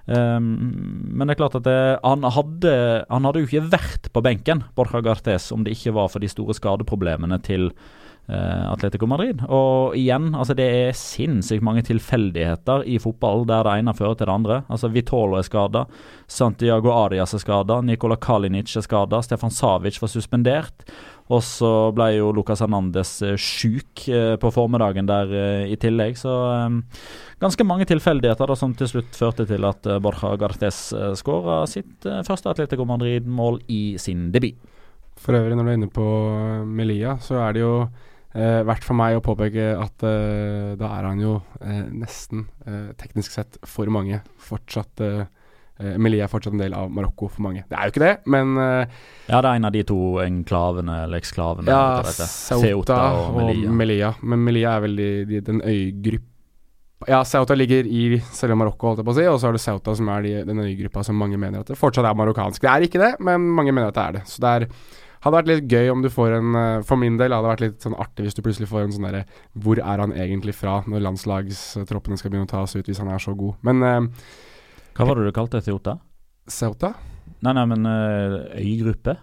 Um, 0.06 0.46
men 1.14 1.28
det 1.28 1.36
er 1.36 1.42
klart 1.44 1.58
at 1.60 1.66
det, 1.68 1.80
han, 2.02 2.26
hadde, 2.26 2.76
han 3.08 3.28
hadde 3.28 3.44
jo 3.44 3.50
ikke 3.50 3.68
vært 3.74 4.12
på 4.14 4.24
benken, 4.26 4.64
Borja 4.76 5.04
Gartes, 5.06 5.52
om 5.54 5.66
det 5.66 5.78
ikke 5.78 5.96
var 5.98 6.10
for 6.14 6.24
de 6.24 6.32
store 6.32 6.58
skadeproblemene 6.58 7.42
til 7.46 7.70
Uh, 8.30 8.70
Atletico 8.70 9.08
Madrid. 9.10 9.42
Og 9.50 9.96
igjen, 9.98 10.30
altså 10.38 10.54
det 10.56 10.68
er 10.72 10.94
sinnssykt 10.96 11.64
mange 11.66 11.82
tilfeldigheter 11.84 12.86
i 12.88 13.00
fotball 13.02 13.42
der 13.50 13.66
det 13.66 13.74
ene 13.82 13.96
fører 13.98 14.14
til 14.16 14.30
det 14.30 14.36
andre. 14.36 14.60
Altså 14.72 14.92
Vitolo 14.94 15.40
er 15.40 15.48
skada, 15.48 15.82
Santiago 16.30 16.94
Arias 16.94 17.34
er 17.36 17.42
skada, 17.42 17.82
Nikola 17.84 18.16
Kalinic 18.22 18.78
er 18.78 18.86
skada, 18.86 19.20
Stefan 19.26 19.52
Savic 19.52 19.98
var 20.00 20.14
suspendert. 20.14 20.86
Og 21.32 21.44
så 21.48 21.72
ble 21.96 22.10
jo 22.18 22.32
Lucas 22.36 22.64
Hernandez 22.64 23.14
uh, 23.24 23.36
sjuk 23.40 24.06
uh, 24.12 24.36
på 24.42 24.52
formiddagen 24.54 25.08
der 25.10 25.32
i 25.72 25.78
tillegg. 25.80 26.20
Så 26.20 26.34
ganske 27.42 27.66
mange 27.68 27.88
tilfeldigheter 27.90 28.52
da, 28.52 28.58
som 28.60 28.76
til 28.78 28.90
slutt 28.92 29.16
førte 29.18 29.48
til 29.50 29.66
at 29.68 29.88
Borja 30.04 30.36
Gartes 30.42 30.90
skåra 31.18 31.64
sitt 31.70 32.06
første 32.28 32.52
Atletico 32.52 32.86
Madrid-mål 32.90 33.62
i 33.72 33.84
sin 34.02 34.30
debut. 34.36 34.60
For 35.22 35.38
øvrig, 35.38 35.58
når 35.58 35.64
du 35.64 35.70
er 35.70 35.78
inne 35.78 35.92
på 35.94 36.06
Melia, 36.66 37.18
så 37.22 37.38
er 37.44 37.54
det 37.54 37.62
jo 37.62 37.74
eh, 37.86 38.62
verdt 38.66 38.86
for 38.88 38.98
meg 38.98 39.18
å 39.18 39.24
påpeke 39.26 39.68
at 39.78 40.06
eh, 40.08 40.72
da 40.80 40.90
er 40.98 41.08
han 41.12 41.22
jo 41.22 41.36
eh, 41.62 41.84
nesten, 41.94 42.48
teknisk 42.98 43.36
sett, 43.36 43.60
for 43.68 43.90
mange 43.94 44.22
fortsatt 44.42 45.04
Melia 46.02 46.26
er 46.26 46.32
fortsatt 46.32 46.56
en 46.56 46.64
del 46.64 46.76
av 46.78 46.90
Marokko 46.94 47.30
for 47.32 47.46
mange. 47.46 47.64
Det 47.70 47.78
er 47.78 47.88
jo 47.88 47.94
ikke 47.96 48.04
det, 48.06 48.16
men 48.30 48.58
Ja, 48.58 49.40
det 49.40 49.46
er 49.46 49.54
en 49.56 49.70
av 49.70 49.76
de 49.76 49.86
to 49.88 50.00
enklavene, 50.24 50.98
eller 51.06 51.22
eksklavene. 51.22 51.72
Ja, 51.72 52.02
Ceuta 52.06 53.00
og, 53.20 53.40
og 53.42 53.64
Melia. 53.78 54.14
Men 54.22 54.44
Melia 54.46 54.76
er 54.78 54.86
vel 54.86 55.00
de, 55.00 55.10
de, 55.30 55.42
den 55.48 55.64
øygruppa 55.64 56.30
ja, 57.10 57.24
Ceuta 57.26 57.56
ligger 57.58 57.88
i 57.88 58.20
selve 58.34 58.56
Marokko, 58.60 58.92
holdt 58.92 59.02
jeg 59.02 59.08
på 59.08 59.14
å 59.14 59.18
si, 59.18 59.28
og 59.30 59.38
så 59.42 59.50
er 59.50 59.58
det 59.58 59.64
Ceuta 59.64 59.96
som 59.98 60.10
er 60.14 60.26
de, 60.26 60.34
den 60.46 60.62
øygruppa 60.62 61.04
som 61.06 61.18
mange 61.18 61.40
mener 61.42 61.64
at 61.64 61.72
det 61.72 61.80
fortsatt 61.80 62.06
er 62.06 62.18
marokkansk. 62.18 62.62
Det 62.62 62.70
er 62.70 62.86
ikke 62.86 63.02
det, 63.02 63.12
men 63.24 63.48
mange 63.58 63.74
mener 63.74 63.90
at 63.90 63.98
det 63.98 64.04
er 64.04 64.18
det. 64.20 64.24
Så 64.30 64.44
det 64.44 64.52
er, 64.52 64.68
hadde 65.24 65.38
vært 65.38 65.50
litt 65.50 65.72
gøy 65.72 65.90
om 65.94 66.04
du 66.06 66.10
får 66.10 66.38
en 66.40 66.56
For 66.86 66.98
min 66.98 67.18
del 67.20 67.34
hadde 67.34 67.46
det 67.46 67.52
vært 67.52 67.66
litt 67.66 67.84
sånn 67.86 67.98
artig 68.02 68.26
hvis 68.26 68.38
du 68.38 68.42
plutselig 68.42 68.70
får 68.72 68.88
en 68.88 68.96
sånn 68.96 69.06
derre 69.06 69.20
Hvor 69.54 69.78
er 69.78 70.02
han 70.02 70.16
egentlig 70.18 70.56
fra 70.58 70.80
når 70.90 71.04
landslagstroppene 71.06 72.18
skal 72.18 72.34
begynne 72.34 72.50
å 72.50 72.54
tas 72.54 72.74
ut, 72.74 72.88
hvis 72.90 73.02
han 73.04 73.12
er 73.14 73.22
så 73.22 73.36
god? 73.38 73.60
Men 73.66 73.86
Hva 74.98 75.08
var 75.08 75.20
det 75.20 75.30
du 75.30 75.36
kalte 75.36 75.62
Ceuta? 75.64 75.98
Ceuta? 76.52 76.94
Nei, 77.42 77.54
nei, 77.58 77.66
men 77.72 77.88
uh, 77.88 78.38
øygruppe? 78.60 79.16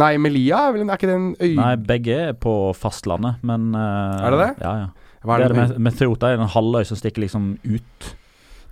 Nei, 0.00 0.14
Melia 0.22 0.64
er 0.68 0.74
vel 0.74 0.88
er 0.88 0.96
ikke 0.96 1.10
det 1.10 1.18
en 1.18 1.30
øy... 1.36 1.52
Nei, 1.58 1.72
begge 1.84 2.16
er 2.30 2.34
på 2.40 2.54
fastlandet, 2.78 3.42
men 3.44 3.74
uh, 3.76 4.22
Er 4.24 4.34
det 4.34 4.40
det? 4.40 4.50
Ja, 4.64 4.72
ja. 4.86 5.12
Hva 5.22 5.36
er 5.36 5.44
det, 5.44 5.52
det 5.52 5.52
er 5.52 5.54
det 5.54 5.60
med, 5.76 5.84
med 5.86 5.98
Ceuta 6.00 6.32
er 6.32 6.40
en 6.40 6.50
halvøy 6.50 6.82
som 6.88 6.98
stikker 6.98 7.22
liksom 7.22 7.52
ut. 7.62 8.08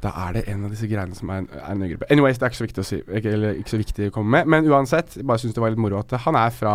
Da 0.00 0.14
er 0.24 0.38
det 0.38 0.46
en 0.48 0.64
av 0.64 0.72
disse 0.72 0.88
greiene 0.88 1.14
som 1.14 1.30
er 1.30 1.42
en, 1.42 1.50
er 1.52 1.68
en 1.74 1.84
øygruppe. 1.84 2.08
Anyways, 2.10 2.40
det 2.40 2.46
er 2.46 2.54
ikke 2.54 2.60
så 2.62 2.66
viktig 2.66 2.82
å 2.82 2.88
si 2.88 3.00
ikke, 3.04 3.34
Eller 3.36 3.60
ikke 3.60 3.74
så 3.74 3.80
viktig 3.82 4.08
å 4.08 4.14
komme 4.14 4.32
med. 4.38 4.50
Men 4.50 4.70
uansett, 4.72 5.18
jeg 5.20 5.28
bare 5.28 5.42
syns 5.42 5.54
det 5.54 5.62
var 5.62 5.74
litt 5.74 5.82
moro 5.82 6.00
at 6.00 6.16
han 6.24 6.38
er 6.40 6.54
fra 6.56 6.74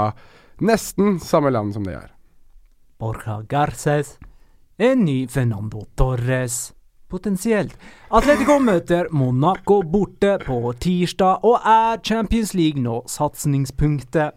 nesten 0.63 1.17
samme 1.19 1.51
land 1.51 1.73
som 1.75 1.83
det 1.87 1.97
er. 1.97 2.13
Borja 3.01 3.41
Garces. 3.49 4.15
En 4.77 5.03
ny 5.07 5.25
Fernando 5.31 5.87
Torres. 5.97 6.69
Potensielt. 7.15 7.75
Atletico 8.11 8.57
møter 8.59 9.07
Monaco 9.15 9.79
borte 9.87 10.33
på 10.43 10.57
tirsdag, 10.83 11.45
og 11.47 11.61
er 11.63 12.01
Champions 12.03 12.51
League 12.57 12.81
nå 12.81 12.99
satsingspunktet. 13.07 14.35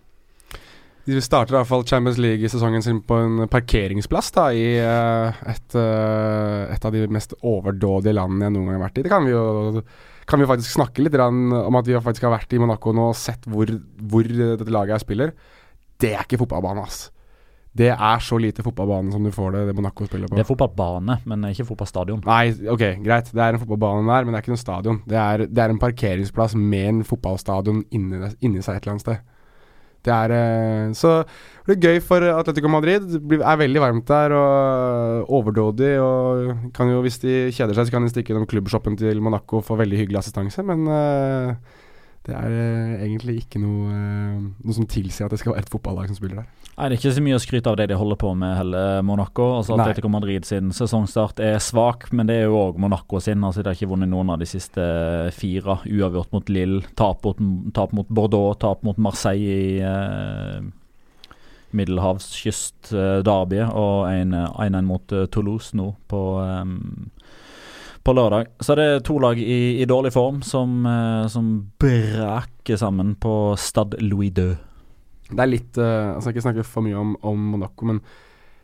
De 1.09 1.23
starter 1.25 1.55
i 1.55 1.57
hvert 1.57 1.71
fall 1.71 1.87
Champions 1.89 2.19
League-sesongen 2.21 2.85
sin 2.85 3.01
på 3.09 3.17
en 3.17 3.49
parkeringsplass 3.51 4.29
da, 4.37 4.51
i 4.53 4.77
uh, 4.77 5.41
et, 5.49 5.67
uh, 5.75 6.69
et, 6.69 6.85
av 6.85 6.93
de 6.93 7.07
mest 7.17 7.33
overdådige 7.41 8.15
landene 8.19 8.47
jeg 8.47 8.55
noen 8.59 8.69
gang 8.69 8.77
har 8.77 8.85
vært 8.85 9.01
i. 9.01 9.07
Det 9.07 9.13
kan 9.15 9.27
vi 9.27 9.33
jo 9.33 9.83
kan 10.29 10.43
vi 10.43 10.49
faktisk 10.51 10.75
snakke 10.77 11.01
litt 11.01 11.17
om 11.25 11.79
at 11.81 11.87
vi 11.89 11.97
faktisk 11.97 12.27
har 12.29 12.35
vært 12.35 12.53
i 12.53 12.61
Monaco 12.61 12.93
nå 12.93 13.07
og 13.15 13.17
sett 13.17 13.49
hvor, 13.49 13.71
hvor 14.11 14.29
dette 14.29 14.69
laget 14.69 14.99
her 14.99 15.01
spiller. 15.01 15.33
Det 15.99 16.13
er 16.13 16.27
ikke 16.27 16.43
fotballbane, 16.43 16.85
ass. 16.85 17.07
Det 17.79 17.91
er 17.93 18.23
så 18.25 18.39
lite 18.41 18.65
fotballbane 18.65 19.13
som 19.13 19.25
du 19.25 19.31
får 19.35 19.53
det, 19.55 19.65
det 19.69 19.75
Monaco 19.77 20.07
spiller 20.09 20.31
på. 20.31 20.35
Det 20.39 20.43
er 20.43 20.49
fotballbane, 20.49 21.19
men 21.31 21.49
ikke 21.51 21.67
fotballstadion. 21.69 22.23
Nei, 22.27 22.51
ok, 22.75 22.85
greit. 23.05 23.31
Det 23.31 23.43
er 23.45 23.55
en 23.55 23.63
fotballbane 23.63 24.07
der, 24.09 24.25
men 24.25 24.35
det 24.35 24.41
er 24.41 24.47
ikke 24.47 24.55
noe 24.55 24.63
stadion. 24.63 25.03
Det 25.09 25.19
er, 25.21 25.45
det 25.47 25.65
er 25.65 25.75
en 25.75 25.83
parkeringsplass 25.83 26.57
med 26.59 26.93
en 26.95 27.03
fotballstadion 27.07 27.85
inni, 27.95 28.33
inni 28.41 28.65
seg 28.65 28.79
et 28.79 28.87
eller 28.87 28.97
annet 28.97 29.07
sted. 29.07 29.27
Det 30.07 30.15
er 30.15 30.35
eh, 30.35 30.93
Så 30.97 31.15
det 31.23 31.75
blir 31.77 31.91
gøy 31.91 31.99
for 32.05 32.25
Atletico 32.33 32.71
Madrid. 32.73 33.05
Det 33.05 33.41
er 33.43 33.61
veldig 33.61 33.83
varmt 33.83 34.09
der 34.09 34.33
og 34.33 35.33
overdådig. 35.39 35.93
Og 36.01 36.73
kan 36.77 36.91
jo, 36.91 37.03
hvis 37.05 37.21
de 37.25 37.35
kjeder 37.53 37.77
seg, 37.77 37.89
så 37.89 37.95
kan 37.95 38.07
de 38.07 38.13
stikke 38.13 38.33
innom 38.33 38.49
klubbshoppen 38.49 38.97
til 38.99 39.21
Monaco 39.25 39.61
og 39.61 39.67
få 39.67 39.77
veldig 39.81 40.01
hyggelig 40.01 40.23
assistanse, 40.23 40.65
men 40.65 40.87
uh, 40.89 41.78
det 42.29 42.37
er 42.37 42.53
uh, 42.53 42.95
egentlig 43.07 43.39
ikke 43.43 43.61
noe, 43.63 43.89
uh, 43.89 44.47
noe 44.63 44.77
som 44.77 44.87
tilsier 44.89 45.27
at 45.27 45.35
det 45.35 45.41
skal 45.41 45.55
være 45.55 45.65
et 45.65 45.73
fotballag 45.73 46.11
som 46.11 46.19
spiller 46.19 46.43
der. 46.43 46.49
Nei, 46.79 46.89
Det 46.89 46.95
er 46.95 47.01
ikke 47.01 47.15
så 47.17 47.23
mye 47.25 47.39
å 47.39 47.43
skryte 47.43 47.71
av 47.73 47.77
det 47.81 47.89
de 47.91 47.97
holder 47.99 48.19
på 48.21 48.29
med 48.39 48.53
heller, 48.55 49.01
Monaco. 49.03 49.49
Altså 49.57 49.75
Atletico 49.75 50.11
Madrid 50.13 50.47
sin 50.47 50.71
sesongstart 50.77 51.41
er 51.43 51.57
svak, 51.63 52.07
men 52.15 52.29
det 52.29 52.37
er 52.39 52.45
jo 52.47 52.61
òg 52.61 52.79
Monaco 52.79 53.19
sin. 53.25 53.43
Altså 53.43 53.65
De 53.65 53.73
har 53.73 53.79
ikke 53.79 53.91
vunnet 53.91 54.13
noen 54.13 54.31
av 54.31 54.39
de 54.39 54.47
siste 54.47 54.85
fire. 55.35 55.81
Uavgjort 55.89 56.31
mot 56.37 56.53
Lille, 56.55 56.85
tap 56.95 57.27
tap 57.75 57.97
mot 57.97 58.07
Bordeaux, 58.07 58.55
tap 58.63 58.85
mot 58.87 59.01
Marseille 59.03 59.57
i 59.59 59.81
eh, 59.83 60.61
middelhavskyst-derbyet, 61.75 63.67
eh, 63.67 63.75
og 63.75 64.07
1-1 64.13 64.87
mot 64.87 65.13
eh, 65.13 65.27
Toulouse 65.33 65.77
nå 65.77 65.91
på 66.09 66.23
um, 66.39 67.11
på 68.09 68.15
lørdag. 68.17 68.47
Så 68.65 68.75
det 68.79 68.85
er 68.89 69.03
to 69.05 69.19
lag 69.21 69.39
i, 69.41 69.83
i 69.83 69.89
dårlig 69.89 70.15
form 70.15 70.41
som, 70.47 70.81
eh, 70.89 71.27
som 71.29 71.51
braker 71.81 72.81
sammen 72.81 73.13
på 73.21 73.53
Stad 73.61 73.99
Louis 74.01 74.33
II. 74.33 74.55
Det 75.29 75.43
er 75.45 75.51
litt 75.51 75.77
uh, 75.77 76.15
Altså, 76.15 76.31
jeg 76.31 76.39
skal 76.39 76.39
ikke 76.39 76.45
snakke 76.47 76.65
for 76.65 76.87
mye 76.87 76.97
om, 76.97 77.11
om 77.21 77.43
Monaco, 77.53 77.85
men 77.85 77.99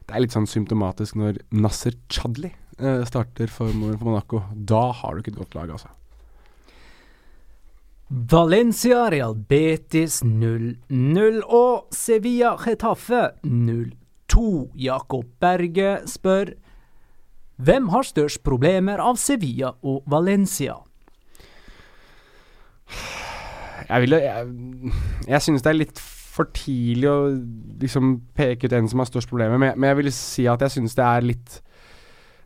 Det 0.05 0.15
er 0.17 0.23
litt 0.25 0.33
sånn 0.33 0.49
symptomatisk 0.49 1.17
når 1.17 1.43
Nasser 1.57 1.93
Chadli 2.13 2.51
uh, 2.81 3.05
starter 3.09 3.53
for, 3.53 3.69
for 3.69 4.09
Monaco. 4.09 4.41
Da 4.57 4.87
har 4.97 5.13
du 5.13 5.21
ikke 5.21 5.35
et 5.35 5.43
godt 5.43 5.59
lag, 5.59 5.75
altså. 5.77 5.93
Valencia 8.09 9.07
Real 9.13 9.37
Betis 9.37 10.23
0-0 10.25 11.41
og 11.45 11.93
Sevilla 11.93 12.55
Getafe 12.61 13.27
0-2. 13.45 14.45
Jakob 14.77 15.29
Berge 15.41 15.99
spør 16.09 16.53
hvem 17.57 17.89
har 17.93 18.07
størst 18.07 18.43
problemer 18.47 19.03
av 19.03 19.19
Sevilla 19.21 19.75
og 19.83 20.03
Valencia? 20.11 20.81
Jeg 23.89 24.01
vil 24.01 24.17
Jeg, 24.17 24.49
jeg 25.29 25.43
synes 25.43 25.63
det 25.63 25.71
er 25.71 25.79
litt 25.79 26.01
for 26.35 26.51
tidlig 26.51 27.11
å 27.11 27.19
liksom 27.83 28.17
peke 28.35 28.67
ut 28.67 28.75
en 28.75 28.89
som 28.91 29.03
har 29.03 29.11
størst 29.11 29.31
problemer, 29.31 29.61
men, 29.61 29.77
men 29.79 29.93
jeg 29.93 30.01
vil 30.01 30.11
si 30.15 30.49
at 30.51 30.65
jeg 30.67 30.77
synes 30.79 30.97
det 30.99 31.05
er 31.07 31.29
litt 31.29 31.61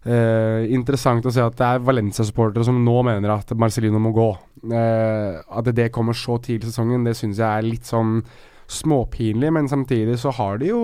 uh, 0.05 0.61
interessant 0.69 1.25
å 1.25 1.33
se 1.33 1.45
at 1.45 1.57
det 1.57 1.69
er 1.69 1.87
Valencia-supportere 1.87 2.67
som 2.69 2.83
nå 2.85 2.99
mener 3.09 3.33
at 3.33 3.55
Marcelino 3.57 4.03
må 4.03 4.13
gå. 4.17 4.29
Uh, 4.69 5.41
at 5.41 5.73
det 5.73 5.89
kommer 5.95 6.17
så 6.17 6.37
tidlig 6.43 6.69
i 6.69 6.73
sesongen, 6.73 7.07
det 7.09 7.17
synes 7.17 7.41
jeg 7.41 7.49
er 7.49 7.69
litt 7.69 7.89
sånn 7.89 8.19
småpinlig, 8.69 9.53
men 9.53 9.69
samtidig 9.69 10.19
så 10.21 10.33
har 10.37 10.59
de 10.61 10.73
jo 10.73 10.81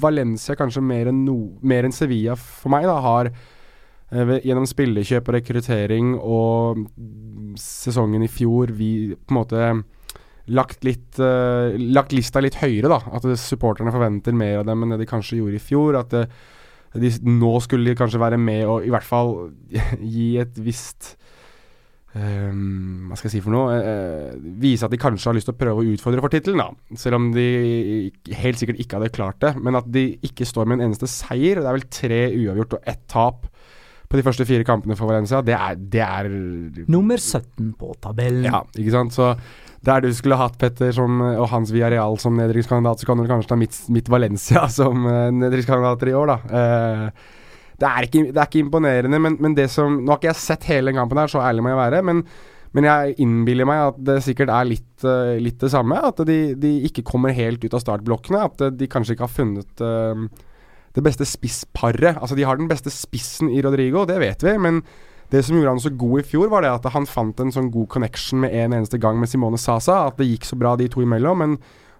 Valencia 0.00 0.54
kanskje 0.58 0.82
mer 0.84 1.10
enn, 1.10 1.24
no, 1.26 1.36
mer 1.66 1.86
enn 1.86 1.94
Sevilla 1.94 2.36
for 2.38 2.70
meg, 2.72 2.86
da, 2.86 2.98
har 3.02 3.30
uh, 3.32 4.36
gjennom 4.38 4.68
spillekjøp 4.70 5.30
og 5.30 5.36
rekruttering 5.40 6.12
og 6.20 6.84
sesongen 7.58 8.22
i 8.22 8.30
fjor 8.30 8.70
vi 8.78 8.92
på 9.16 9.34
en 9.34 9.40
måte 9.40 9.72
lagt, 10.50 10.86
litt, 10.86 11.18
uh, 11.18 11.74
lagt 11.98 12.14
lista 12.14 12.42
litt 12.42 12.60
høyere, 12.62 12.92
da. 12.92 13.02
At 13.18 13.26
supporterne 13.42 13.94
forventer 13.94 14.36
mer 14.36 14.60
av 14.62 14.70
dem 14.70 14.86
enn 14.86 14.94
det 14.94 15.02
de 15.02 15.10
kanskje 15.10 15.40
gjorde 15.40 15.58
i 15.58 15.66
fjor. 15.66 15.98
At 15.98 16.14
det, 16.14 16.24
de, 16.94 17.10
nå 17.26 17.56
skulle 17.62 17.90
de 17.90 17.98
kanskje 17.98 18.22
være 18.22 18.38
med 18.38 18.64
og 18.70 18.86
i 18.86 18.90
hvert 18.94 19.06
fall 19.06 19.34
gi 20.14 20.32
et 20.42 20.62
visst 20.62 21.16
Hva 22.10 23.14
skal 23.14 23.28
jeg 23.28 23.36
si 23.36 23.42
for 23.44 23.54
noe? 23.54 23.76
Uh, 23.78 24.32
vise 24.62 24.86
at 24.86 24.90
de 24.90 24.98
kanskje 24.98 25.30
har 25.30 25.36
lyst 25.36 25.46
til 25.46 25.54
å 25.54 25.60
prøve 25.60 25.84
å 25.84 25.92
utfordre 25.92 26.24
for 26.24 26.32
tittelen, 26.32 26.62
da. 26.62 26.96
Selv 26.98 27.20
om 27.20 27.28
de 27.34 27.46
helt 28.40 28.58
sikkert 28.58 28.82
ikke 28.82 28.98
hadde 28.98 29.12
klart 29.14 29.38
det. 29.44 29.54
Men 29.62 29.78
at 29.78 29.86
de 29.94 30.08
ikke 30.26 30.48
står 30.48 30.66
med 30.66 30.80
en 30.80 30.88
eneste 30.88 31.10
seier. 31.10 31.62
Det 31.62 31.70
er 31.70 31.78
vel 31.78 31.88
tre 32.00 32.20
uavgjort 32.34 32.78
og 32.80 32.90
ett 32.90 33.04
tap 33.10 33.46
på 34.10 34.18
de 34.18 34.24
første 34.26 34.44
fire 34.48 34.66
kampene 34.66 34.96
for 34.98 35.06
Valencia. 35.06 35.38
Det 35.46 35.54
er, 35.54 35.76
det 35.78 36.02
er 36.02 36.30
Nummer 36.90 37.20
17 37.20 37.74
på 37.78 37.94
tabellen. 38.02 38.48
Ja, 38.50 38.64
ikke 38.74 38.94
sant. 38.96 39.14
Så 39.14 39.36
der 39.86 40.02
du 40.02 40.10
skulle 40.12 40.38
hatt 40.40 40.58
Petter 40.60 40.90
som, 40.92 41.22
og 41.30 41.46
Hans 41.52 41.70
Villarreal 41.72 42.18
som 42.20 42.34
nedrykkskandidat, 42.36 43.00
så 43.00 43.08
kan 43.08 43.22
du 43.22 43.28
kanskje 43.30 43.52
ta 43.52 43.60
mitt, 43.60 43.76
mitt 43.92 44.10
Valencia 44.10 44.66
som 44.80 45.06
uh, 45.06 45.28
nedrykkskandidater 45.30 46.10
i 46.10 46.16
år, 46.18 46.34
da. 46.34 46.40
Uh, 46.50 47.38
det, 47.80 47.88
er 47.88 48.06
ikke, 48.06 48.22
det, 48.28 48.36
er 48.36 48.46
ikke, 48.46 48.62
imponerende, 48.64 49.20
men, 49.22 49.36
men, 49.40 49.56
det 49.56 49.70
som 49.72 50.00
Nå 50.00 50.12
har 50.12 50.20
ikke 50.20 50.30
jeg 50.30 50.42
sett 50.42 50.68
hele 50.68 50.90
den 50.90 51.00
kampen 51.00 51.20
her, 51.20 51.30
så 51.32 51.42
ærlig 51.44 51.64
må 51.64 51.72
jeg 51.72 51.80
være, 51.80 52.02
men, 52.06 52.22
men 52.76 52.86
jeg 52.86 53.16
innbiller 53.24 53.68
meg 53.68 53.82
at 53.88 54.00
det 54.10 54.18
sikkert 54.26 54.52
er 54.54 54.68
litt, 54.68 54.92
uh, 55.06 55.34
litt 55.40 55.58
det 55.62 55.72
samme. 55.72 55.98
At 56.10 56.22
de, 56.28 56.38
de, 56.60 56.74
ikke 56.90 57.06
kommer 57.08 57.34
helt 57.34 57.64
ut 57.64 57.76
av 57.76 57.82
startblokkene. 57.82 58.44
At 58.46 58.66
de 58.78 58.90
kanskje 58.90 59.16
ikke 59.16 59.26
har 59.26 59.32
funnet 59.32 59.84
det 60.94 61.04
beste 61.06 61.26
spissparet. 61.28 62.18
Altså, 62.18 62.36
de 62.38 62.46
har 62.46 62.58
den 62.58 62.70
beste 62.70 62.92
spissen 62.92 63.50
i 63.50 63.62
Rodrigo, 63.62 64.04
det 64.08 64.18
vet 64.22 64.44
vi, 64.44 64.56
men 64.58 64.82
det 65.30 65.44
som 65.46 65.54
gjorde 65.54 65.76
han 65.76 65.82
så 65.82 65.92
god 65.94 66.20
i 66.20 66.26
fjor, 66.26 66.48
var 66.50 66.64
det 66.64 66.72
at 66.72 66.88
han 66.90 67.06
fant 67.06 67.38
en 67.42 67.52
sånn 67.54 67.70
god 67.70 67.86
connection 67.92 68.40
med 68.42 68.54
en 68.54 68.74
eneste 68.80 68.98
gang 68.98 69.20
med 69.20 69.30
Simone 69.30 69.60
Sasa. 69.62 70.08
At 70.08 70.18
det 70.18 70.26
gikk 70.26 70.48
så 70.48 70.58
bra 70.58 70.74
de 70.78 70.88
to 70.90 71.04
imellom. 71.04 71.38
Men 71.38 71.54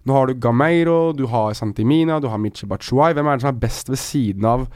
nå 0.08 0.16
har 0.16 0.26
du 0.26 0.40
Gameiro, 0.42 1.12
du 1.14 1.28
har 1.30 1.54
Santimina, 1.54 2.18
du 2.18 2.26
har 2.32 2.42
Michi 2.42 2.66
Bachuay. 2.66 3.14
Hvem 3.14 3.30
er 3.30 3.38
det 3.38 3.44
som 3.44 3.52
er 3.52 3.60
best 3.62 3.92
ved 3.92 4.02
siden 4.02 4.48
av 4.50 4.66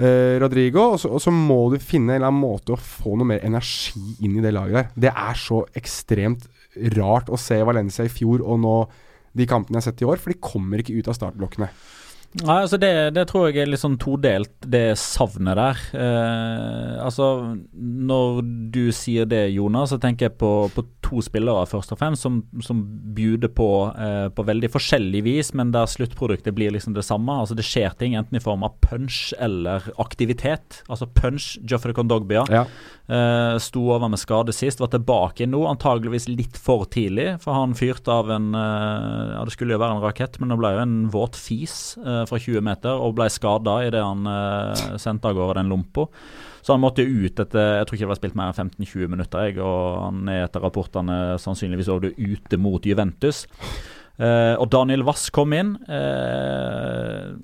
uh, 0.00 0.36
Rodrigo? 0.42 0.92
Og 0.94 1.00
så, 1.02 1.10
og 1.12 1.22
så, 1.22 1.32
må 1.34 1.58
du 1.72 1.78
finne 1.82 2.14
en 2.14 2.20
eller 2.20 2.30
annen 2.30 2.42
måte 2.42 2.74
å 2.74 2.80
få 2.80 3.16
noe 3.16 3.30
mer 3.34 3.44
energi 3.46 4.16
inn 4.24 4.38
i 4.38 4.44
det 4.44 4.54
laget 4.56 4.78
der. 4.78 4.92
Det 5.06 5.12
er 5.12 5.40
så 5.40 5.62
ekstremt 5.76 6.48
rart 6.96 7.30
å 7.32 7.40
se 7.40 7.58
Valencia 7.64 8.04
i 8.04 8.12
fjor 8.12 8.44
og 8.44 8.60
nå 8.62 8.78
de 9.36 9.46
kampene 9.48 9.76
jeg 9.76 9.84
har 9.84 9.90
sett 9.90 10.02
i 10.02 10.08
år, 10.08 10.20
for 10.20 10.32
de 10.32 10.40
kommer 10.40 10.80
ikke 10.80 10.96
ut 10.96 11.08
av 11.12 11.16
startblokkene. 11.16 11.68
Nei, 12.42 12.58
altså 12.66 12.76
det, 12.80 12.92
det, 13.16 13.24
tror 13.30 13.46
jeg 13.48 13.62
er 13.62 13.70
litt 13.70 13.80
sånn 13.80 13.96
todelt, 14.00 14.52
det 14.60 14.98
savnet 15.00 15.56
der. 15.56 15.82
Eh, 15.96 16.96
altså, 17.00 17.56
når 17.72 18.42
du 18.74 18.82
sier 18.92 19.28
det, 19.28 19.46
Jonas, 19.54 19.94
så 19.94 20.00
tenker 20.02 20.28
jeg 20.28 20.36
på, 20.40 20.50
på 20.74 20.84
to 21.06 21.22
spillere 21.24 21.66
først 21.70 21.94
og 21.94 22.00
fremst 22.00 22.26
som, 22.26 22.40
som 22.64 22.82
bjuder 23.16 23.50
på 23.54 23.68
eh, 23.92 24.26
på 24.34 24.44
veldig 24.46 24.70
forskjellig 24.72 25.22
vis, 25.26 25.52
men 25.56 25.72
der 25.74 25.88
sluttproduktet 25.90 26.54
blir 26.56 26.74
liksom 26.74 26.96
det 26.96 27.06
samme. 27.06 27.38
Altså 27.42 27.56
Det 27.56 27.66
skjer 27.66 27.94
ting 27.98 28.16
enten 28.18 28.38
i 28.38 28.42
form 28.42 28.66
av 28.66 28.76
punch 28.84 29.30
eller 29.42 29.86
aktivitet. 30.02 30.82
Altså 30.90 31.08
punch, 31.08 31.54
Joffrey 31.62 31.96
Condogbia. 31.96 32.44
Ja. 32.52 32.66
Eh, 33.06 33.56
sto 33.62 33.84
over 33.94 34.10
med 34.10 34.20
skade 34.20 34.54
sist, 34.56 34.82
var 34.82 34.90
tilbake 34.90 35.46
nå, 35.46 35.62
antageligvis 35.70 36.26
litt 36.28 36.58
for 36.58 36.88
tidlig. 36.90 37.36
For 37.44 37.54
han 37.56 37.76
fyrte 37.78 38.12
av 38.12 38.32
en 38.34 38.52
eh, 38.56 39.34
Ja, 39.36 39.44
det 39.46 39.54
skulle 39.54 39.76
jo 39.76 39.82
være 39.82 39.98
en 39.98 40.04
rakett, 40.04 40.40
men 40.40 40.52
det 40.52 40.58
ble 40.60 40.74
jo 40.74 40.82
en 40.82 40.96
våt 41.14 41.38
fis. 41.38 41.96
Eh, 42.02 42.15
fra 42.28 42.40
20 42.40 42.64
meter 42.64 43.02
og 43.02 43.16
ble 43.18 43.28
skada 43.32 43.78
idet 43.86 44.02
han 44.02 44.26
uh, 44.28 44.96
sendte 45.00 45.30
av 45.30 45.36
gårde 45.38 45.60
den 45.60 45.72
lompa. 45.72 46.06
Så 46.66 46.74
han 46.74 46.82
måtte 46.82 47.04
ut 47.06 47.38
etter 47.38 47.76
Jeg 47.78 47.86
tror 47.86 47.94
ikke 47.94 48.06
det 48.06 48.10
var 48.10 48.18
spilt 48.18 48.38
mer 48.38 48.50
enn 48.50 48.72
15-20 48.72 49.12
minutter. 49.12 49.44
Jeg, 49.46 49.60
og 49.62 50.00
han 50.02 50.32
er 50.32 50.46
etter 50.48 50.64
rapportene 50.64 51.36
sannsynligvis 51.38 51.92
også 51.94 52.10
ute 52.16 52.58
mot 52.58 52.88
Juventus. 52.88 53.44
Uh, 54.16 54.56
og 54.56 54.70
Daniel 54.72 55.04
Wass 55.06 55.28
kom 55.34 55.52
inn. 55.54 55.74
Uh, 55.86 57.36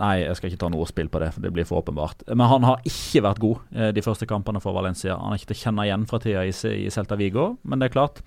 nei, 0.00 0.14
jeg 0.22 0.38
skal 0.38 0.52
ikke 0.52 0.62
ta 0.62 0.70
noe 0.72 0.86
spill 0.88 1.10
på 1.12 1.20
det, 1.20 1.32
for 1.34 1.44
det 1.44 1.52
blir 1.52 1.68
for 1.68 1.82
åpenbart. 1.82 2.24
Men 2.30 2.46
han 2.52 2.66
har 2.68 2.80
ikke 2.88 3.24
vært 3.26 3.42
god 3.42 3.60
uh, 3.76 3.90
de 3.96 4.04
første 4.06 4.28
kampene 4.30 4.62
for 4.64 4.76
Valencia. 4.76 5.18
Han 5.18 5.34
er 5.34 5.42
ikke 5.42 5.52
til 5.52 5.58
å 5.58 5.62
kjenne 5.66 5.88
igjen 5.88 6.08
fra 6.08 6.22
tida 6.22 6.46
i, 6.46 6.54
i 6.86 6.92
Celta 6.94 7.18
Vigo, 7.20 7.50
men 7.66 7.82
det 7.82 7.90
er 7.90 7.96
klart. 7.98 8.22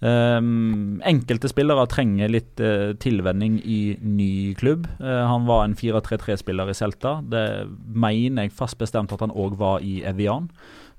Um, 0.00 1.00
enkelte 1.08 1.48
spillere 1.48 1.86
trenger 1.88 2.28
litt 2.28 2.60
uh, 2.60 2.92
tilvenning 3.00 3.56
i 3.64 3.96
ny 4.04 4.52
klubb. 4.58 4.84
Uh, 5.00 5.24
han 5.24 5.46
var 5.48 5.64
en 5.64 5.76
4-3-3-spiller 5.76 6.68
i 6.68 6.76
Celta. 6.76 7.20
Det 7.24 7.44
mener 7.88 8.46
jeg 8.46 8.56
fast 8.56 8.76
bestemt 8.80 9.14
at 9.14 9.24
han 9.24 9.32
òg 9.32 9.56
var 9.56 9.80
i 9.80 10.02
Evian 10.04 10.50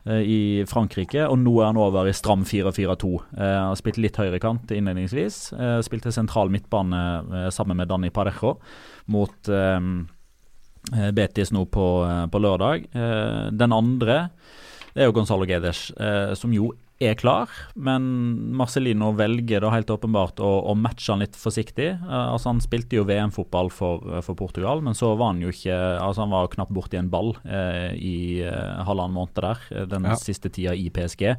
uh, 0.10 0.18
i 0.18 0.66
Frankrike. 0.70 1.28
Og 1.30 1.38
nå 1.44 1.60
er 1.60 1.70
han 1.70 1.82
over 1.82 2.10
i 2.10 2.16
stram 2.18 2.46
4-4-2. 2.48 3.14
Han 3.38 3.70
har 3.70 3.78
spilt 3.78 4.02
litt 4.02 4.18
høyrekant 4.18 4.74
innledningsvis. 4.74 5.40
spilte 5.86 6.14
sentral 6.16 6.50
midtbane 6.54 7.52
sammen 7.54 7.78
med 7.78 7.92
Danny 7.92 8.10
Parejo 8.10 8.56
mot 9.14 9.52
Betis 11.14 11.52
nå 11.52 11.66
på, 11.70 11.88
på 12.32 12.42
lørdag. 12.42 12.88
den 13.52 13.76
andre 13.76 14.18
det 14.96 15.04
er 15.04 15.12
jo 15.12 15.14
Gonzalo 15.14 15.46
Gedes, 15.46 15.92
som 16.40 16.54
jo 16.56 16.72
er 17.04 17.18
klar, 17.20 17.52
men 17.78 18.06
Marcelino 18.58 19.12
velger 19.18 19.62
da 19.62 19.70
helt 19.74 19.92
åpenbart 19.94 20.42
å, 20.42 20.50
å 20.72 20.74
matche 20.78 21.12
han 21.14 21.22
litt 21.22 21.38
forsiktig. 21.38 21.92
Uh, 22.02 22.34
altså 22.34 22.52
Han 22.52 22.62
spilte 22.64 22.98
jo 22.98 23.06
VM-fotball 23.08 23.70
for, 23.74 24.06
for, 24.26 24.38
Portugal, 24.40 24.82
men 24.86 24.98
så 24.98 25.12
var 25.20 25.34
han 25.36 25.44
jo 25.44 25.54
ikke 25.54 25.76
Altså 25.76 26.24
Han 26.24 26.34
var 26.34 26.50
knapt 26.54 26.74
borti 26.74 26.98
en 27.00 27.12
ball 27.14 27.36
uh, 27.46 27.94
i 27.94 28.42
uh, 28.42 28.82
halvannen 28.88 29.18
måned 29.18 29.38
der, 29.38 29.62
den 29.92 30.08
ja. 30.10 30.18
siste 30.18 30.50
tida 30.54 30.74
i 30.74 30.90
PSG. 30.94 31.36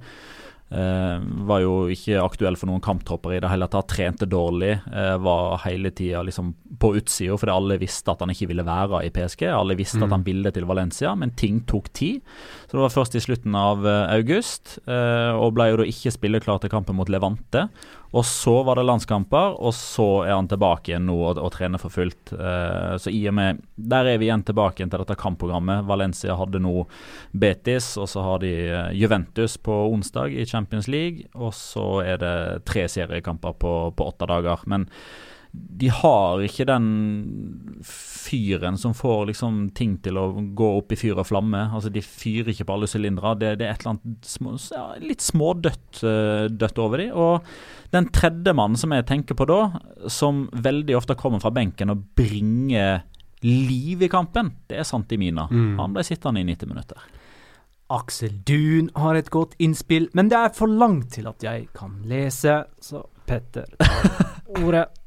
Uh, 0.69 1.17
var 1.49 1.63
jo 1.63 1.75
ikke 1.89 2.21
aktuell 2.21 2.57
for 2.61 2.69
noen 2.69 2.83
kamptropper 2.85 3.37
i 3.37 3.41
det 3.41 3.51
hele 3.51 3.69
tatt. 3.73 3.89
Trente 3.89 4.29
dårlig. 4.29 4.75
Eh, 4.93 5.15
var 5.23 5.61
hele 5.65 5.91
tida 5.97 6.21
liksom 6.27 6.53
på 6.79 6.91
utsida 6.99 7.39
fordi 7.41 7.55
alle 7.55 7.79
visste 7.81 8.13
at 8.13 8.21
han 8.21 8.33
ikke 8.33 8.51
ville 8.51 8.67
være 8.67 9.01
i 9.07 9.13
PSG. 9.15 9.47
Alle 9.49 9.79
visste 9.79 10.01
mm. 10.03 10.07
at 10.07 10.15
han 10.17 10.27
ville 10.27 10.53
til 10.53 10.67
Valencia, 10.69 11.15
men 11.17 11.33
ting 11.39 11.63
tok 11.69 11.89
tid. 11.97 12.21
Så 12.67 12.77
det 12.77 12.85
var 12.85 12.95
først 12.95 13.17
i 13.17 13.23
slutten 13.25 13.57
av 13.57 13.87
august, 13.87 14.19
august, 14.19 14.75
og 15.39 15.55
ble 15.57 15.71
jo 15.71 15.79
da 15.81 15.87
ikke 15.89 16.13
spilleklar 16.13 16.61
til 16.61 16.73
kampen 16.73 16.99
mot 16.99 17.09
Levante. 17.09 17.69
Og 18.17 18.25
så 18.25 18.63
var 18.65 18.79
det 18.79 18.87
landskamper, 18.89 19.59
og 19.61 19.75
så 19.77 20.07
er 20.25 20.33
han 20.33 20.49
tilbake 20.49 20.93
igjen 20.93 21.05
nå 21.11 21.17
og, 21.19 21.41
og 21.43 21.51
trener 21.53 21.81
for 21.81 21.93
fullt. 21.93 22.33
Uh, 22.33 22.97
så 22.97 23.13
i 23.13 23.21
og 23.29 23.37
med 23.37 23.61
Der 23.77 24.09
er 24.09 24.21
vi 24.21 24.31
igjen 24.31 24.45
tilbake 24.49 24.81
igjen 24.81 24.93
til 24.93 25.03
dette 25.03 25.19
kampprogrammet. 25.21 25.85
Valencia 25.89 26.37
hadde 26.39 26.63
nå 26.65 26.87
Betis, 27.37 27.91
og 28.01 28.09
så 28.09 28.25
har 28.25 28.41
de 28.45 28.53
uh, 28.73 28.89
Juventus 28.97 29.59
på 29.61 29.77
onsdag 29.93 30.33
i 30.33 30.47
Champions 30.47 30.58
League. 30.89 31.29
Og 31.35 31.55
så 31.55 32.03
er 32.03 32.21
det 32.23 32.37
tre 32.69 32.89
seriekamper 32.89 33.59
på, 33.59 33.75
på 33.95 34.13
åtte 34.13 34.27
dager. 34.27 34.65
Men 34.67 34.89
de 35.53 35.89
har 35.89 36.43
ikke 36.45 36.67
den 36.69 36.89
fyren 37.87 38.77
som 38.79 38.93
får 38.95 39.31
liksom 39.31 39.61
ting 39.77 39.97
til 40.05 40.19
å 40.21 40.27
gå 40.57 40.69
opp 40.81 40.93
i 40.93 40.99
fyr 41.01 41.19
og 41.19 41.29
flamme. 41.31 41.63
Altså 41.75 41.91
De 41.93 42.03
fyrer 42.05 42.53
ikke 42.53 42.67
på 42.69 42.77
alle 42.77 42.89
sylindere. 42.91 43.35
Det, 43.41 43.55
det, 43.61 43.69
er 43.69 43.77
et 43.77 43.85
eller 43.85 43.97
annet 43.97 44.29
små, 44.29 44.55
ja, 44.75 44.87
litt 45.03 45.25
smådødt 45.25 46.03
dødt 46.53 46.83
over 46.85 47.03
de. 47.03 47.09
Og 47.15 47.49
den 47.95 48.11
tredje 48.15 48.55
mannen 48.57 48.81
som 48.81 48.93
jeg 48.95 49.09
tenker 49.09 49.39
på 49.39 49.49
da, 49.49 49.63
som 50.13 50.47
veldig 50.53 50.99
ofte 50.99 51.17
kommer 51.19 51.43
fra 51.43 51.55
benken 51.55 51.95
og 51.95 52.05
bringer 52.19 53.07
liv 53.47 54.03
i 54.03 54.11
kampen, 54.11 54.53
det 54.69 54.81
er 54.81 54.87
Santimina. 54.87 55.47
Mm. 55.51 55.79
Han 55.79 55.95
ble 55.95 56.05
sittende 56.07 56.43
i 56.43 56.49
90 56.49 56.73
minutter. 56.75 57.09
Aksel 57.89 58.35
Dun 58.45 58.91
har 58.95 59.17
et 59.17 59.31
godt 59.33 59.55
innspill, 59.63 60.09
men 60.17 60.29
det 60.29 60.37
er 60.39 60.55
for 60.57 60.69
langt 60.69 61.15
til 61.17 61.29
at 61.31 61.45
jeg 61.45 61.69
kan 61.77 61.99
lese, 62.09 62.63
så 62.81 63.05
Petter 63.29 63.69
tar 63.81 64.65
ordet. 64.65 64.89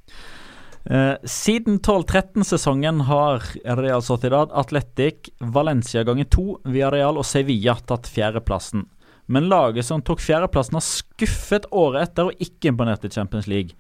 Eh, 0.82 1.14
siden 1.30 1.76
12-13-sesongen 1.80 3.04
har 3.06 3.44
Real 3.78 4.02
Sociedad, 4.02 4.50
Atletic, 4.58 5.30
Valencia 5.38 6.02
ganger 6.04 6.26
to, 6.26 6.46
Villarreal 6.66 7.20
og 7.22 7.28
Sevilla 7.30 7.76
tatt 7.86 8.10
fjerdeplassen. 8.10 8.88
Men 9.30 9.46
laget 9.52 9.86
som 9.86 10.02
tok 10.02 10.24
fjerdeplassen, 10.26 10.80
har 10.80 10.86
skuffet 10.86 11.68
året 11.70 12.10
etter 12.10 12.32
og 12.32 12.42
ikke 12.42 12.72
imponert 12.74 13.06
i 13.06 13.14
Champions 13.14 13.46
League. 13.46 13.78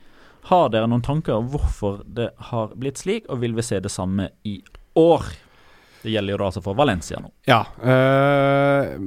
Har 0.49 0.69
dere 0.69 0.89
noen 0.89 1.01
tanker 1.05 1.39
om 1.39 1.49
hvorfor 1.49 2.03
det 2.05 2.29
har 2.51 2.77
blitt 2.77 3.01
slik, 3.01 3.25
og 3.29 3.41
vil 3.41 3.57
vi 3.57 3.65
se 3.65 3.81
det 3.81 3.91
samme 3.93 4.29
i 4.45 4.59
år? 4.97 5.25
Det 6.01 6.11
gjelder 6.11 6.35
jo 6.35 6.47
altså 6.47 6.63
for 6.65 6.77
Valencia 6.77 7.19
nå. 7.21 7.31
Ja. 7.47 7.61
øh, 7.81 8.97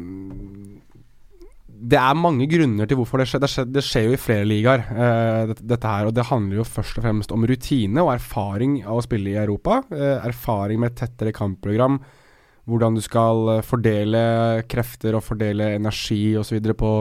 det 1.84 1.98
er 2.00 2.16
mange 2.16 2.46
grunner 2.48 2.88
til 2.88 2.96
hvorfor 2.96 3.20
det 3.20 3.26
skjer. 3.28 3.42
Det 3.44 3.50
skjer, 3.52 3.68
det 3.74 3.84
skjer 3.84 4.06
jo 4.06 4.16
i 4.16 4.20
flere 4.20 4.48
ligaer, 4.48 4.86
øh, 4.88 5.40
dette, 5.50 5.66
dette, 5.68 5.90
her. 5.90 6.08
Og 6.08 6.14
det 6.16 6.26
handler 6.30 6.62
jo 6.62 6.64
først 6.64 6.98
og 6.98 7.04
fremst 7.04 7.34
om 7.34 7.44
rutine 7.44 8.04
og 8.04 8.14
erfaring 8.14 8.78
av 8.86 9.00
å 9.00 9.04
spille 9.04 9.34
i 9.34 9.38
Europa. 9.42 9.82
Øh, 9.92 10.18
erfaring 10.30 10.80
med 10.80 10.92
et 10.92 11.00
tettere 11.02 11.34
kampprogram. 11.36 12.00
Hvordan 12.64 12.96
du 12.96 13.02
skal 13.04 13.58
fordele 13.60 14.64
krefter 14.72 15.18
og 15.18 15.26
fordele 15.26 15.74
energi 15.74 16.36
osv. 16.40 16.72
På, 16.72 16.92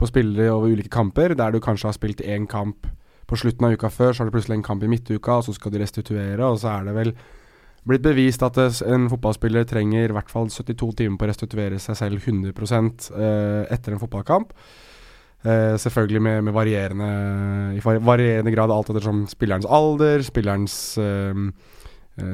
på 0.00 0.08
spillere 0.08 0.54
over 0.54 0.72
ulike 0.72 0.88
kamper. 0.88 1.36
Der 1.36 1.52
du 1.52 1.60
kanskje 1.60 1.90
har 1.90 1.98
spilt 1.98 2.24
én 2.24 2.48
kamp 2.48 2.88
på 3.28 3.38
slutten 3.40 3.66
av 3.66 3.74
uka 3.76 3.90
før, 3.92 4.12
så 4.12 4.22
har 4.22 4.28
du 4.28 4.34
plutselig 4.36 4.58
en 4.58 4.66
kamp 4.66 4.82
i 4.84 4.90
midtuka, 4.90 5.38
og 5.38 5.46
så 5.46 5.54
skal 5.56 5.72
du 5.72 5.80
restituere, 5.80 6.44
og 6.44 6.58
så 6.60 6.74
er 6.74 6.88
det 6.88 6.96
vel 6.96 7.12
blitt 7.88 8.04
bevist 8.04 8.42
at 8.46 8.58
en 8.86 9.08
fotballspiller 9.12 9.66
trenger 9.68 10.08
i 10.08 10.16
hvert 10.16 10.32
fall 10.32 10.48
72 10.52 10.90
timer 11.00 11.20
på 11.20 11.26
å 11.26 11.30
restituere 11.30 11.78
seg 11.82 11.98
selv 12.00 12.24
100 12.24 12.50
eh, 12.50 13.62
etter 13.74 13.94
en 13.94 14.02
fotballkamp. 14.02 14.54
Uh, 15.44 15.76
selvfølgelig 15.76 16.22
med, 16.24 16.38
med, 16.46 16.54
varierende 16.56 17.06
i 17.76 17.80
varierende 17.84 18.48
grad 18.54 18.70
alt 18.72 18.88
ettersom 18.88 19.26
spillerens 19.28 19.66
alder, 19.68 20.22
spillerens 20.24 20.76
uh, 20.96 21.42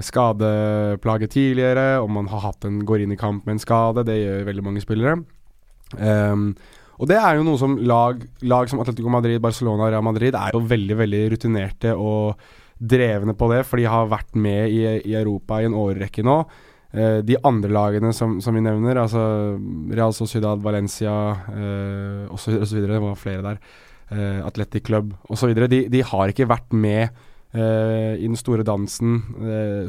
skadeplage 0.06 1.26
tidligere, 1.32 1.98
om 2.04 2.14
man 2.20 2.28
har 2.30 2.44
hatt 2.44 2.68
en, 2.68 2.84
går 2.86 3.02
inn 3.02 3.16
i 3.16 3.18
kamp 3.18 3.48
med 3.48 3.56
en 3.56 3.62
skade. 3.64 4.06
Det 4.06 4.14
gjør 4.14 4.46
veldig 4.46 4.66
mange 4.68 4.84
spillere. 4.84 5.16
Um, 5.98 6.52
og 7.00 7.08
det 7.08 7.16
er 7.16 7.38
jo 7.38 7.48
noe 7.48 7.58
som 7.58 7.74
lag, 7.82 8.22
lag 8.46 8.70
som 8.70 8.82
Atletico 8.82 9.10
Madrid, 9.10 9.40
Barcelona 9.42 9.88
og 9.88 9.94
Real 9.94 10.04
Madrid 10.04 10.36
er 10.36 10.54
jo 10.54 10.60
veldig 10.70 10.98
veldig 11.00 11.22
rutinerte 11.32 11.94
og 11.96 12.42
drevne 12.80 13.36
på 13.36 13.50
det, 13.52 13.62
for 13.68 13.80
de 13.80 13.86
har 13.90 14.08
vært 14.10 14.34
med 14.40 14.72
i, 14.72 14.82
i 15.12 15.14
Europa 15.18 15.60
i 15.60 15.68
en 15.68 15.76
årrekke 15.76 16.24
nå. 16.26 16.40
Uh, 16.90 17.20
de 17.22 17.36
andre 17.46 17.70
lagene 17.70 18.10
som, 18.16 18.38
som, 18.42 18.56
vi 18.56 18.64
nevner, 18.64 18.98
altså 18.98 19.22
Real 19.92 20.14
Sociedad, 20.16 20.62
Valencia 20.64 21.12
uh, 21.46 22.24
osv., 22.34 22.64
det 22.88 23.02
var 23.04 23.20
flere 23.20 23.44
der, 23.44 23.60
uh, 24.10 24.40
Athletic 24.48 24.88
Club 24.88 25.12
osv., 25.30 25.54
de, 25.70 25.84
de 25.92 26.02
har 26.08 26.32
ikke 26.32 26.48
vært 26.50 26.74
med 26.74 27.12
uh, 27.54 28.16
i 28.16 28.26
den 28.26 28.38
store 28.38 28.66
dansen 28.66 29.20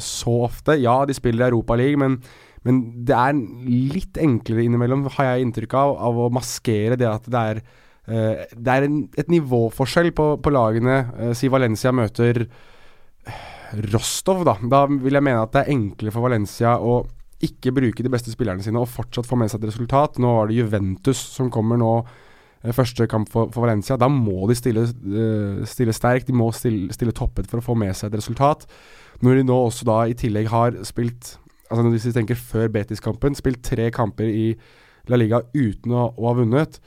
så 0.04 0.38
ofte. 0.46 0.78
Ja, 0.82 1.00
de 1.08 1.16
spiller 1.18 1.48
i 1.48 1.50
Europaligaen, 1.50 2.04
men, 2.04 2.18
men 2.68 2.82
det 3.08 3.18
er 3.18 3.40
litt 3.96 4.20
enklere 4.22 4.68
innimellom, 4.68 5.08
har 5.16 5.32
jeg 5.32 5.48
inntrykk 5.48 5.80
av, 5.80 5.96
av 6.12 6.26
å 6.28 6.34
maskere 6.34 7.00
det 7.00 7.10
at 7.10 7.32
det 7.32 7.48
er, 7.54 7.64
det 8.52 8.74
er 8.76 8.86
en, 8.86 9.06
et 9.18 9.30
nivåforskjell 9.30 10.10
på, 10.18 10.36
på 10.42 10.54
lagene. 10.54 11.34
si 11.38 11.50
Valencia 11.54 11.94
møter 11.96 12.44
Rostov, 13.92 14.44
da. 14.48 14.58
Da 14.72 14.86
vil 14.90 15.16
jeg 15.16 15.24
mene 15.24 15.44
at 15.46 15.54
det 15.56 15.64
er 15.64 15.74
enklere 15.76 16.14
for 16.14 16.26
Valencia 16.26 16.76
å 16.78 17.02
ikke 17.42 17.74
bruke 17.74 18.04
de 18.06 18.12
beste 18.12 18.34
spillerne 18.34 18.62
sine 18.62 18.82
og 18.82 18.90
fortsatt 18.92 19.28
få 19.28 19.38
med 19.40 19.50
seg 19.52 19.62
et 19.62 19.72
resultat. 19.72 20.20
Nå 20.22 20.34
var 20.38 20.50
det 20.50 20.60
Juventus 20.60 21.22
som 21.38 21.50
kommer 21.54 21.80
nå, 21.82 21.94
eh, 22.64 22.74
første 22.76 23.08
kamp 23.10 23.30
for, 23.32 23.50
for 23.54 23.66
Valencia. 23.66 23.98
Da 23.98 24.10
må 24.12 24.46
de 24.50 24.58
stille, 24.58 24.86
uh, 24.86 25.64
stille 25.66 25.96
sterkt, 25.96 26.28
de 26.28 26.38
må 26.38 26.52
stille, 26.54 26.92
stille, 26.94 27.16
toppet 27.18 27.50
for 27.50 27.62
å 27.62 27.66
få 27.66 27.78
med 27.78 27.96
seg 27.98 28.12
et 28.12 28.20
resultat. 28.20 28.68
Når 29.26 29.42
de 29.42 29.48
nå 29.50 29.58
også 29.58 29.88
da 29.90 30.04
i 30.06 30.18
tillegg 30.18 30.52
har 30.52 30.78
spilt 30.88 31.38
altså 31.72 31.88
Hvis 31.88 32.04
vi 32.10 32.12
tenker 32.12 32.36
før 32.36 32.66
Betis-kampen, 32.68 33.32
spilt 33.32 33.62
tre 33.64 33.86
kamper 33.96 34.28
i 34.28 34.58
La 35.08 35.16
Liga 35.16 35.38
uten 35.56 35.94
å, 35.96 36.10
å 36.20 36.26
ha 36.28 36.34
vunnet 36.36 36.82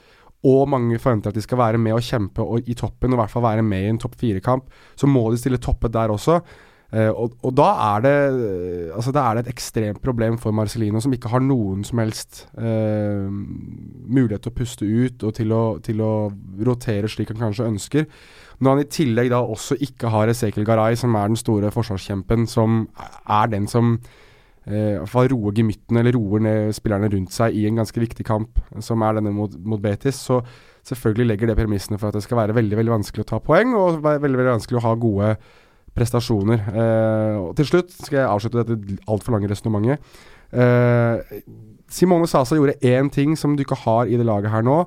og 0.45 0.67
mange 0.69 0.99
forventer 1.01 1.31
at 1.31 1.37
de 1.37 1.41
skal 1.41 1.57
være 1.57 1.79
med 1.81 1.95
og 1.95 2.05
kjempe 2.05 2.43
og, 2.43 2.67
i 2.69 2.75
toppen, 2.77 3.13
og 3.13 3.17
i 3.17 3.21
hvert 3.23 3.33
fall 3.33 3.45
være 3.47 3.65
med 3.65 3.81
i 3.81 3.89
en 3.89 3.99
topp 4.01 4.17
fire-kamp, 4.21 4.67
så 4.99 5.09
må 5.09 5.23
de 5.31 5.39
stille 5.41 5.57
toppet 5.61 5.95
der 5.95 6.13
også. 6.13 6.37
Uh, 6.93 7.09
og, 7.09 7.33
og, 7.41 7.49
da 7.57 7.65
er 7.81 8.03
det 8.05 8.17
Altså 8.93 9.09
da 9.11 9.23
er 9.25 9.35
det 9.35 9.45
et 9.45 9.55
ekstremt 9.55 10.03
problem 10.05 10.37
for 10.37 10.53
Marcelino, 10.53 11.01
som 11.01 11.13
ikke 11.15 11.31
har 11.33 11.41
noen 11.41 11.81
som 11.83 11.99
helst 11.99 12.43
uh, 12.59 13.25
mulighet 13.25 14.45
til 14.45 14.53
å 14.53 14.55
puste 14.55 14.85
ut 14.85 15.25
og 15.25 15.33
til 15.35 15.55
å, 15.55 15.63
til 15.83 16.03
å, 16.05 16.11
rotere 16.65 17.09
slik 17.11 17.33
han 17.33 17.41
kanskje 17.41 17.71
ønsker. 17.71 18.05
Når 18.61 18.71
han 18.71 18.83
i 18.83 18.91
tillegg 18.99 19.31
da 19.33 19.41
også 19.41 19.79
ikke 19.83 20.13
har 20.13 20.31
Esekel 20.31 20.67
Garay, 20.67 20.95
som 20.99 21.17
er 21.17 21.33
den 21.33 21.41
store 21.41 21.73
forsvarskjempen, 21.73 22.45
som 22.47 22.85
er 23.25 23.51
den 23.51 23.67
som 23.67 23.97
uh, 23.97 25.25
roer 25.33 25.57
gemyttene 25.57 26.05
eller 26.05 26.15
roer 26.15 26.45
ned 26.45 26.77
spillerne 26.77 27.09
rundt 27.11 27.33
seg 27.35 27.57
i 27.57 27.65
en 27.67 27.81
ganske 27.81 28.05
viktig 28.05 28.29
kamp, 28.29 28.61
som 28.79 29.03
er 29.03 29.17
denne 29.17 29.33
mot, 29.35 29.57
mot 29.57 29.81
Betis. 29.81 30.21
Så 30.29 30.39
selvfølgelig 30.85 31.31
legger 31.33 31.49
det 31.49 31.59
premissene 31.59 31.97
for 31.99 32.13
at 32.13 32.19
det 32.19 32.23
skal 32.23 32.43
være 32.43 32.55
veldig 32.55 32.77
veldig 32.77 32.99
vanskelig 32.99 33.25
å 33.25 33.31
ta 33.33 33.43
poeng, 33.43 33.73
og 33.73 34.03
veldig 34.05 34.37
veldig 34.37 34.51
vanskelig 34.53 34.79
å 34.79 34.85
ha 34.85 34.97
gode 35.01 35.35
prestasjoner. 35.95 36.65
Eh, 36.71 37.35
og 37.41 37.53
til 37.57 37.69
slutt 37.69 37.93
skal 37.95 38.21
jeg 38.21 38.29
avslutte 38.29 38.63
dette 38.63 38.99
altfor 39.11 39.35
lange 39.35 39.49
resonnementet. 39.51 40.15
Eh, 40.55 41.41
Simone 41.91 42.27
Sasa 42.29 42.57
gjorde 42.57 42.79
én 42.85 43.11
ting 43.13 43.35
som 43.39 43.55
du 43.55 43.63
ikke 43.63 43.79
har 43.85 44.09
i 44.09 44.17
det 44.19 44.27
laget 44.27 44.53
her 44.53 44.65
nå. 44.65 44.83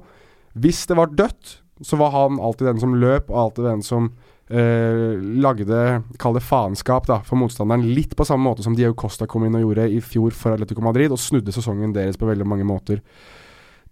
Hvis 0.59 0.87
det 0.91 0.99
var 0.99 1.15
dødt, 1.15 1.59
så 1.83 1.99
var 2.01 2.11
han 2.15 2.41
alltid 2.43 2.73
den 2.73 2.83
som 2.83 2.97
løp, 2.99 3.31
og 3.31 3.45
alltid 3.49 3.73
den 3.73 3.87
som 3.87 4.11
Uh, 4.49 5.21
lagde, 5.45 5.79
kall 6.17 6.33
det 6.33 6.41
faenskap, 6.41 7.05
da, 7.05 7.19
for 7.21 7.37
motstanderen. 7.37 7.83
Litt 7.93 8.15
på 8.17 8.25
samme 8.25 8.49
måte 8.49 8.65
som 8.65 8.73
Diego 8.73 8.95
Costa 8.97 9.27
kom 9.29 9.45
inn 9.45 9.59
og 9.59 9.67
gjorde 9.67 9.85
i 9.93 9.99
fjor 10.01 10.33
for 10.33 10.57
Atletico 10.57 10.81
Madrid, 10.81 11.13
og 11.13 11.21
snudde 11.21 11.53
sesongen 11.53 11.93
deres 11.93 12.17
på 12.17 12.25
veldig 12.25 12.47
mange 12.49 12.65
måter. 12.65 13.03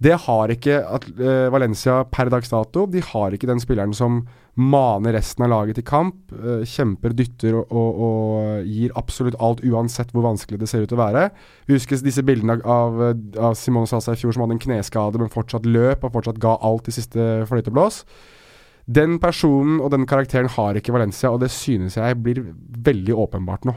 Det 0.03 0.13
har 0.27 0.53
ikke 0.53 0.77
at, 0.85 1.07
uh, 1.17 1.49
Valencia 1.53 2.03
per 2.13 2.29
dags 2.33 2.51
dato. 2.53 2.85
De 2.91 3.01
har 3.01 3.33
ikke 3.33 3.49
den 3.49 3.63
spilleren 3.63 3.95
som 3.97 4.27
maner 4.57 5.17
resten 5.17 5.45
av 5.47 5.53
laget 5.53 5.79
til 5.79 5.87
kamp. 5.89 6.19
Uh, 6.33 6.65
kjemper, 6.69 7.15
dytter 7.17 7.57
og, 7.57 7.73
og, 7.73 8.03
og, 8.07 8.69
gir 8.69 8.93
absolutt 9.01 9.39
alt, 9.41 9.65
uansett 9.65 10.13
hvor 10.13 10.27
vanskelig 10.29 10.61
det 10.61 10.69
ser 10.69 10.85
ut 10.85 10.93
til 10.93 10.99
å 10.99 11.05
være. 11.05 11.27
Vi 11.69 11.79
husker 11.79 12.05
disse 12.05 12.25
bildene 12.27 12.59
av, 12.61 13.01
av 13.41 13.57
Simone 13.57 13.89
Sasa 13.89 14.13
i 14.13 14.21
fjor 14.21 14.37
som 14.37 14.45
hadde 14.45 14.59
en 14.59 14.65
kneskade, 14.67 15.21
men 15.23 15.33
fortsatt 15.33 15.69
løp 15.69 16.05
og 16.05 16.17
fortsatt 16.19 16.43
ga 16.45 16.59
alt 16.61 16.93
i 16.93 16.97
siste 16.97 17.47
fløyteblås. 17.49 18.03
Den 18.87 19.17
personen 19.19 19.81
og 19.81 19.91
den 19.91 20.05
karakteren 20.07 20.53
har 20.53 20.77
ikke 20.79 20.95
Valencia, 20.95 21.33
og 21.33 21.41
det 21.43 21.51
synes 21.51 21.97
jeg 21.99 22.21
blir 22.23 22.45
veldig 22.87 23.17
åpenbart 23.25 23.67
nå. 23.67 23.75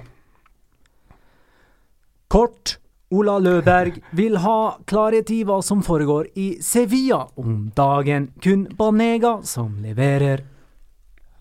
Kort. 2.29 2.75
Ola 3.09 3.39
Løberg 3.41 3.95
vil 4.13 4.37
ha 4.43 4.77
klarhet 4.85 5.31
i 5.33 5.39
hva 5.41 5.63
som 5.65 5.81
foregår 5.81 6.27
i 6.37 6.51
Sevilla 6.61 7.23
om 7.41 7.71
dagen. 7.73 8.29
Kun 8.37 8.67
Banega 8.77 9.39
som 9.49 9.79
leverer. 9.81 10.45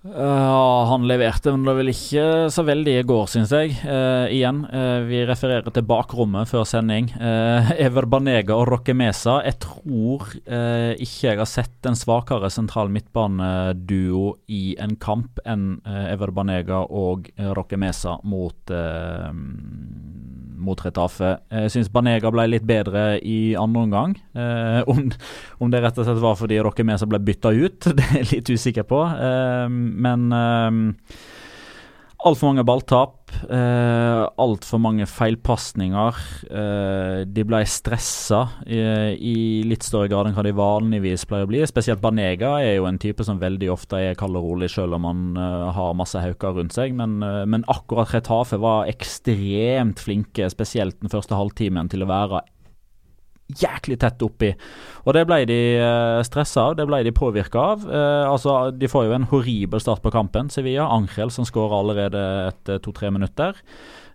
Uh, 0.09 0.87
han 0.89 1.05
leverte, 1.11 1.51
men 1.53 1.67
det 1.67 1.69
var 1.69 1.77
vel 1.83 1.91
ikke 1.91 2.25
så 2.55 2.63
veldig 2.65 2.93
i 3.01 3.05
går, 3.05 3.25
syns 3.29 3.53
jeg. 3.53 3.75
Uh, 3.83 4.31
igjen, 4.33 4.63
uh, 4.71 5.03
vi 5.05 5.21
refererer 5.29 5.69
til 5.75 5.85
bakrommet 5.91 6.49
før 6.49 6.65
sending. 6.71 7.11
Ever 7.19 8.09
Banega 8.09 8.57
og 8.57 8.71
Roque 8.73 8.95
Mesa. 8.97 9.41
Jeg 9.45 9.59
tror 9.67 10.25
ikke 10.39 11.29
jeg 11.29 11.41
har 11.43 11.51
sett 11.51 11.89
en 11.89 11.99
svakere 11.99 12.49
sentral 12.53 12.89
midtbaneduo 12.95 14.39
i 14.55 14.63
en 14.81 14.97
kamp 15.03 15.43
enn 15.45 15.83
Ever 15.85 16.33
Banega 16.33 16.81
og 16.87 17.29
Roque 17.59 17.77
Mesa 17.81 18.17
mot 18.25 18.73
mot 20.59 20.81
Retafe. 20.85 21.37
Jeg 21.53 21.73
syns 21.75 21.91
Banega 21.93 22.33
ble 22.35 22.47
litt 22.51 22.67
bedre 22.69 23.19
i 23.23 23.55
andre 23.59 23.85
omgang. 23.87 24.15
Eh, 24.35 24.81
om, 24.91 25.09
om, 25.59 25.73
det 25.73 25.83
rett 25.85 25.99
og 25.99 26.09
slett 26.09 26.23
var 26.23 26.39
fordi 26.39 26.59
dere 26.59 26.87
med 26.87 27.01
som 27.01 27.11
ble 27.11 27.23
bytta 27.23 27.55
ut, 27.55 27.91
det 27.97 28.07
er 28.09 28.21
jeg 28.21 28.31
litt 28.33 28.53
usikker 28.55 28.89
på. 28.89 29.03
Eh, 29.07 29.67
men 30.07 30.29
eh, 30.35 30.83
Altfor 32.27 32.51
mange 32.51 32.65
balltap. 32.67 33.18
Eh, 33.49 34.23
Altfor 34.39 34.81
mange 34.83 35.07
feilpasninger. 35.09 36.19
Eh, 36.51 37.21
de 37.29 37.45
ble 37.47 37.61
stressa 37.69 38.41
i, 38.67 38.79
i, 39.15 39.37
litt 39.69 39.87
større 39.87 40.11
grad 40.11 40.29
enn 40.29 40.37
hva 40.37 40.45
de 40.47 40.55
vanligvis 40.57 41.27
pleier 41.29 41.47
å 41.47 41.51
bli. 41.51 41.63
Spesielt 41.69 42.03
Banega 42.03 42.57
er 42.63 42.79
jo 42.79 42.89
en 42.91 43.01
type 43.01 43.27
som 43.27 43.41
veldig 43.41 43.71
ofte 43.75 44.01
er 44.11 44.19
kald 44.19 44.39
og 44.39 44.51
rolig, 44.51 44.71
selv 44.75 44.99
om 44.99 45.09
han 45.09 45.25
eh, 45.39 45.67
har 45.79 45.97
masse 45.99 46.23
hauker 46.23 46.59
rundt 46.59 46.77
seg. 46.77 46.97
Men, 46.99 47.19
eh, 47.25 47.45
men 47.49 47.67
akkurat 47.71 48.15
Retafe 48.15 48.61
var 48.63 48.91
ekstremt 48.91 50.03
flinke, 50.03 50.51
spesielt 50.53 51.01
den 51.03 51.13
første 51.13 51.39
halvtimen, 51.39 51.91
til 51.93 52.05
å 52.07 52.11
være 52.11 52.45
jæklig 53.49 53.99
tett 54.03 54.23
oppi. 54.25 54.51
Og 55.07 55.15
det 55.17 55.25
ble 55.29 55.43
de 55.49 55.61
uh, 55.81 56.21
stressa 56.27 56.69
av, 56.69 56.77
det 56.79 56.89
ble 56.89 57.01
de 57.07 57.15
påvirka 57.17 57.63
av. 57.75 57.87
Eh, 57.89 58.25
altså, 58.29 58.59
De 58.77 58.91
får 58.91 59.09
jo 59.09 59.15
en 59.17 59.29
horribel 59.31 59.81
start 59.81 60.03
på 60.05 60.13
kampen, 60.13 60.51
Sevilla. 60.53 60.89
Angel 60.93 61.33
som 61.33 61.47
skårer 61.49 61.79
allerede 61.79 62.27
etter 62.51 62.83
to-tre 62.85 63.11
minutter. 63.15 63.57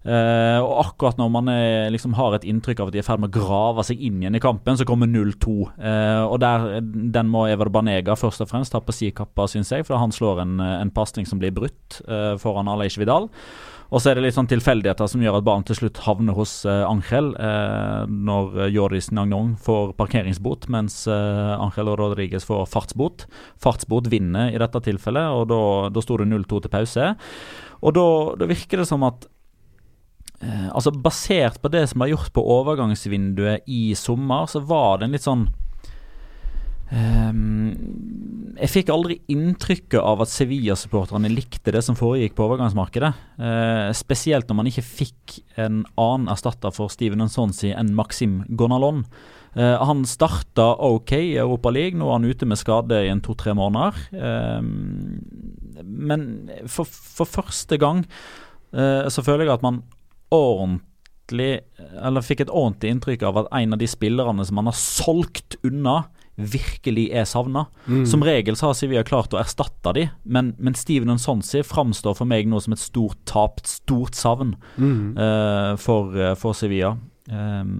Eh, 0.04 0.60
og 0.60 0.82
akkurat 0.84 1.18
når 1.18 1.30
man 1.32 1.50
er, 1.50 1.90
liksom 1.94 2.14
har 2.18 2.36
et 2.36 2.46
inntrykk 2.46 2.82
av 2.84 2.90
at 2.90 2.96
de 2.96 3.00
er 3.00 3.06
i 3.06 3.08
ferd 3.08 3.22
med 3.24 3.32
å 3.32 3.40
grave 3.40 3.86
seg 3.88 4.02
inn 4.04 4.18
igjen 4.20 4.36
i 4.36 4.44
kampen, 4.44 4.76
så 4.78 4.86
kommer 4.88 5.08
0-2. 5.08 5.56
Eh, 5.80 6.24
og 6.28 6.38
der, 6.44 6.82
Den 6.84 7.32
må 7.32 7.48
Ever 7.48 7.72
Banega 7.74 8.18
først 8.20 8.44
og 8.44 8.52
fremst 8.52 8.76
ta 8.76 8.84
på 8.84 8.96
si 8.96 9.14
kappa, 9.16 9.48
syns 9.50 9.72
jeg. 9.72 9.88
For 9.88 9.98
han 10.02 10.14
slår 10.14 10.44
en, 10.44 10.58
en 10.60 10.94
pasning 10.94 11.30
som 11.30 11.42
blir 11.42 11.56
brutt 11.56 12.02
foran 12.44 12.70
Aleix 12.70 13.00
Vidal. 13.00 13.32
Og 13.94 14.02
så 14.02 14.10
er 14.10 14.18
det 14.18 14.24
litt 14.26 14.34
sånn 14.34 14.50
tilfeldigheter 14.50 15.10
som 15.10 15.22
gjør 15.22 15.38
at 15.38 15.46
ballen 15.46 15.66
til 15.68 15.78
slutt 15.78 16.00
havner 16.08 16.34
hos 16.34 16.64
uh, 16.66 16.82
Angel, 16.88 17.30
uh, 17.38 18.10
når 18.10 18.72
Joris 18.74 19.12
Nagnon 19.14 19.52
får 19.62 19.94
parkeringsbot, 20.00 20.66
mens 20.74 21.04
uh, 21.06 21.54
Angel 21.60 21.92
Rodriguez 22.00 22.48
får 22.48 22.66
fartsbot. 22.74 23.28
Fartsbot 23.62 24.10
vinner 24.10 24.50
i 24.50 24.58
dette 24.62 24.82
tilfellet, 24.88 25.30
og 25.38 25.94
da 25.94 26.04
sto 26.06 26.18
det 26.18 26.26
0-2 26.32 26.64
til 26.64 26.74
pause. 26.74 27.12
Og 27.86 27.94
da 27.94 28.50
virker 28.50 28.82
det 28.82 28.90
som 28.90 29.06
at 29.10 29.30
Altså 30.44 30.92
Basert 30.92 31.62
på 31.64 31.70
det 31.72 31.86
som 31.88 32.02
ble 32.02 32.10
gjort 32.10 32.34
på 32.36 32.42
overgangsvinduet 32.58 33.64
i 33.72 33.94
sommer, 33.96 34.50
så 34.52 34.60
var 34.68 34.98
det 35.00 35.08
en 35.08 35.14
litt 35.16 35.24
sånn 35.24 35.46
Um, 36.94 38.54
jeg 38.54 38.70
fikk 38.70 38.92
aldri 38.94 39.18
inntrykket 39.34 39.98
av 39.98 40.22
at 40.24 40.30
Sevilla-supporterne 40.30 41.32
likte 41.32 41.74
det 41.74 41.82
som 41.86 41.98
foregikk 41.98 42.36
på 42.38 42.46
overgangsmarkedet. 42.46 43.12
Uh, 43.42 43.90
spesielt 43.98 44.50
når 44.50 44.60
man 44.60 44.70
ikke 44.70 44.86
fikk 44.86 45.40
en 45.58 45.82
annen 46.00 46.30
erstatter 46.32 46.74
for 46.76 46.94
Steven 46.94 47.26
Nsonsi 47.26 47.74
enn 47.74 47.96
Maxim 47.98 48.44
Gonalon. 48.60 49.04
Uh, 49.58 49.78
han 49.82 50.06
starta 50.10 50.72
OK 50.82 51.12
i 51.18 51.36
Europa 51.38 51.74
League, 51.74 51.98
nå 51.98 52.08
er 52.08 52.18
han 52.18 52.30
ute 52.30 52.48
med 52.50 52.62
skade 52.62 53.04
i 53.06 53.12
en 53.12 53.22
to-tre 53.26 53.54
måneder. 53.58 53.98
Uh, 54.14 54.62
men 55.84 56.26
for, 56.70 56.90
for, 56.90 57.30
første 57.30 57.78
gang 57.82 58.06
uh, 58.74 59.10
så 59.10 59.26
føler 59.26 59.48
jeg 59.48 59.58
at 59.58 59.66
man 59.66 59.84
ordentlig 60.34 61.62
Eller 62.02 62.26
fikk 62.26 62.44
et 62.44 62.52
ordentlig 62.52 62.90
inntrykk 62.94 63.24
av 63.30 63.38
at 63.44 63.52
en 63.60 63.76
av 63.76 63.82
de 63.82 63.88
spillerne 63.90 64.46
som 64.46 64.58
man 64.58 64.70
har 64.70 64.78
solgt 64.78 65.58
unna, 65.66 66.04
virkelig 66.36 67.10
er 67.14 67.26
savna. 67.30 67.66
Mm. 67.86 68.06
Som 68.10 68.26
regel 68.26 68.58
så 68.58 68.70
har 68.70 68.78
Sevilla 68.78 69.04
klart 69.06 69.34
å 69.36 69.40
erstatte 69.42 69.94
de, 69.96 70.08
men, 70.24 70.54
men 70.58 70.78
Steven 70.78 71.14
Nsonsi 71.18 71.64
framstår 71.68 72.18
for 72.18 72.30
meg 72.30 72.50
nå 72.50 72.62
som 72.64 72.76
et 72.76 72.82
stort 72.82 73.20
tap, 73.30 73.62
et 73.62 73.70
stort 73.70 74.18
savn 74.18 74.56
mm. 74.78 75.16
uh, 75.20 75.74
for, 75.82 76.14
uh, 76.18 76.34
for, 76.40 76.58
Sevilla. 76.58 76.96
Um, 77.30 77.74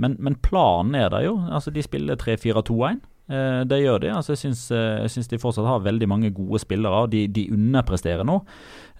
men, 0.00 0.18
men, 0.18 0.38
planen 0.44 0.96
er 0.98 1.10
der 1.14 1.28
jo. 1.28 1.38
Altså 1.48 1.72
De 1.72 1.84
spiller 1.84 2.18
3-4-2-1. 2.20 3.02
Uh, 3.30 3.62
det 3.64 3.80
gjør 3.80 4.02
de. 4.02 4.10
Altså 4.12 4.34
Jeg 4.34 5.12
syns 5.14 5.30
de 5.30 5.40
fortsatt 5.40 5.68
har 5.68 5.86
veldig 5.86 6.08
mange 6.10 6.32
gode 6.34 6.60
spillere. 6.60 7.06
De, 7.12 7.26
de 7.28 7.46
underpresterer 7.54 8.26
nå. 8.26 8.42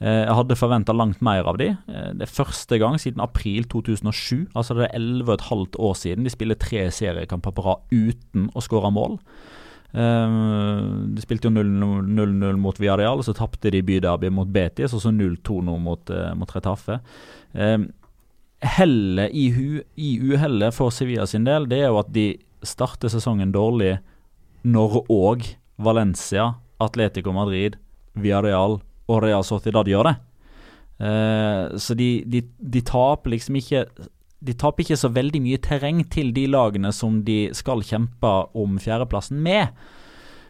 Eh, 0.03 0.25
jeg 0.27 0.35
hadde 0.35 0.57
forventa 0.59 0.95
langt 0.95 1.21
mer 1.23 1.47
av 1.47 1.59
de. 1.61 1.71
Eh, 1.71 2.09
det 2.19 2.27
er 2.27 2.37
første 2.37 2.79
gang 2.83 2.99
siden 2.99 3.23
april 3.23 3.67
2007, 3.71 4.51
altså 4.55 4.75
det 4.79 4.89
er 4.89 4.99
11,5 4.99 5.79
år 5.79 5.99
siden, 5.99 6.25
de 6.27 6.33
spiller 6.33 6.59
tre 6.59 6.89
seriekamper 6.91 7.55
på 7.55 7.65
rad 7.67 7.93
uten 7.95 8.49
å 8.55 8.63
skåre 8.65 8.91
mål. 8.95 9.21
Eh, 9.95 10.39
de 11.15 11.23
spilte 11.23 11.47
jo 11.47 11.55
0-0 11.55 12.57
mot 12.59 12.81
Viareal, 12.81 13.23
så 13.23 13.37
tapte 13.39 13.71
de 13.71 13.85
byderby 13.87 14.33
mot 14.35 14.51
Betis, 14.51 14.97
og 14.97 15.05
så 15.05 15.15
0-2 15.15 15.61
nå 15.63 15.77
mot, 15.83 16.11
mot 16.35 16.57
Retaffe. 16.57 16.99
Hellet 18.65 19.37
i, 19.37 19.45
i 20.01 20.11
uhellet 20.25 20.75
for 20.75 20.91
Sevilla 20.91 21.27
sin 21.29 21.47
del, 21.47 21.69
det 21.71 21.85
er 21.85 21.93
jo 21.93 22.01
at 22.01 22.11
de 22.15 22.33
starter 22.65 23.13
sesongen 23.13 23.53
dårlig 23.55 23.99
når 24.65 25.05
òg 25.13 25.45
Valencia, 25.85 26.55
Atletico 26.83 27.35
Madrid, 27.37 27.77
Viareal 28.17 28.79
og 29.11 29.23
Real 29.25 29.45
Sociedad 29.47 29.89
gjør 29.89 30.11
det. 30.11 30.15
Uh, 30.95 31.75
så 31.81 31.97
de, 31.99 32.23
de, 32.31 32.45
de, 32.63 32.81
taper 32.87 33.33
liksom 33.33 33.57
ikke 33.59 33.81
De 34.39 34.53
taper 34.55 34.85
ikke 34.85 34.99
så 35.01 35.09
veldig 35.11 35.41
mye 35.43 35.59
terreng 35.59 36.05
til 36.07 36.31
de 36.37 36.45
lagene 36.47 36.93
som 36.95 37.17
de 37.27 37.49
skal 37.57 37.83
kjempe 37.83 38.31
om 38.55 38.79
fjerdeplassen 38.79 39.41
med. 39.43 39.75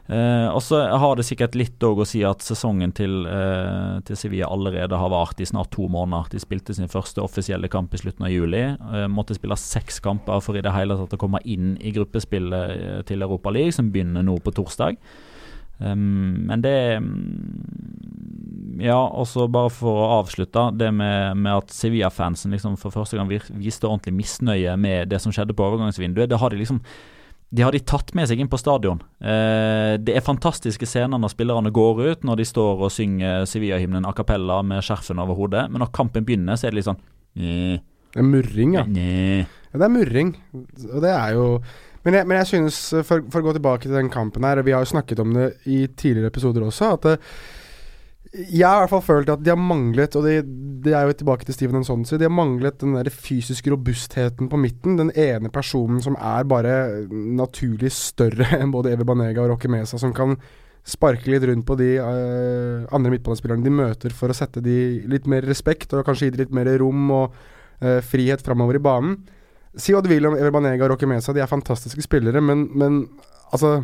Uh, 0.05 0.51
og 0.53 0.61
så 0.61 0.83
har 1.01 1.17
det 1.17 1.25
sikkert 1.25 1.55
litt 1.57 1.81
å 1.87 2.05
si 2.05 2.21
at 2.29 2.45
sesongen 2.45 2.93
til, 2.93 3.23
uh, 3.25 4.03
til, 4.05 4.19
Sevilla 4.21 4.51
allerede 4.53 4.99
har 5.01 5.13
vart 5.15 5.41
i 5.41 5.49
snart 5.49 5.71
to 5.73 5.87
måneder. 5.89 6.29
De 6.35 6.43
spilte 6.43 6.77
sin 6.77 6.93
første 6.93 7.23
offisielle 7.25 7.71
kamp 7.73 7.95
i 7.95 8.03
slutten 8.03 8.27
av 8.29 8.35
juli. 8.35 8.67
måtte 9.09 9.39
spille 9.39 9.57
seks 9.57 10.03
kamper 10.05 10.45
for 10.45 10.59
i 10.59 10.65
det 10.67 10.75
hele 10.77 10.99
tatt 10.99 11.17
å 11.17 11.23
komme 11.25 11.41
inn 11.45 11.79
i 11.81 11.95
gruppespillet 11.95 13.07
til 13.09 13.25
Europa 13.25 13.55
League, 13.55 13.73
som 13.73 13.89
begynner 13.95 14.27
nå 14.27 14.37
på 14.45 14.53
torsdag. 14.53 15.01
Um, 15.85 16.47
men 16.49 16.63
det 16.65 16.75
Ja, 18.81 18.95
Ja, 18.95 19.01
også 19.07 19.47
bare 19.53 19.71
for 19.71 20.01
å 20.03 20.13
avslutte, 20.19 20.71
det 20.75 20.89
med, 20.91 21.37
med 21.39 21.61
at 21.61 21.71
Sevilla-fansen 21.71 22.51
liksom 22.55 22.79
for 22.81 22.91
første 22.95 23.17
gang 23.19 23.29
viste 23.31 23.87
ordentlig 23.87 24.17
misnøye 24.17 24.75
med 24.81 25.13
det 25.13 25.21
som 25.23 25.35
skjedde 25.35 25.55
på 25.55 25.67
overgangsvinduet. 25.67 26.31
Det 26.31 26.41
har 26.41 26.51
de 26.51 26.59
liksom 26.59 26.81
de 27.55 27.63
har 27.63 27.71
de 27.71 27.79
tatt 27.87 28.11
med 28.19 28.27
seg 28.27 28.41
inn 28.43 28.49
på 28.51 28.59
stadion. 28.59 28.99
Eh, 29.23 29.95
det 30.03 30.17
er 30.17 30.25
fantastiske 30.27 30.89
scener 30.91 31.21
når 31.23 31.31
spillerne 31.37 31.71
går 31.75 32.01
ut, 32.03 32.25
når 32.27 32.41
de 32.41 32.47
står 32.51 32.83
og 32.83 32.91
synger 32.91 33.45
Sevilla-hymnen 33.47 34.09
a 34.09 34.13
cappella 34.17 34.59
med 34.67 34.83
skjerfen 34.83 35.23
over 35.23 35.39
hodet. 35.39 35.69
Men 35.71 35.85
når 35.85 35.93
kampen 35.95 36.27
begynner, 36.27 36.59
så 36.59 36.67
er 36.67 36.75
det 36.75 36.81
litt 36.81 36.89
sånn 36.89 37.03
Det 37.35 38.19
er 38.19 38.27
murring, 38.27 38.75
ja. 38.81 38.83
ja. 38.91 39.47
Det 39.71 39.87
er 39.87 39.93
murring. 39.93 40.35
Og 40.55 40.99
det 41.05 41.13
er 41.15 41.37
jo 41.37 41.47
men 42.05 42.19
jeg, 42.19 42.29
men 42.29 42.41
jeg 42.43 42.51
synes, 42.53 42.79
eh, 42.93 43.05
for, 43.07 43.25
for, 43.33 43.41
å 43.41 43.49
gå 43.49 43.57
tilbake 43.57 43.89
til 43.89 43.97
den 43.97 44.13
kampen 44.13 44.45
her, 44.45 44.63
vi 44.65 44.75
har 44.77 44.85
jo 44.85 44.93
snakket 44.95 45.23
om 45.25 45.35
det 45.37 45.51
i 45.65 45.85
tidligere 45.89 46.33
episoder 46.33 46.67
også, 46.67 46.95
at 46.99 47.07
det, 47.09 47.19
eh, 47.19 47.61
jeg 48.35 48.67
har 48.67 48.81
i 48.81 48.83
hvert 48.83 48.91
fall 48.91 49.05
følt 49.07 49.29
at 49.31 49.43
de 49.47 49.53
har 49.53 49.61
manglet, 49.61 50.17
og 50.19 50.25
det, 50.27 50.41
de 50.83 50.91
er 50.91 51.07
jo 51.07 51.15
tilbake 51.21 51.47
til 51.47 51.55
Steven 51.55 51.85
Nsonsi, 51.85 52.17
de 52.19 52.27
har 52.27 52.35
manglet 52.35 52.81
den 52.81 52.97
der 52.97 53.07
fysiske 53.13 53.71
robustheten 53.71 54.49
på 54.51 54.59
midten. 54.59 54.97
Den 54.99 55.13
ene 55.15 55.53
personen 55.55 56.01
som 56.03 56.17
er 56.19 56.49
bare 56.51 56.75
naturlig 57.07 57.93
større 57.95 58.49
enn 58.59 58.75
både 58.75 58.91
Evi 58.91 59.07
Banega 59.07 59.45
og 59.45 59.53
Rocky 59.53 59.71
Mesa, 59.71 60.01
som 60.03 60.11
kan 60.17 60.35
sparke 60.85 61.31
litt 61.31 61.47
rundt 61.47 61.65
på 61.69 61.79
de 61.79 61.95
uh, 62.03 62.85
andre 62.93 63.15
midtbanespillerne 63.15 63.65
de 63.65 63.73
møter, 63.73 64.13
for 64.13 64.29
å 64.33 64.37
sette 64.37 64.61
de 64.65 65.07
litt 65.09 65.31
mer 65.31 65.47
respekt, 65.47 65.95
og 65.95 66.05
kanskje 66.05 66.29
gi 66.29 66.35
de 66.35 66.43
litt 66.43 66.59
mer 66.59 66.69
rom 66.83 67.07
og 67.15 67.39
uh, 67.39 68.01
frihet 68.05 68.43
framover 68.45 68.81
i 68.81 68.85
banen. 68.85 69.17
Si 69.77 69.95
hva 69.95 70.03
du 70.05 70.11
vil 70.11 70.27
om 70.29 70.37
Banega 70.55 70.87
og 70.87 70.95
Rocky 70.95 71.09
Mesa, 71.11 71.35
de 71.35 71.43
er 71.43 71.51
fantastiske 71.51 72.05
spillere, 72.05 72.43
men, 72.45 72.69
men 72.79 73.05
altså 73.51 73.81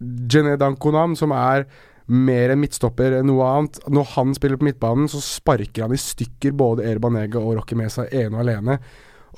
Jené 0.00 0.56
Dankonam, 0.60 1.16
som 1.18 1.34
er 1.36 1.66
mer 2.12 2.52
enn 2.52 2.60
midtstopper 2.60 3.14
enn 3.18 3.28
noe 3.30 3.46
annet 3.46 3.78
Når 3.94 4.08
han 4.16 4.32
spiller 4.34 4.58
på 4.58 4.66
midtbanen, 4.66 5.06
så 5.08 5.20
sparker 5.22 5.86
han 5.86 5.94
i 5.94 6.00
stykker 6.00 6.54
både 6.58 6.88
Ever 6.90 7.38
og 7.40 7.54
Rocky 7.60 7.78
Mesa 7.78 8.08
ene 8.10 8.36
og 8.36 8.42
alene. 8.42 8.78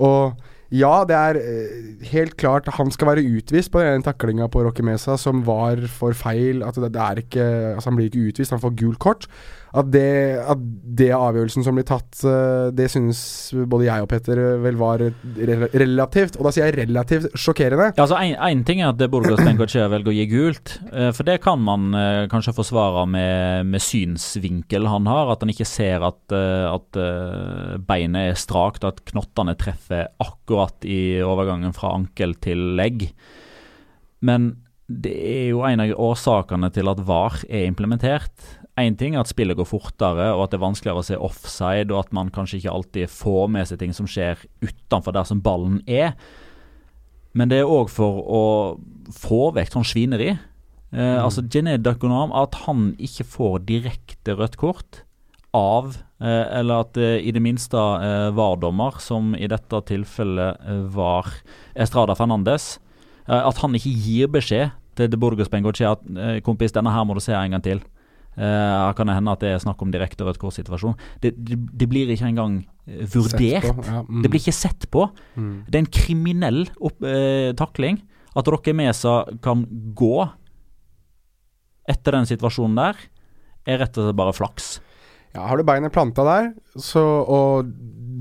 Og 0.02 0.32
ja, 0.74 1.04
det 1.06 1.14
er 1.14 1.38
eh, 1.38 2.06
helt 2.10 2.34
klart 2.40 2.70
han 2.78 2.90
skal 2.90 3.12
være 3.12 3.26
utvist 3.36 3.70
på 3.70 3.82
den 3.84 4.02
taklinga 4.02 4.48
på 4.50 4.64
Rocky 4.64 4.82
Mesa 4.82 5.18
som 5.20 5.44
var 5.46 5.84
for 5.92 6.16
feil. 6.16 6.64
At 6.66 6.80
det, 6.80 6.94
det 6.96 7.26
ikke, 7.26 7.44
altså 7.76 7.92
han 7.92 8.00
blir 8.00 8.08
ikke 8.10 8.32
utvist, 8.32 8.54
han 8.56 8.62
får 8.62 8.74
gult 8.80 8.98
kort 9.02 9.28
at 9.74 9.88
det, 9.90 10.38
at 10.38 10.60
det 10.98 11.08
avgjørelsen 11.16 11.64
som 11.66 11.74
blir 11.74 11.86
tatt, 11.88 12.20
eh, 12.22 12.68
det 12.76 12.86
synes 12.92 13.18
både 13.66 13.88
jeg 13.88 14.04
og 14.04 14.08
Petter 14.12 14.40
vel 14.62 14.78
var 14.78 15.02
relativt, 15.02 16.38
og 16.38 16.46
da 16.46 16.52
sier 16.54 16.68
jeg 16.68 16.76
relativt 16.84 17.34
sjokkerende. 17.34 17.90
Ja, 17.96 18.04
altså 18.06 18.20
Én 18.22 18.62
ting 18.66 18.84
er 18.84 18.92
at 18.92 19.02
Burgos 19.10 19.42
Bengoche 19.42 19.88
velger 19.90 20.12
å 20.12 20.14
gi 20.14 20.28
gult, 20.30 20.76
eh, 20.92 21.10
for 21.10 21.26
det 21.26 21.40
kan 21.42 21.62
man 21.66 21.90
eh, 21.98 22.22
kanskje 22.30 22.54
forsvare 22.54 23.02
med, 23.10 23.66
med 23.74 23.82
synsvinkel 23.82 24.86
han 24.90 25.10
har. 25.10 25.34
At 25.34 25.42
han 25.42 25.50
ikke 25.50 25.66
ser 25.66 26.06
at, 26.06 26.22
at 26.34 27.00
beinet 27.88 28.30
er 28.30 28.38
strakt, 28.38 28.86
at 28.86 29.02
knottene 29.10 29.56
treffer 29.58 30.06
akkurat 30.22 30.86
i 30.86 31.18
overgangen 31.24 31.74
fra 31.74 31.96
ankel 31.98 32.36
til 32.44 32.76
legg. 32.78 33.08
Men 34.24 34.52
det 34.86 35.14
er 35.16 35.46
jo 35.50 35.64
en 35.66 35.82
av 35.82 35.94
årsakene 36.10 36.70
til 36.74 36.90
at 36.92 37.00
VAR 37.08 37.42
er 37.48 37.66
implementert. 37.66 38.52
Én 38.80 38.96
ting 38.98 39.14
er 39.14 39.22
at 39.22 39.30
spillet 39.30 39.54
går 39.54 39.68
fortere, 39.70 40.32
og 40.34 40.44
at 40.44 40.50
det 40.50 40.58
er 40.58 40.64
vanskeligere 40.64 41.02
å 41.02 41.06
se 41.06 41.18
offside, 41.18 41.92
og 41.94 42.00
at 42.00 42.16
man 42.16 42.32
kanskje 42.34 42.58
ikke 42.58 42.72
alltid 42.72 43.12
får 43.12 43.52
med 43.54 43.68
seg 43.70 43.78
ting 43.78 43.94
som 43.94 44.08
skjer 44.10 44.40
utenfor 44.64 45.14
der 45.14 45.28
som 45.28 45.42
ballen 45.44 45.78
er. 45.86 46.16
Men 47.38 47.50
det 47.50 47.60
er 47.62 47.70
òg 47.70 47.90
for 47.90 48.18
å 48.24 48.42
få 49.14 49.48
vekk 49.54 49.76
sånn 49.76 49.86
svineri. 49.86 50.32
Eh, 50.34 50.98
mm. 50.98 51.22
Altså 51.22 51.44
Jené 51.46 51.76
Dakonam, 51.82 52.34
at 52.34 52.64
han 52.66 52.92
ikke 52.98 53.26
får 53.26 53.62
direkte 53.70 54.34
rødt 54.38 54.58
kort 54.58 55.02
av 55.54 55.92
eh, 56.18 56.58
Eller 56.58 56.82
at 56.82 56.94
det 56.98 57.22
i 57.26 57.32
det 57.34 57.42
minste 57.42 57.78
eh, 57.78 58.30
VAR-dommer, 58.34 58.98
som 59.02 59.36
i 59.38 59.50
dette 59.50 59.82
tilfellet 59.90 60.62
eh, 60.66 60.84
var 60.94 61.30
Estrada 61.78 62.18
Fernandes, 62.18 62.80
eh, 63.26 63.38
at 63.38 63.62
han 63.62 63.74
ikke 63.78 63.94
gir 63.94 64.30
beskjed 64.34 64.74
til 64.98 65.10
De 65.10 65.18
Burgos 65.18 65.50
Bengoche 65.50 65.86
at 65.86 66.02
eh, 66.18 66.40
kompis, 66.46 66.74
denne 66.74 66.94
her 66.94 67.06
må 67.06 67.14
du 67.14 67.22
se 67.22 67.34
en 67.34 67.54
gang 67.54 67.62
til. 67.62 67.82
Uh, 68.35 68.91
kan 68.99 69.07
det 69.07 69.14
hende 69.14 69.35
at 69.35 69.43
det 69.45 69.53
er 69.55 69.61
snakk 69.62 69.82
om 69.85 69.93
direkte 69.95 70.26
rødt 70.26 70.41
Kors-situasjon. 70.43 70.97
Det, 71.22 71.35
det, 71.39 71.59
det, 71.70 71.89
blir 71.91 72.11
ikke 72.11 72.30
engang 72.32 72.61
vurdert. 72.85 73.37
vurdert. 73.39 73.68
Ja, 73.87 74.03
mm. 74.03 74.22
Det 74.24 74.30
blir 74.32 74.43
ikke 74.43 74.57
sett 74.57 74.89
på. 74.91 75.07
Mm. 75.39 75.53
Det 75.68 75.78
er 75.78 75.85
en 75.85 75.93
kriminell 76.01 76.64
opp, 76.80 76.99
uh, 77.07 77.53
takling. 77.59 78.01
At 78.35 78.51
Roque 78.51 78.74
Mesa 78.74 79.20
kan 79.45 79.62
gå 79.95 80.16
etter 81.91 82.16
den 82.16 82.26
situasjonen 82.26 82.78
der, 82.80 83.03
er 83.68 83.80
rett 83.80 83.97
og 84.01 84.09
slett 84.09 84.18
bare 84.18 84.35
flaks. 84.37 84.70
Ja, 85.35 85.49
Har 85.51 85.59
du 85.59 85.66
beinet 85.66 85.93
planta 85.95 86.24
der, 86.26 86.53
så, 86.78 87.03
og 87.03 87.68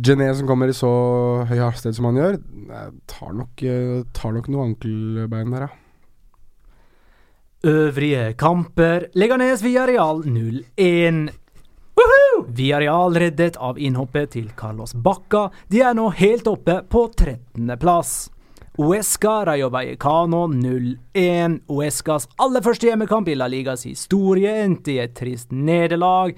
Gené 0.03 0.28
som 0.36 0.49
kommer 0.49 0.70
i 0.70 0.76
så 0.76 0.89
høy 1.47 1.59
hastighet 1.61 1.97
som 1.97 2.09
han 2.09 2.20
gjør, 2.20 2.38
tar 3.09 3.36
nok, 3.38 3.64
tar 4.18 4.36
nok 4.36 4.49
noe 4.51 4.68
ankelbein 4.72 5.53
der, 5.53 5.68
ja. 5.68 5.82
Øvrige 7.64 8.34
kamper 8.34 9.05
Leganes 9.14 9.61
Villarreal 9.64 10.24
0-1. 10.28 11.30
Villarreal 12.47 13.16
reddet 13.16 13.55
av 13.55 13.80
innhoppet 13.80 14.34
til 14.36 14.49
Carlos 14.57 14.91
Bacca. 14.93 15.45
De 15.72 15.80
er 15.80 15.95
nå 15.95 16.09
helt 16.18 16.49
oppe 16.51 16.82
på 16.91 17.05
13.-plass. 17.07 18.11
Uesca 18.84 19.38
Rayo 19.47 19.72
Vallecano 19.72 20.43
0-1. 20.51 21.61
Uescas 21.72 22.28
aller 22.36 22.66
første 22.68 22.91
hjemmekamp 22.91 23.32
i 23.32 23.38
La 23.39 23.47
Ligas 23.47 23.88
historie 23.88 24.57
endte 24.66 24.97
i 24.97 24.99
et 25.05 25.16
trist 25.16 25.55
nederlag 25.55 26.36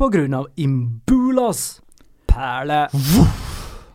av 0.00 0.48
Imbulas 0.56 1.82
perle. 2.24 2.86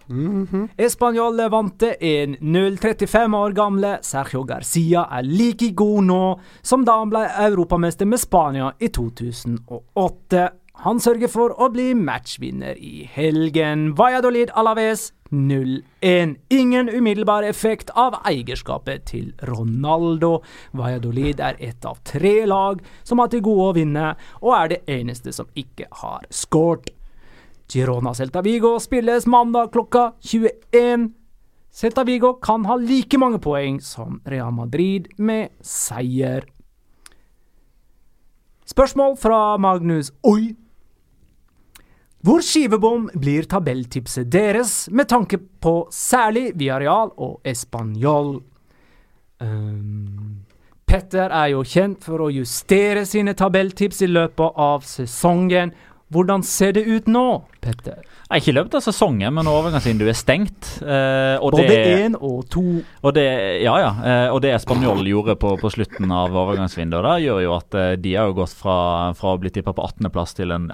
Mm 0.10 0.48
-hmm. 0.48 0.68
Español 0.78 1.36
Levante 1.36 1.96
1-0. 2.00 2.78
35 2.78 3.34
år 3.34 3.52
gamle 3.52 3.98
Sergio 4.02 4.44
Garcia 4.44 5.08
er 5.12 5.22
like 5.22 5.72
god 5.72 6.04
nå 6.04 6.40
som 6.62 6.86
da 6.86 7.00
han 7.00 7.10
ble 7.10 7.28
europamester 7.48 8.06
med 8.06 8.20
Spania 8.20 8.72
i 8.80 8.88
2008. 8.88 10.50
Han 10.74 11.00
sørger 11.00 11.28
for 11.32 11.54
å 11.62 11.70
bli 11.72 11.94
matchvinner 11.94 12.76
i 12.78 13.10
helgen. 13.14 13.98
Valladolid 13.98 14.52
Alaves 14.54 15.14
0-1. 15.32 16.36
Ingen 16.50 16.90
umiddelbar 16.90 17.44
effekt 17.44 17.90
av 17.96 18.20
eierskapet 18.28 19.06
til 19.10 19.32
Ronaldo. 19.48 20.42
Valladolid 20.72 21.40
er 21.40 21.56
ett 21.60 21.86
av 21.86 21.98
tre 22.04 22.46
lag 22.46 22.84
som 23.04 23.24
har 23.24 23.32
til 23.34 23.44
gode 23.46 23.70
å 23.70 23.76
vinne, 23.80 24.12
og 24.42 24.54
er 24.60 24.76
det 24.76 24.82
eneste 25.00 25.34
som 25.36 25.50
ikke 25.56 25.90
har 26.04 26.28
skåret. 26.30 26.95
Girona 27.68 28.14
Celta 28.14 28.42
Vigo 28.42 28.80
spilles 28.80 29.26
mandag 29.26 29.72
klokka 29.72 30.14
21. 30.22 31.10
Celta 31.74 32.04
Vigo 32.04 32.34
kan 32.34 32.66
ha 32.66 32.76
like 32.76 33.18
mange 33.18 33.40
poeng 33.40 33.82
som 33.82 34.22
Real 34.26 34.52
Madrid 34.54 35.08
med 35.18 35.50
seier. 35.62 36.46
Spørsmål 38.66 39.18
fra 39.18 39.58
Magnus 39.58 40.12
Oi. 40.24 40.56
Hvor 42.26 42.42
skivebom 42.42 43.10
blir 43.22 43.46
tabelltipset 43.46 44.32
deres 44.34 44.88
med 44.90 45.10
tanke 45.12 45.38
på 45.62 45.88
særlig 45.94 46.52
Villarreal 46.58 47.12
og 47.18 47.42
Español? 47.46 48.40
Um, 49.42 50.46
Petter 50.86 51.30
er 51.30 51.52
jo 51.54 51.62
kjent 51.66 52.06
for 52.06 52.24
å 52.26 52.32
justere 52.34 53.04
sine 53.06 53.36
tabelltips 53.38 54.02
i 54.06 54.10
løpet 54.10 54.58
av 54.58 54.86
sesongen, 54.88 55.74
hvordan 56.14 56.44
ser 56.46 56.76
det 56.76 56.84
ut 56.86 57.08
nå, 57.10 57.26
Petter? 57.64 58.04
Ikke 58.34 58.52
i 58.52 58.56
løpet 58.56 58.78
av 58.78 58.84
sesongen, 58.86 59.34
men 59.34 59.48
overgangsvinduet 59.50 60.12
er 60.12 60.18
stengt. 60.18 60.70
Eh, 60.82 61.42
Både 61.42 61.66
én 61.66 62.18
og 62.18 62.44
to. 62.50 62.64
Og 63.06 63.14
det, 63.14 63.26
ja, 63.62 63.76
ja. 63.82 63.92
Eh, 64.02 64.34
og 64.34 64.42
det 64.46 64.56
Spanjol 64.62 65.06
gjorde 65.10 65.38
på, 65.42 65.56
på, 65.62 65.72
slutten 65.74 66.14
av 66.14 66.34
overgangsvinduet, 66.34 67.06
da, 67.06 67.16
gjør 67.22 67.42
jo 67.46 67.56
at 67.58 67.78
eh, 67.78 67.92
de 68.02 68.16
har 68.18 68.30
jo 68.30 68.40
gått 68.42 68.54
fra, 68.58 68.78
fra 69.18 69.34
å 69.34 69.42
bli 69.42 69.54
tippa 69.54 69.76
på 69.78 69.86
18.-plass 69.94 70.38
til 70.38 70.54
en 70.54 70.70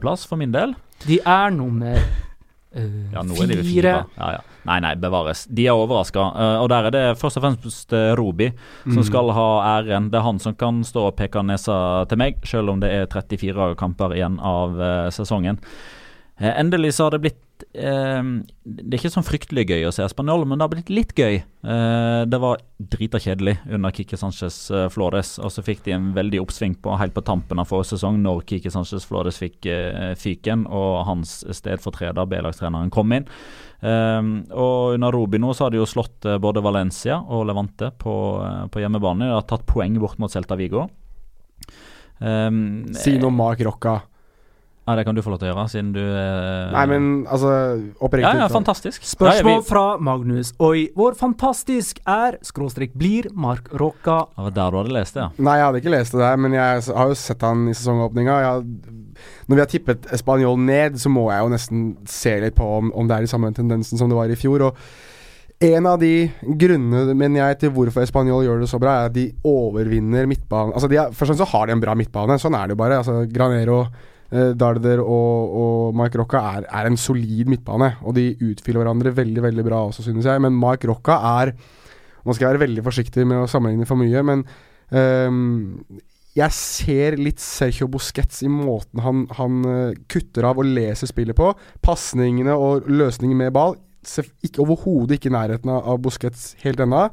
plass, 0.00 0.24
for 0.28 0.40
min 0.40 0.52
del. 0.56 0.76
De 1.04 1.20
er 1.20 1.52
nummer 1.56 2.00
ja, 3.12 3.22
nå 3.24 3.38
er 3.42 3.50
de 3.50 3.58
fire. 3.64 3.94
Ja, 4.16 4.28
ja. 4.36 4.42
Nei, 4.66 4.78
nei, 4.82 4.92
bevares. 5.00 5.44
De 5.46 5.66
er 5.68 5.78
overraska. 5.78 6.24
Uh, 6.34 6.42
eh, 6.42 6.56
og 6.64 6.70
der 6.72 6.88
er 6.88 6.94
det 6.94 7.04
først 7.20 7.38
og 7.40 7.44
fremst 7.44 7.94
uh, 7.94 8.12
Robi 8.18 8.50
som 8.82 8.98
mm. 8.98 9.06
skal 9.08 9.32
ha 9.36 9.48
æren. 9.76 10.10
Det 10.12 10.20
er 10.20 10.26
han 10.26 10.40
som 10.42 10.56
kan 10.58 10.82
stå 10.86 11.08
og 11.10 11.16
peke 11.18 11.42
nesa 11.46 11.78
til 12.10 12.20
meg, 12.20 12.40
selv 12.46 12.74
om 12.74 12.82
det 12.82 12.92
er 12.92 13.08
34 13.12 13.74
kamper 13.78 14.16
igjen 14.16 14.40
av 14.42 14.76
sesongen. 15.14 15.60
endelig 16.40 16.96
så 16.96 17.06
har 17.06 17.16
det 17.16 17.22
blitt 17.24 17.45
eh, 17.72 18.22
Det 18.64 18.86
er 18.90 18.98
ikke 18.98 19.12
sånn 19.14 19.26
fryktelig 19.26 19.66
gøy 19.68 19.86
å 19.88 19.92
se 19.94 20.06
Spanjol, 20.10 20.44
men 20.48 20.58
det 20.58 20.66
har 20.66 20.72
blitt 20.72 20.92
litt 20.92 21.14
gøy. 21.16 21.38
Eh, 21.40 22.22
det 22.28 22.40
var 22.42 22.60
drita 22.76 23.20
kjedelig 23.22 23.56
under 23.72 23.94
Kike 23.96 24.18
Sanchez 24.20 24.58
eh, 24.70 24.88
Flores, 24.92 25.36
og 25.40 25.52
så 25.54 25.64
fikk 25.66 25.84
de 25.86 25.94
en 25.96 26.10
veldig 26.16 26.42
oppsving 26.42 26.76
på 26.82 26.96
helt 27.00 27.16
på 27.16 27.24
tampen 27.26 27.62
av 27.62 27.70
forrige 27.70 27.94
sesong, 27.94 28.18
når 28.24 28.44
Kike 28.50 28.72
Sanchez 28.74 29.06
Flores 29.08 29.40
fikk 29.42 29.68
eh, 29.72 30.12
fyken 30.18 30.66
og 30.66 31.06
hans 31.08 31.38
stedfortreder, 31.56 32.28
B-lagstreneren, 32.30 32.92
kom 32.94 33.14
inn. 33.16 33.28
Um, 33.80 34.38
og 34.56 34.96
under 34.96 35.12
Robi 35.12 35.36
så 35.52 35.66
har 35.66 35.74
de 35.74 35.76
jo 35.82 35.86
slått 35.86 36.24
uh, 36.24 36.38
både 36.40 36.62
Valencia 36.64 37.18
og 37.20 37.44
Levante 37.50 37.90
på, 38.00 38.14
på 38.72 38.80
hjemmebane. 38.80 39.28
De 39.28 39.36
har 39.36 39.44
tatt 39.44 39.66
poeng 39.68 39.98
bort 40.00 40.16
mot 40.18 40.32
Celta 40.32 40.56
Vigo. 40.56 40.86
Um, 42.18 42.86
si 42.96 43.18
noe 43.18 43.28
om 43.28 43.36
Mark 43.36 43.60
Rocca. 43.60 43.98
Ja, 44.86 44.94
Det 44.94 45.04
kan 45.04 45.16
du 45.16 45.22
få 45.22 45.32
lov 45.32 45.40
til 45.42 45.48
å 45.48 45.50
gjøre, 45.50 45.64
siden 45.72 45.88
du 45.96 46.02
eh... 46.02 46.70
Nei, 46.70 46.84
men 46.92 47.06
altså 47.26 47.50
Ja, 48.22 48.34
ja, 48.38 48.46
fantastisk. 48.52 49.02
Spørsmål 49.02 49.64
fra 49.66 49.84
Magnus 49.98 50.52
Oi. 50.62 50.86
Hvor 50.94 51.16
fantastisk 51.18 51.98
er, 52.06 52.38
skråstrek 52.46 52.94
blir, 52.94 53.26
Mark 53.34 53.72
Rocca? 53.74 54.20
Det 54.36 54.46
var 54.46 54.54
der 54.60 54.70
du 54.70 54.78
hadde 54.82 54.94
lest 54.94 55.18
det, 55.18 55.24
ja. 55.24 55.46
Nei, 55.48 55.56
jeg 55.58 55.66
hadde 55.66 55.82
ikke 55.82 55.94
lest 55.96 56.14
det 56.14 56.22
der, 56.22 56.38
men 56.38 56.54
jeg 56.54 56.86
har 57.00 57.10
jo 57.10 57.18
sett 57.18 57.42
han 57.42 57.66
i 57.66 57.74
sesongåpninga. 57.74 58.38
Når 59.50 59.58
vi 59.58 59.64
har 59.64 59.72
tippet 59.74 60.06
Spanjol 60.22 60.62
ned, 60.62 61.02
så 61.02 61.10
må 61.10 61.26
jeg 61.32 61.42
jo 61.42 61.52
nesten 61.56 61.84
se 62.06 62.38
litt 62.46 62.56
på 62.58 62.70
om, 62.78 62.94
om 62.94 63.10
det 63.10 63.18
er 63.18 63.26
de 63.26 63.34
samme 63.34 63.50
tendensen 63.56 63.98
som 63.98 64.12
det 64.12 64.18
var 64.18 64.30
i 64.30 64.38
fjor. 64.38 64.68
og 64.70 64.80
en 65.66 65.86
av 65.88 65.96
de 65.98 66.28
grunnene 66.60 67.14
mener 67.16 67.40
jeg 67.40 67.58
til 67.62 67.70
hvorfor 67.72 68.04
Spanjol 68.04 68.44
gjør 68.44 68.60
det 68.60 68.68
så 68.68 68.78
bra, 68.78 68.98
er 69.00 69.08
at 69.08 69.14
de 69.16 69.30
overvinner 69.48 70.28
midtbanen. 70.28 70.74
Altså 70.76 70.90
de 70.92 70.98
er, 71.00 71.14
Først 71.16 71.32
og 71.32 71.32
fremst 71.32 71.42
så 71.42 71.48
har 71.56 71.66
de 71.66 71.72
en 71.72 71.80
bra 71.82 71.94
midtbane, 71.96 72.36
sånn 72.38 72.54
er 72.58 72.68
det 72.68 72.76
jo 72.76 72.82
bare. 72.82 72.98
Altså 73.00 73.22
Granero 73.32 73.86
eh, 74.30 74.52
Darder 74.58 75.02
og, 75.02 75.56
og 75.62 75.96
Mike 75.98 76.20
Rocca 76.20 76.42
er, 76.56 76.68
er, 76.68 76.88
en 76.88 76.98
solid 77.00 77.50
midtbane. 77.50 77.92
Og 78.06 78.16
de 78.18 78.30
utfyller 78.50 78.82
hverandre 78.82 79.14
veldig 79.16 79.46
veldig 79.48 79.66
bra 79.66 79.84
også, 79.88 80.06
synes 80.06 80.28
jeg. 80.28 80.42
Men 80.42 80.58
Mike 80.58 80.88
Rocca 80.90 81.20
er 81.40 81.56
Nå 82.26 82.34
skal 82.34 82.50
være 82.50 82.64
veldig 82.64 82.82
forsiktig 82.82 83.22
med 83.22 83.38
å 83.38 83.46
sammenligne 83.46 83.86
for 83.86 83.94
mye, 84.00 84.18
men 84.26 84.40
um, 84.90 86.00
jeg 86.34 86.54
ser 86.56 87.14
litt 87.22 87.38
Sergio 87.38 87.86
Busquets 87.86 88.40
i 88.42 88.48
måten 88.50 88.98
han, 89.04 89.20
han 89.38 89.60
uh, 89.62 90.00
kutter 90.10 90.48
av 90.48 90.58
og 90.58 90.66
leser 90.66 91.06
spillet 91.06 91.38
på. 91.38 91.52
Pasningene 91.86 92.56
og 92.58 92.90
løsninger 92.90 93.38
med 93.38 93.54
ball. 93.54 93.78
Overhodet 94.58 95.20
ikke 95.20 95.30
i 95.30 95.36
nærheten 95.36 95.70
av 95.70 96.02
Busquets 96.02 96.56
helt 96.64 96.82
ennå. 96.82 97.06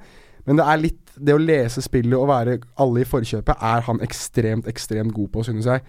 Men 0.50 0.58
det 0.58 0.66
er 0.66 0.82
litt 0.82 1.04
det 1.14 1.36
å 1.36 1.42
lese 1.42 1.84
spillet 1.86 2.18
og 2.18 2.30
være 2.32 2.58
alle 2.82 3.04
i 3.04 3.08
forkjøpet, 3.08 3.62
er 3.62 3.86
han 3.88 4.02
ekstremt, 4.04 4.68
ekstremt 4.70 5.14
god 5.16 5.30
på, 5.34 5.46
synes 5.46 5.70
jeg. 5.70 5.84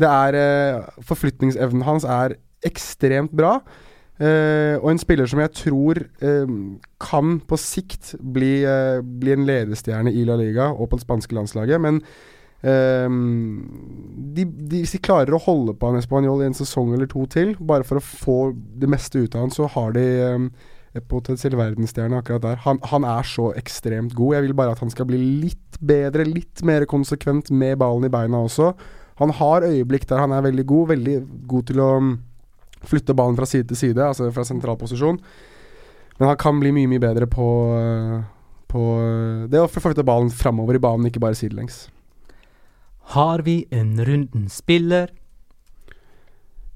Det 0.00 0.08
er 0.08 0.36
uh, 0.36 1.02
Forflytningsevnen 1.08 1.84
hans 1.86 2.04
er 2.04 2.36
ekstremt 2.66 3.34
bra. 3.36 3.58
Uh, 4.16 4.80
og 4.80 4.90
en 4.94 5.00
spiller 5.00 5.28
som 5.28 5.42
jeg 5.42 5.52
tror 5.58 5.98
uh, 6.24 6.54
kan 7.04 7.34
på 7.44 7.58
sikt 7.60 8.14
bli, 8.20 8.64
uh, 8.64 9.02
bli, 9.04 9.34
en 9.34 9.44
ledestjerne 9.48 10.12
i 10.12 10.24
La 10.24 10.38
Liga 10.40 10.70
og 10.72 10.88
på 10.88 10.96
det 10.96 11.04
spanske 11.04 11.36
landslaget. 11.36 11.82
Men 11.82 12.00
de, 12.66 14.42
de, 14.42 14.78
hvis 14.80 14.94
de 14.96 14.98
klarer 15.04 15.34
å 15.36 15.38
holde 15.44 15.74
på 15.78 15.90
en 15.92 16.00
Español 16.00 16.40
i 16.42 16.46
en 16.48 16.56
sesong 16.56 16.94
eller 16.96 17.06
to 17.06 17.26
til, 17.30 17.52
bare 17.60 17.84
for 17.86 18.00
å 18.00 18.02
få 18.02 18.38
det 18.56 18.88
meste 18.90 19.20
ut 19.20 19.36
av 19.36 19.44
han, 19.44 19.52
så 19.54 19.68
har 19.70 19.92
de 19.94 20.06
um, 20.34 20.48
potensiell 21.06 21.54
verdensstjerne 21.60 22.18
akkurat 22.18 22.42
der. 22.42 22.58
Han, 22.64 22.80
han, 22.90 23.06
er 23.06 23.28
så 23.28 23.52
ekstremt 23.60 24.16
god. 24.16 24.34
Jeg 24.38 24.46
vil 24.48 24.56
bare 24.58 24.74
at 24.74 24.82
han 24.82 24.90
skal 24.90 25.06
bli 25.06 25.20
litt 25.44 25.78
bedre, 25.78 26.26
litt 26.26 26.64
mer 26.66 26.88
konsekvent 26.90 27.52
med 27.52 27.76
ballen 27.84 28.08
i 28.08 28.12
beina 28.16 28.40
også. 28.48 28.72
Han 29.20 29.32
har 29.38 29.64
øyeblikk 29.64 30.06
der 30.08 30.20
han 30.20 30.32
er 30.36 30.44
veldig 30.44 30.66
god, 30.68 30.88
veldig 30.92 31.16
god 31.48 31.68
til 31.70 31.80
å 31.80 31.90
mm, 32.04 32.14
flytte 32.86 33.16
ballen 33.16 33.36
fra 33.38 33.48
side 33.48 33.70
til 33.70 33.80
side, 33.80 34.02
altså 34.04 34.30
fra 34.34 34.44
sentral 34.44 34.78
posisjon. 34.80 35.20
Men 36.18 36.28
han 36.28 36.40
kan 36.40 36.60
bli 36.60 36.72
mye, 36.72 36.88
mye 36.90 37.02
bedre 37.02 37.28
på, 37.28 37.48
eh, 37.76 38.16
på 38.72 38.86
eh, 39.00 39.46
det 39.52 39.60
å 39.60 39.68
flytte 39.72 40.04
ballen 40.06 40.32
framover 40.32 40.78
i 40.78 40.82
banen, 40.82 41.08
ikke 41.08 41.22
bare 41.24 41.38
sidelengs. 41.38 41.86
Har 43.16 43.44
vi 43.46 43.62
en 43.70 43.96
runden 44.04 44.48
spiller? 44.52 45.12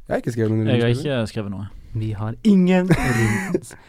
Jeg 0.07 0.15
har 0.15 0.23
ikke 0.23 0.35
skrevet 0.35 0.53
noen 0.55 0.69
Jeg 0.71 0.83
har 0.83 0.93
ikke 0.95 1.31
skrevet 1.31 1.53
noe. 1.53 1.69
Vi 2.01 2.13
har 2.15 2.37
ingen 2.47 2.89
rundenspiller. 2.91 3.81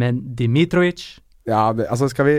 Men 0.00 0.20
Dimitrovic 0.38 1.18
Ja, 1.48 1.72
det, 1.74 1.86
altså 1.90 2.08
skal 2.08 2.26
vi 2.28 2.34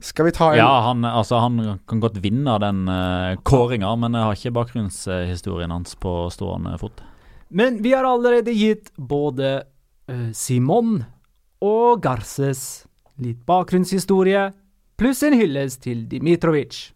skal 0.00 0.28
vi 0.28 0.32
ta 0.36 0.50
en 0.52 0.58
Ja, 0.58 0.80
han, 0.88 1.04
altså, 1.04 1.38
han 1.42 1.78
kan 1.88 2.00
godt 2.02 2.18
vinne 2.24 2.58
den 2.62 2.86
uh, 2.88 3.36
kåringa, 3.46 3.92
men 4.00 4.16
jeg 4.16 4.28
har 4.28 4.38
ikke 4.38 4.56
bakgrunnshistorien 4.58 5.72
hans 5.74 5.96
på 6.00 6.16
stående 6.34 6.76
fot. 6.80 7.02
Men 7.48 7.80
vi 7.82 7.94
har 7.94 8.06
allerede 8.08 8.54
gitt 8.56 8.90
både 8.96 9.62
uh, 10.10 10.30
Simon 10.34 11.04
og 11.64 12.02
Garces 12.04 12.86
litt 13.22 13.40
bakgrunnshistorie, 13.48 14.50
pluss 15.00 15.22
en 15.24 15.36
hyllest 15.36 15.82
til 15.86 16.04
Dimitrovic. 16.10 16.90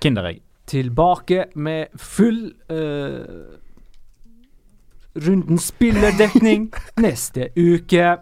Kinderegg. 0.00 0.40
tilbake 0.70 1.46
med 1.54 1.90
full 1.98 2.52
uh, 2.70 3.58
Runden 5.14 5.58
spillerdekning 5.58 6.68
neste 7.04 7.48
uke. 7.56 8.16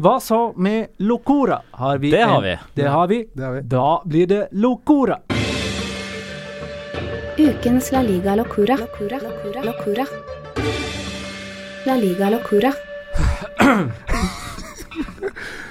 Hva 0.00 0.20
så 0.20 0.54
med 0.56 0.86
Locora? 0.96 1.62
Har 1.70 1.98
vi 1.98 2.10
Det 2.10 2.22
har 2.22 2.40
vi. 2.42 2.58
Det 2.74 2.86
har 2.88 3.06
vi. 3.06 3.28
Det 3.32 3.44
har 3.44 3.52
vi. 3.52 3.60
Da 3.60 4.02
blir 4.06 4.26
det 4.26 4.48
Locora. 4.50 5.18
Ukens 7.38 7.92
La 7.92 8.02
Liga 8.02 8.34
Locora. 8.34 8.76
Locora. 8.76 9.18
Locora. 9.22 9.62
Locura. 9.62 10.06
La 11.84 11.96
Liga 11.96 12.30
Locora. 12.30 12.72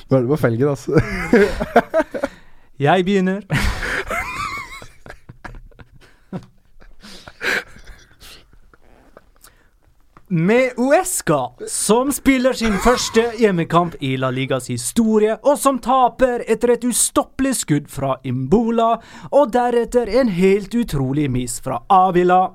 Nå 0.09 0.17
er 0.17 0.21
det 0.21 0.27
på 0.29 0.37
felgen, 0.37 0.69
altså. 0.69 1.01
Jeg 2.79 3.05
begynner. 3.05 3.41
Med 10.31 10.71
Uesca, 10.77 11.51
som 11.67 12.11
spiller 12.11 12.53
sin 12.53 12.75
første 12.77 13.23
hjemmekamp 13.39 13.95
i 14.05 14.11
La 14.21 14.29
Ligas 14.29 14.67
historie, 14.69 15.33
og 15.41 15.57
som 15.57 15.79
taper 15.81 16.43
etter 16.45 16.75
et 16.75 16.85
ustoppelig 16.85 17.55
skudd 17.63 17.87
fra 17.89 18.11
Imbola, 18.29 18.91
og 19.33 19.49
deretter 19.55 20.11
en 20.21 20.29
helt 20.29 20.75
utrolig 20.77 21.25
miss 21.33 21.57
fra 21.65 21.79
Avila. 21.89 22.51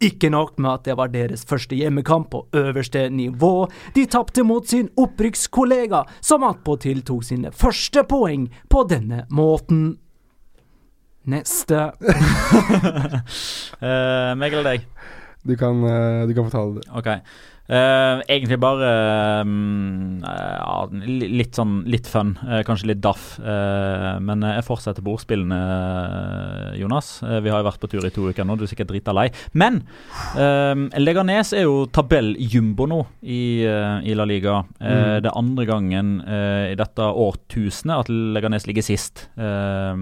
Ikke 0.00 0.30
nok 0.32 0.56
med 0.56 0.70
at 0.72 0.88
det 0.88 0.96
var 0.96 1.12
deres 1.12 1.44
første 1.44 1.76
hjemmekamp 1.76 2.30
på 2.32 2.46
øverste 2.56 3.10
nivå, 3.12 3.68
de 3.92 4.06
tapte 4.08 4.40
mot 4.40 4.64
sin 4.64 4.88
opprykkskollega, 4.96 6.06
som 6.24 6.48
attpåtil 6.48 7.04
tok 7.04 7.28
sine 7.28 7.52
første 7.52 8.08
poeng 8.08 8.48
på 8.72 8.86
denne 8.88 9.26
måten. 9.28 9.98
Neste. 11.28 11.92
uh, 13.84 14.32
meg 14.40 14.48
eller 14.48 14.64
deg? 14.72 14.88
Du 15.46 15.56
kan, 15.56 15.84
eh, 15.84 16.26
du 16.26 16.34
kan 16.34 16.48
fortelle 16.48 16.80
det. 16.80 16.88
Ok. 16.98 17.08
Uh, 17.68 18.22
egentlig 18.32 18.56
bare 18.56 18.86
eh, 19.44 19.48
ja, 20.24 20.76
litt 21.04 21.58
sånn 21.58 21.82
litt 21.84 22.06
fun, 22.08 22.30
uh, 22.40 22.62
kanskje 22.64 22.88
litt 22.94 23.02
daff. 23.04 23.36
men 24.24 24.40
jeg 24.46 24.64
fortsetter 24.64 25.04
på 25.04 25.12
ordspillene, 25.18 25.58
eh, 25.58 26.78
Jonas. 26.80 27.18
Vi 27.20 27.52
har 27.52 27.60
jo 27.60 27.66
vært 27.68 27.82
på 27.82 27.90
tur 27.92 28.06
i 28.08 28.12
to 28.14 28.30
uker 28.30 28.46
nå, 28.48 28.56
du 28.56 28.64
er 28.64 28.72
sikkert 28.72 28.88
drita 28.94 29.12
lei. 29.12 29.28
Men 29.52 29.82
Leganes 30.96 31.52
er 31.52 31.66
jo 31.66 31.84
tabelljumbo 31.92 32.88
nå 32.88 33.02
i, 33.22 33.60
i 33.64 34.16
La 34.16 34.24
Liga. 34.28 34.62
Mm. 34.80 35.20
Det 35.24 35.28
er 35.28 35.38
andre 35.38 35.68
gangen 35.68 36.14
i 36.24 36.76
dette 36.78 37.04
årtusenet 37.04 38.06
at 38.06 38.12
Leganes 38.12 38.68
ligger 38.68 38.86
sist. 38.86 39.28
eh, 39.36 39.92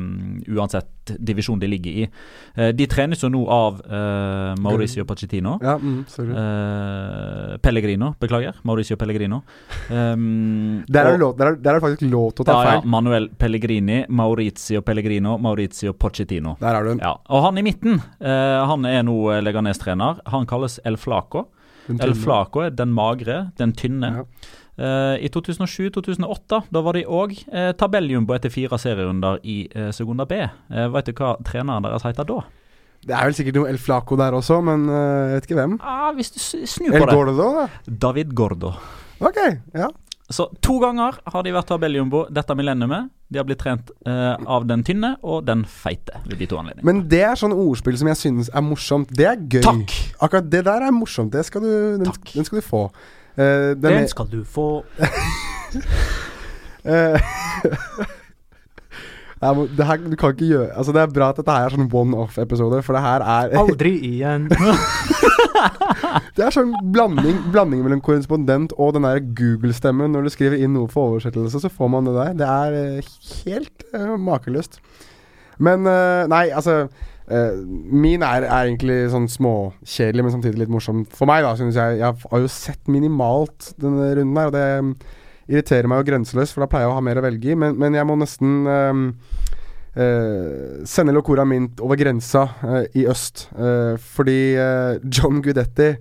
divisjon 1.19 1.61
de 1.61 1.69
ligger 1.71 1.99
i. 2.03 2.07
Eh, 2.55 2.73
de 2.77 2.87
trenes 2.91 3.23
jo 3.23 3.31
nå 3.33 3.43
av 3.53 3.81
eh, 3.85 4.53
Mauricio 4.63 5.05
Pochettino. 5.09 5.57
Ja, 5.63 5.77
mm. 5.79 5.99
Eh, 6.27 7.57
Pellegrino, 7.63 8.13
beklager. 8.21 8.59
Mauricio 8.63 8.97
Pellegrino. 8.97 9.43
Um, 9.91 10.85
Der 10.97 11.13
er, 11.13 11.19
lov, 11.19 11.37
der, 11.39 11.53
er, 11.53 11.59
der 11.61 11.75
er 11.75 11.81
det 11.81 11.85
faktisk 11.85 12.11
lov 12.11 12.31
til 12.35 12.45
å 12.45 12.49
ta 12.49 12.57
ja, 12.57 12.63
ja, 12.63 12.77
feil. 12.77 12.91
Manuel 12.97 13.29
Pellegrini, 13.39 14.03
Maurizio 14.09 14.83
Pellegrino, 14.87 15.37
Maurizio 15.43 15.95
Pochettino. 15.97 16.57
Der 16.61 16.79
er 16.79 16.87
du. 16.87 16.95
Ja, 17.01 17.17
og 17.31 17.45
han 17.47 17.59
i 17.61 17.65
midten, 17.67 18.01
han 18.21 18.87
er 18.89 19.03
nå 19.07 19.17
Leganes-trener. 19.45 20.23
Han 20.33 20.47
kalles 20.49 20.81
El 20.87 20.99
Flaco. 21.01 21.49
El. 21.89 22.15
Flaco 22.19 22.65
er 22.67 22.73
den 22.75 22.95
magre, 22.95 23.51
den 23.59 23.75
tynne. 23.77 24.13
Ja. 24.21 24.25
Eh, 24.77 25.25
I 25.25 25.31
2007-2008 25.33 26.63
da 26.73 26.83
var 26.85 26.99
de 26.99 27.05
òg 27.09 27.33
eh, 27.49 27.71
tabelljumbo 27.81 28.35
etter 28.37 28.53
fire 28.53 28.79
serierunder 28.81 29.39
i 29.49 29.63
eh, 29.73 29.91
Segunda 29.97 30.27
B. 30.29 30.43
Eh, 30.45 30.89
vet 30.93 31.09
du 31.09 31.15
hva 31.17 31.35
treneren 31.47 31.87
deres 31.87 32.05
heter 32.05 32.29
da? 32.29 32.43
Det 33.07 33.15
er 33.15 33.29
vel 33.29 33.37
sikkert 33.39 33.57
noe 33.61 33.71
El 33.71 33.79
Flaco 33.79 34.17
der 34.19 34.35
også, 34.37 34.59
men 34.67 34.89
eh, 34.91 35.03
jeg 35.31 35.39
vet 35.39 35.49
ikke 35.51 35.61
hvem. 35.61 35.79
Ah, 35.81 36.11
hvis 36.17 36.33
du 36.35 36.41
snur 36.43 36.93
El 36.93 37.01
på 37.05 37.07
det. 37.09 37.15
Gordo, 37.17 37.49
da? 37.61 37.67
David 38.07 38.35
Gordo. 38.37 38.75
Ok, 39.25 39.39
ja. 39.77 39.89
Så 40.27 40.49
to 40.65 40.81
ganger 40.83 41.21
har 41.31 41.45
de 41.47 41.53
vært 41.55 41.69
tabelljumbo 41.71 42.25
dette 42.35 42.55
millenniumet. 42.59 43.13
De 43.31 43.39
har 43.39 43.47
blitt 43.47 43.61
trent 43.63 43.93
eh, 44.07 44.35
av 44.43 44.67
den 44.67 44.83
tynne 44.87 45.13
og 45.23 45.45
den 45.47 45.63
feite 45.71 46.19
ved 46.27 46.41
de 46.43 46.49
to 46.51 46.59
anledningene. 46.59 46.87
Men 46.87 47.05
det 47.11 47.23
er 47.27 47.39
sånn 47.39 47.55
ordspill 47.55 47.97
som 47.99 48.11
jeg 48.11 48.19
synes 48.21 48.51
er 48.53 48.65
morsomt. 48.67 49.13
Det 49.15 49.27
er 49.31 49.39
gøy. 49.39 49.63
Takk! 49.67 49.95
Akkurat 50.27 50.51
det 50.51 50.65
der 50.67 50.85
er 50.89 50.95
morsomt. 50.95 51.31
Det 51.35 51.47
skal 51.47 51.63
du, 51.63 51.71
den, 52.03 52.11
den 52.35 52.47
skal 52.49 52.59
du 52.61 52.67
få. 52.67 52.83
Eh, 53.37 53.77
den 53.77 53.83
Den 53.83 54.09
skal 54.09 54.27
du 54.33 54.45
få. 54.45 54.85
Eh, 56.87 57.19
Nei, 59.43 59.51
det 59.77 59.87
her, 59.89 60.01
du 60.01 60.15
kan 60.15 60.33
ikke 60.33 60.47
gjøre 60.49 60.69
Altså 60.79 60.95
Det 60.95 61.01
er 61.03 61.11
bra 61.13 61.33
at 61.33 61.41
dette 61.41 61.53
her 61.53 61.67
er 61.67 61.75
sånn 61.75 61.89
one-off-episode, 61.91 62.79
for 62.87 62.97
det 62.97 63.03
her 63.05 63.25
er 63.27 63.55
Aldri 63.61 63.93
igjen. 64.07 64.47
Det 66.37 66.45
er 66.47 66.55
sånn 66.55 66.73
blanding, 66.95 67.39
blanding 67.53 67.83
mellom 67.85 68.03
korrespondent 68.05 68.75
og 68.77 68.95
den 68.97 69.07
der 69.09 69.23
Google-stemmen. 69.25 70.13
Når 70.13 70.27
du 70.27 70.33
skriver 70.35 70.61
inn 70.61 70.75
noe 70.77 70.89
for 70.93 71.15
oversettelse, 71.15 71.63
så 71.65 71.71
får 71.73 71.93
man 71.93 72.09
det 72.09 72.15
der. 72.17 72.33
Det 72.41 72.49
er 72.55 72.79
eh, 72.81 73.13
helt 73.47 73.87
uh, 73.97 74.15
makeløst. 74.21 74.81
Men 75.59 75.89
uh, 75.89 76.27
Nei, 76.31 76.47
altså 76.53 76.87
eh, 77.33 77.59
Min 77.67 78.25
er, 78.25 78.47
er 78.47 78.69
egentlig 78.69 78.99
sånn 79.13 79.29
småkjedelig, 79.31 80.25
men 80.25 80.35
samtidig 80.35 80.63
litt 80.63 80.73
morsom 80.73 81.05
for 81.13 81.29
meg, 81.31 81.45
da, 81.47 81.55
synes 81.59 81.79
jeg. 81.79 82.01
Jeg 82.03 82.29
har 82.33 82.43
jo 82.43 82.51
sett 82.53 82.93
minimalt 82.93 83.73
denne 83.83 84.13
runden 84.19 84.41
her, 84.41 84.51
og 84.51 84.57
det 84.57 84.67
mm, 84.67 84.93
irriterer 85.53 85.91
meg 85.91 86.03
jo 86.03 86.11
grenseløst, 86.11 86.55
for 86.55 86.65
da 86.65 86.71
pleier 86.71 86.87
jeg 86.87 86.95
å 86.95 86.99
ha 86.99 87.07
mer 87.07 87.21
å 87.21 87.25
velge 87.27 87.53
i. 87.53 87.59
Men, 87.59 87.79
men 87.81 87.99
jeg 87.99 88.09
må 88.09 88.19
nesten 88.21 88.71
eh, 88.73 89.01
uh, 89.97 90.85
sende 90.89 91.15
Locora 91.17 91.47
Mint 91.49 91.83
over 91.85 91.99
grensa 92.01 92.47
uh, 92.63 92.85
i 92.99 93.07
øst. 93.11 93.49
fordi 94.17 94.39
John 95.09 95.43
Gudetti 95.45 95.95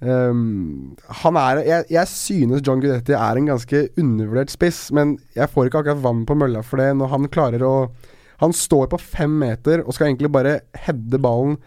um, 0.00 0.96
Han 1.22 1.38
er 1.40 1.62
jeg, 1.64 1.86
jeg 1.94 2.08
synes 2.10 2.62
John 2.66 2.82
Gudetti 2.82 3.14
er 3.16 3.38
en 3.38 3.50
ganske 3.52 3.82
undervurdert 4.00 4.52
spiss, 4.52 4.88
men 4.96 5.18
jeg 5.36 5.50
får 5.52 5.68
ikke 5.68 5.84
akkurat 5.84 6.02
vann 6.04 6.24
på 6.28 6.36
mølla 6.38 6.64
for 6.66 6.82
det 6.82 6.92
når 6.98 7.14
han 7.14 7.30
klarer 7.32 7.64
å 7.66 7.74
Han 8.40 8.54
står 8.56 8.88
på 8.92 9.00
fem 9.00 9.32
meter 9.42 9.84
og 9.84 9.94
skal 9.94 10.10
egentlig 10.10 10.32
bare 10.32 10.60
heade 10.86 11.20
ballen 11.20 11.58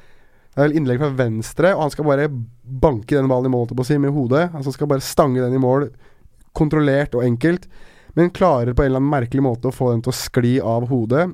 eller 0.53 0.69
er 0.69 0.78
innlegg 0.78 0.99
fra 1.01 1.09
venstre, 1.17 1.71
og 1.74 1.88
han 1.88 1.93
skal 1.93 2.05
bare 2.05 2.28
banke 2.30 3.15
den 3.15 3.30
ballen 3.30 3.49
i 3.49 3.53
mål, 3.55 3.71
på 3.74 3.86
si, 3.88 3.97
med 3.97 4.13
hodet. 4.13 4.51
Altså 4.53 4.74
skal 4.76 4.89
bare 4.91 5.01
stange 5.01 5.41
den 5.41 5.55
i 5.57 5.61
mål, 5.61 5.88
kontrollert 6.53 7.17
og 7.17 7.26
enkelt. 7.26 7.65
Men 8.13 8.30
klarer 8.30 8.76
på 8.78 8.84
en 8.84 8.91
eller 8.91 9.01
annen 9.01 9.13
merkelig 9.15 9.41
måte 9.41 9.71
å 9.71 9.74
få 9.74 9.89
den 9.89 10.03
til 10.05 10.13
å 10.13 10.17
skli 10.17 10.53
av 10.61 10.86
hodet. 10.91 11.26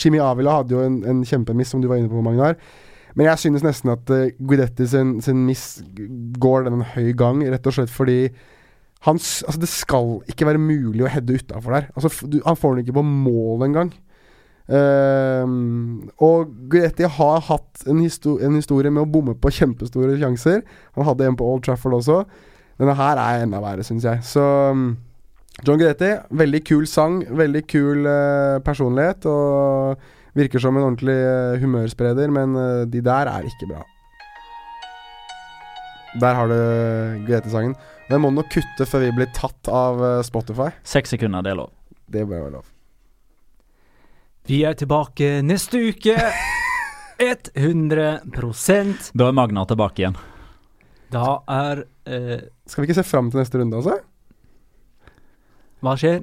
Jimmy 0.00 0.22
Avila 0.24 0.62
hadde 0.62 0.72
jo 0.72 0.84
en, 0.86 1.02
en 1.04 1.20
kjempemiss, 1.28 1.74
som 1.74 1.82
du 1.82 1.90
var 1.90 2.00
inne 2.00 2.08
på, 2.08 2.24
Magnar. 2.24 2.56
Men 3.16 3.28
jeg 3.30 3.42
synes 3.44 3.64
nesten 3.64 3.92
at 3.92 4.12
uh, 4.12 4.28
Guidetti 4.40 4.88
sin, 4.88 5.18
sin 5.24 5.44
miss 5.44 5.82
går 6.40 6.66
den 6.66 6.78
en 6.78 6.88
høy 6.94 7.12
gang, 7.16 7.44
rett 7.48 7.68
og 7.68 7.76
slett 7.76 7.92
fordi 7.92 8.20
han, 9.04 9.20
altså 9.20 9.60
det 9.60 9.68
skal 9.70 10.16
ikke 10.32 10.48
være 10.48 10.60
mulig 10.60 11.04
å 11.04 11.12
heade 11.12 11.36
utafor 11.36 11.76
der. 11.76 11.90
Altså, 11.92 12.10
du, 12.28 12.40
han 12.44 12.56
får 12.58 12.74
den 12.74 12.86
ikke 12.86 12.96
på 12.96 13.04
mål 13.06 13.68
engang. 13.68 13.92
Ehm, 14.66 16.08
og 16.18 16.50
Gretti 16.72 17.06
har 17.06 17.42
hatt 17.48 17.86
en, 17.86 18.00
histor 18.02 18.42
en 18.42 18.58
historie 18.58 18.90
med 18.90 19.04
å 19.04 19.10
bomme 19.10 19.36
på 19.38 19.52
kjempestore 19.54 20.18
sjanser. 20.20 20.62
Han 20.98 21.06
hadde 21.06 21.28
en 21.28 21.38
på 21.38 21.46
Old 21.46 21.66
Trafford 21.66 21.98
også. 22.00 22.22
Denne 22.80 22.96
her 22.98 23.20
er 23.22 23.44
enda 23.46 23.62
verre, 23.62 23.86
syns 23.86 24.04
jeg. 24.04 24.22
Så 24.26 24.42
um, 24.42 24.90
John 25.64 25.80
Gretti, 25.80 26.12
veldig 26.36 26.62
kul 26.66 26.84
sang, 26.90 27.22
veldig 27.38 27.64
kul 27.70 28.08
uh, 28.10 28.58
personlighet. 28.66 29.28
Og 29.30 30.36
virker 30.36 30.60
som 30.60 30.76
en 30.76 30.90
ordentlig 30.90 31.16
uh, 31.16 31.56
humørspreder, 31.62 32.32
men 32.34 32.58
uh, 32.58 32.84
de 32.90 33.00
der 33.04 33.30
er 33.32 33.46
ikke 33.48 33.70
bra. 33.70 33.86
Der 36.20 36.36
har 36.36 36.48
du 36.48 36.58
Gretti-sangen. 37.28 37.76
Den 38.10 38.22
må 38.22 38.30
du 38.32 38.40
nok 38.40 38.52
kutte 38.52 38.86
før 38.88 39.04
vi 39.04 39.16
blir 39.18 39.28
tatt 39.36 39.68
av 39.68 40.00
Spotify. 40.24 40.70
Seks 40.86 41.12
sekunder, 41.12 41.44
det 41.44 41.52
er 41.52 41.60
lov. 41.64 41.74
Det 42.08 42.22
bør 42.24 42.46
være 42.46 42.54
lov. 42.60 42.75
Vi 44.46 44.60
er 44.62 44.76
tilbake 44.78 45.40
neste 45.42 45.80
uke. 45.88 46.14
100% 47.16 49.10
Da 49.16 49.26
er 49.26 49.32
Magna 49.32 49.64
tilbake 49.64 50.02
igjen. 50.02 50.16
Da 51.10 51.38
er 51.48 51.80
eh, 52.04 52.42
Skal 52.68 52.82
vi 52.82 52.86
ikke 52.90 52.98
se 52.98 53.06
fram 53.08 53.30
til 53.32 53.40
neste 53.40 53.58
runde, 53.58 53.76
altså? 53.80 53.96
Hva 55.80 55.94
skjer? 55.96 56.20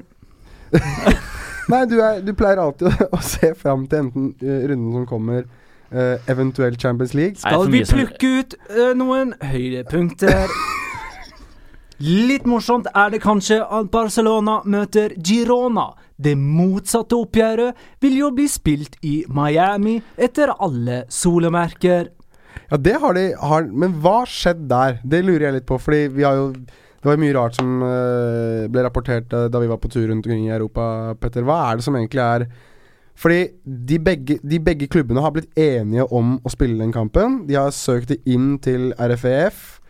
Nei, 1.71 1.81
du, 1.89 1.97
er, 2.03 2.21
du 2.21 2.33
pleier 2.37 2.61
alltid 2.61 2.87
å, 2.91 3.09
å 3.17 3.19
se 3.23 3.53
fram 3.57 3.87
til 3.89 4.05
enten 4.05 4.29
uh, 4.43 4.63
runden 4.69 4.93
som 4.97 5.05
kommer, 5.07 5.45
uh, 5.93 6.17
eventuelt 6.29 6.81
Champions 6.81 7.13
League. 7.15 7.39
Skal 7.39 7.69
vi 7.71 7.83
plukke 7.87 8.31
ut 8.39 8.55
uh, 8.69 8.91
noen 8.99 9.33
høydepunkter? 9.39 10.51
Litt 12.29 12.45
morsomt 12.49 12.89
er 12.91 13.13
det 13.13 13.21
kanskje 13.23 13.61
at 13.63 13.91
Barcelona 13.93 14.59
møter 14.67 15.13
Girona. 15.23 15.93
Det 16.23 16.33
motsatte 16.39 17.17
oppgjøret 17.17 17.79
vil 18.03 18.19
jo 18.21 18.31
bli 18.35 18.47
spilt 18.51 18.97
i 19.03 19.23
Miami 19.33 19.97
etter 20.15 20.53
alle 20.53 21.03
solemerker. 21.11 22.11
Ja, 22.69 22.77
det 22.77 22.95
har 23.01 23.17
de 23.17 23.25
har, 23.37 23.67
Men 23.67 23.97
hva 24.01 24.23
skjedde 24.29 24.69
der? 24.69 24.99
Det 25.03 25.23
lurer 25.25 25.47
jeg 25.47 25.57
litt 25.59 25.69
på, 25.69 25.79
fordi 25.81 26.07
vi 26.13 26.25
har 26.25 26.39
jo 26.39 26.47
Det 26.53 27.09
var 27.09 27.19
mye 27.19 27.35
rart 27.35 27.57
som 27.57 27.81
eh, 27.83 28.69
ble 28.71 28.83
rapportert 28.85 29.33
eh, 29.35 29.49
da 29.51 29.59
vi 29.59 29.67
var 29.67 29.81
på 29.83 29.89
tur 29.91 30.05
rundt 30.07 30.23
omkring 30.23 30.45
i 30.47 30.53
Europa, 30.55 31.13
Petter. 31.19 31.43
Hva 31.43 31.57
er 31.65 31.75
det 31.75 31.83
som 31.83 31.97
egentlig 31.99 32.21
er 32.23 32.45
Fordi 33.19 33.41
de 33.65 33.99
begge, 33.99 34.37
de 34.39 34.59
begge 34.63 34.87
klubbene 34.87 35.21
har 35.21 35.33
blitt 35.35 35.51
enige 35.59 36.07
om 36.15 36.37
å 36.39 36.49
spille 36.53 36.79
den 36.79 36.95
kampen. 36.95 37.41
De 37.49 37.59
har 37.59 37.75
søkt 37.75 38.13
det 38.13 38.21
inn 38.25 38.55
til 38.63 38.93
RFEF, 38.97 39.81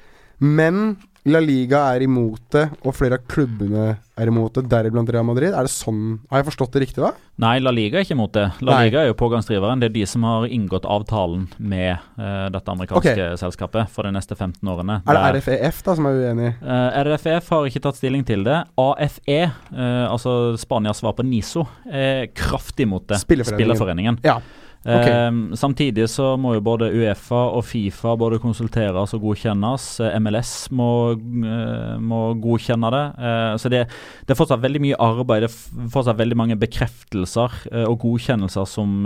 men 0.41 0.97
La 1.25 1.39
Liga 1.39 1.85
er 1.95 2.03
imot 2.03 2.41
det, 2.51 2.65
og 2.83 2.91
flere 2.97 3.15
av 3.15 3.27
klubbene 3.31 3.83
er 4.19 4.29
imot 4.29 4.57
det, 4.57 4.65
deriblant 4.69 5.07
Real 5.13 5.23
Madrid. 5.23 5.53
Er 5.55 5.63
det 5.63 5.71
sånn 5.71 6.17
Har 6.27 6.41
jeg 6.41 6.49
forstått 6.49 6.73
det 6.75 6.81
riktig, 6.83 6.99
da? 6.99 7.13
Nei, 7.39 7.53
La 7.63 7.71
Liga 7.71 7.97
er 7.97 8.03
ikke 8.03 8.17
imot 8.17 8.33
det. 8.35 8.43
La 8.59 8.75
Nei. 8.75 8.89
Liga 8.89 9.01
er 9.01 9.07
jo 9.07 9.15
pågangsdriveren. 9.21 9.79
Det 9.79 9.87
er 9.87 9.93
de 9.95 10.03
som 10.09 10.25
har 10.27 10.49
inngått 10.51 10.83
avtalen 10.83 11.45
med 11.63 11.95
uh, 12.19 12.49
dette 12.53 12.75
amerikanske 12.75 13.29
selskapet 13.39 13.93
for 13.95 14.03
de 14.03 14.11
neste 14.17 14.35
15 14.35 14.59
årene. 14.73 14.99
Er 15.07 15.15
Der- 15.15 15.37
det 15.37 15.45
RFEF 15.45 15.79
da 15.87 15.95
som 15.95 16.09
er 16.11 16.19
uenig? 16.19 16.49
Uh, 16.59 16.99
RFEF 17.07 17.47
har 17.55 17.69
ikke 17.71 17.83
tatt 17.87 18.01
stilling 18.01 18.27
til 18.27 18.43
det. 18.43 18.59
AFE, 18.83 19.39
uh, 19.71 20.11
altså 20.11 20.57
Spanias 20.59 20.99
svar 20.99 21.15
på 21.15 21.23
NISO, 21.23 21.63
er 21.87 22.27
kraftig 22.35 22.83
imot 22.89 23.07
det. 23.07 23.21
Spilleforeningen. 23.23 23.71
Spilleforeningen. 23.79 24.19
Ja. 24.27 24.41
Ok. 24.83 25.07
Eh, 25.07 25.55
samtidig 25.55 26.09
så 26.09 26.33
må 26.37 26.57
jo 26.57 26.63
både 26.63 26.89
Uefa 26.91 27.45
og 27.55 27.63
Fifa 27.63 28.17
både 28.19 28.39
konsulteres 28.43 29.13
og 29.15 29.23
godkjennes. 29.23 29.85
Eh, 30.03 30.15
MLS 30.19 30.51
må, 30.75 30.89
eh, 31.15 31.95
må 32.03 32.21
godkjenne 32.43 32.91
det. 32.91 33.03
Eh, 33.23 33.53
så 33.61 33.71
det, 33.71 33.85
det 34.27 34.35
er 34.35 34.39
fortsatt 34.39 34.63
veldig 34.63 34.81
mye 34.83 34.99
arbeid. 34.99 35.45
Det 35.45 35.49
er 35.51 35.89
fortsatt 35.93 36.19
veldig 36.19 36.39
mange 36.39 36.59
bekreftelser 36.59 37.59
og 37.87 37.95
godkjennelser 38.01 38.67
som, 38.67 39.05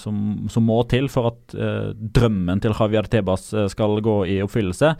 som, 0.00 0.16
som 0.50 0.64
må 0.66 0.78
til 0.90 1.08
for 1.12 1.30
at 1.30 1.54
drømmen 2.16 2.60
til 2.62 2.74
Javier 2.76 3.08
Tebas 3.10 3.50
skal 3.72 4.00
gå 4.04 4.16
i 4.30 4.38
oppfyllelse. 4.44 4.92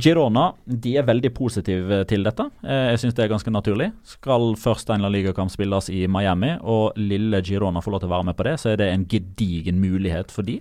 Girona 0.00 0.48
de 0.64 0.94
er 0.98 1.06
veldig 1.08 1.32
positive 1.36 2.02
til 2.10 2.24
dette. 2.26 2.46
Jeg 2.64 3.00
syns 3.00 3.16
det 3.16 3.24
er 3.24 3.32
ganske 3.32 3.52
naturlig. 3.52 3.90
Skal 4.08 4.54
først 4.60 4.90
en 4.94 5.04
La 5.04 5.10
Liga-kamp 5.12 5.52
spilles 5.52 5.90
i 5.92 6.04
Miami, 6.10 6.54
og 6.62 6.98
lille 7.00 7.42
Girona 7.44 7.82
får 7.84 7.94
lov 7.94 8.04
til 8.04 8.10
å 8.10 8.14
være 8.16 8.28
med 8.30 8.38
på 8.38 8.48
det, 8.48 8.56
så 8.62 8.72
er 8.72 8.80
det 8.82 8.90
en 8.92 9.06
gedigen 9.08 9.57
mulighet 9.82 10.30
for 10.34 10.46
de. 10.46 10.58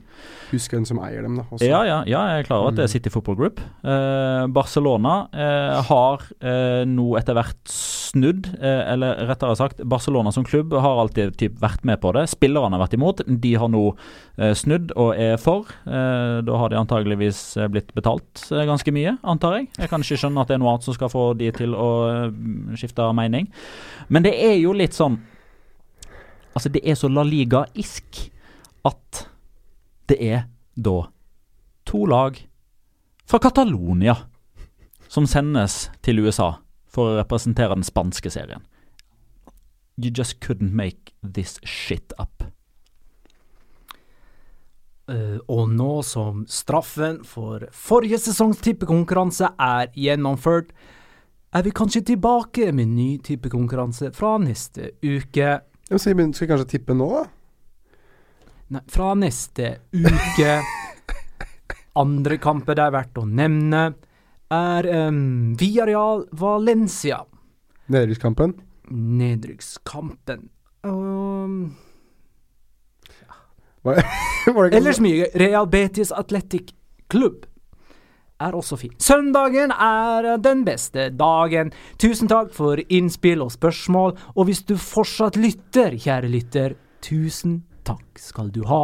Husk 0.51 0.73
hvem 0.73 0.85
som 0.87 0.99
eier 1.03 1.25
dem, 1.25 1.35
da. 1.39 1.45
Også. 1.51 1.65
Ja, 1.67 1.81
ja, 1.87 1.97
ja, 2.07 2.21
jeg 2.31 2.43
er 2.43 2.47
klar 2.47 2.61
over 2.63 2.71
at 2.71 2.77
det 2.79 2.85
er 2.85 2.91
City 2.91 3.11
Football 3.13 3.37
Group. 3.39 3.61
Eh, 3.83 4.45
Barcelona 4.55 5.15
eh, 5.33 5.81
har 5.89 6.23
eh, 6.39 6.83
nå 6.87 7.07
etter 7.19 7.37
hvert 7.37 7.71
snudd, 7.71 8.47
eh, 8.57 8.83
eller 8.93 9.23
rettere 9.29 9.57
sagt, 9.59 9.83
Barcelona 9.83 10.31
som 10.35 10.45
klubb 10.47 10.73
har 10.73 11.01
alltid 11.03 11.35
typ, 11.39 11.57
vært 11.61 11.83
med 11.87 11.99
på 12.03 12.13
det. 12.15 12.25
Spillerne 12.31 12.77
har 12.77 12.85
vært 12.85 12.95
imot. 12.97 13.21
De 13.27 13.53
har 13.59 13.71
nå 13.73 13.83
eh, 14.37 14.53
snudd 14.57 14.93
og 14.95 15.13
er 15.19 15.35
for. 15.41 15.69
Eh, 15.85 16.39
da 16.47 16.59
har 16.63 16.71
de 16.73 16.79
antageligvis 16.79 17.41
blitt 17.73 17.93
betalt 17.97 18.47
ganske 18.49 18.93
mye, 18.95 19.17
antar 19.27 19.59
jeg. 19.59 19.71
Jeg 19.77 19.91
kan 19.91 20.03
ikke 20.05 20.21
skjønne 20.23 20.43
at 20.43 20.51
det 20.51 20.57
er 20.57 20.63
noe 20.63 20.75
annet 20.75 20.87
som 20.87 20.95
skal 20.95 21.11
få 21.11 21.29
de 21.39 21.51
til 21.55 21.75
å 21.77 21.89
skifte 22.77 23.05
mening. 23.17 23.49
Men 24.09 24.25
det 24.25 24.33
er 24.37 24.55
jo 24.61 24.75
litt 24.77 24.95
sånn 24.97 25.19
Altså, 26.57 26.71
det 26.73 26.81
er 26.89 26.95
så 26.97 27.05
La 27.13 27.21
Liga-isk 27.21 28.23
at 28.87 29.25
det 30.07 30.17
er 30.23 30.47
da 30.75 31.01
to 31.87 32.05
lag 32.07 32.39
fra 33.27 33.39
Catalonia 33.43 34.15
som 35.11 35.27
sendes 35.27 35.87
til 36.03 36.23
USA 36.23 36.57
for 36.91 37.11
å 37.11 37.19
representere 37.19 37.75
den 37.75 37.85
spanske 37.87 38.31
serien. 38.31 38.63
You 39.97 40.11
just 40.13 40.39
couldn't 40.43 40.75
make 40.75 41.13
this 41.23 41.57
shit 41.63 42.13
up. 42.19 42.43
Uh, 45.07 45.39
og 45.47 45.69
nå 45.71 46.01
som 46.03 46.43
straffen 46.51 47.21
for 47.23 47.63
forrige 47.71 48.19
sesongs 48.19 48.59
tippekonkurranse 48.59 49.53
er 49.55 49.87
gjennomført, 49.95 50.73
er 51.55 51.63
vi 51.63 51.71
kanskje 51.71 52.03
tilbake 52.09 52.73
med 52.75 52.91
ny 52.91 53.07
tippekonkurranse 53.23 54.11
fra 54.15 54.35
neste 54.43 54.91
uke. 54.99 55.53
Ja, 55.63 55.97
Skal 55.97 56.17
vi 56.19 56.27
kanskje 56.27 56.67
tippe 56.75 56.97
nå, 56.97 57.07
da? 57.15 57.23
Nei, 58.67 58.81
fra 58.91 59.13
neste 59.15 59.77
uke. 59.95 60.57
Andre 61.97 62.37
kamper 62.37 62.75
det 62.77 62.83
er 62.83 62.93
verdt 62.93 63.17
å 63.17 63.23
nevne, 63.25 63.83
er 64.53 64.87
um, 65.07 65.55
Villarreal 65.59 66.25
Valencia. 66.35 67.21
Nedrykkskampen? 67.91 68.53
Nedrykkskampen. 68.91 70.49
Um, 70.83 71.75
Var 73.87 73.95
det, 73.95 74.51
var 74.51 74.67
det 74.67 74.77
ellers 74.81 74.99
mye. 74.99 75.29
Real 75.39 75.67
Betis 75.71 76.11
Athletic 76.11 76.73
Klubb 77.07 77.45
er 78.43 78.55
også 78.57 78.75
fin. 78.81 78.91
Søndagen 78.99 79.71
er 79.71 80.33
den 80.43 80.65
beste 80.67 81.07
dagen. 81.15 81.71
Tusen 82.01 82.27
takk 82.27 82.51
for 82.55 82.81
innspill 82.89 83.45
og 83.45 83.53
spørsmål, 83.55 84.17
og 84.35 84.49
hvis 84.49 84.65
du 84.67 84.75
fortsatt 84.75 85.39
lytter, 85.39 85.95
kjære 85.95 86.31
lytter, 86.33 86.75
tusen 87.05 87.61
takk 87.87 88.19
skal 88.19 88.51
du 88.51 88.65
ha. 88.67 88.81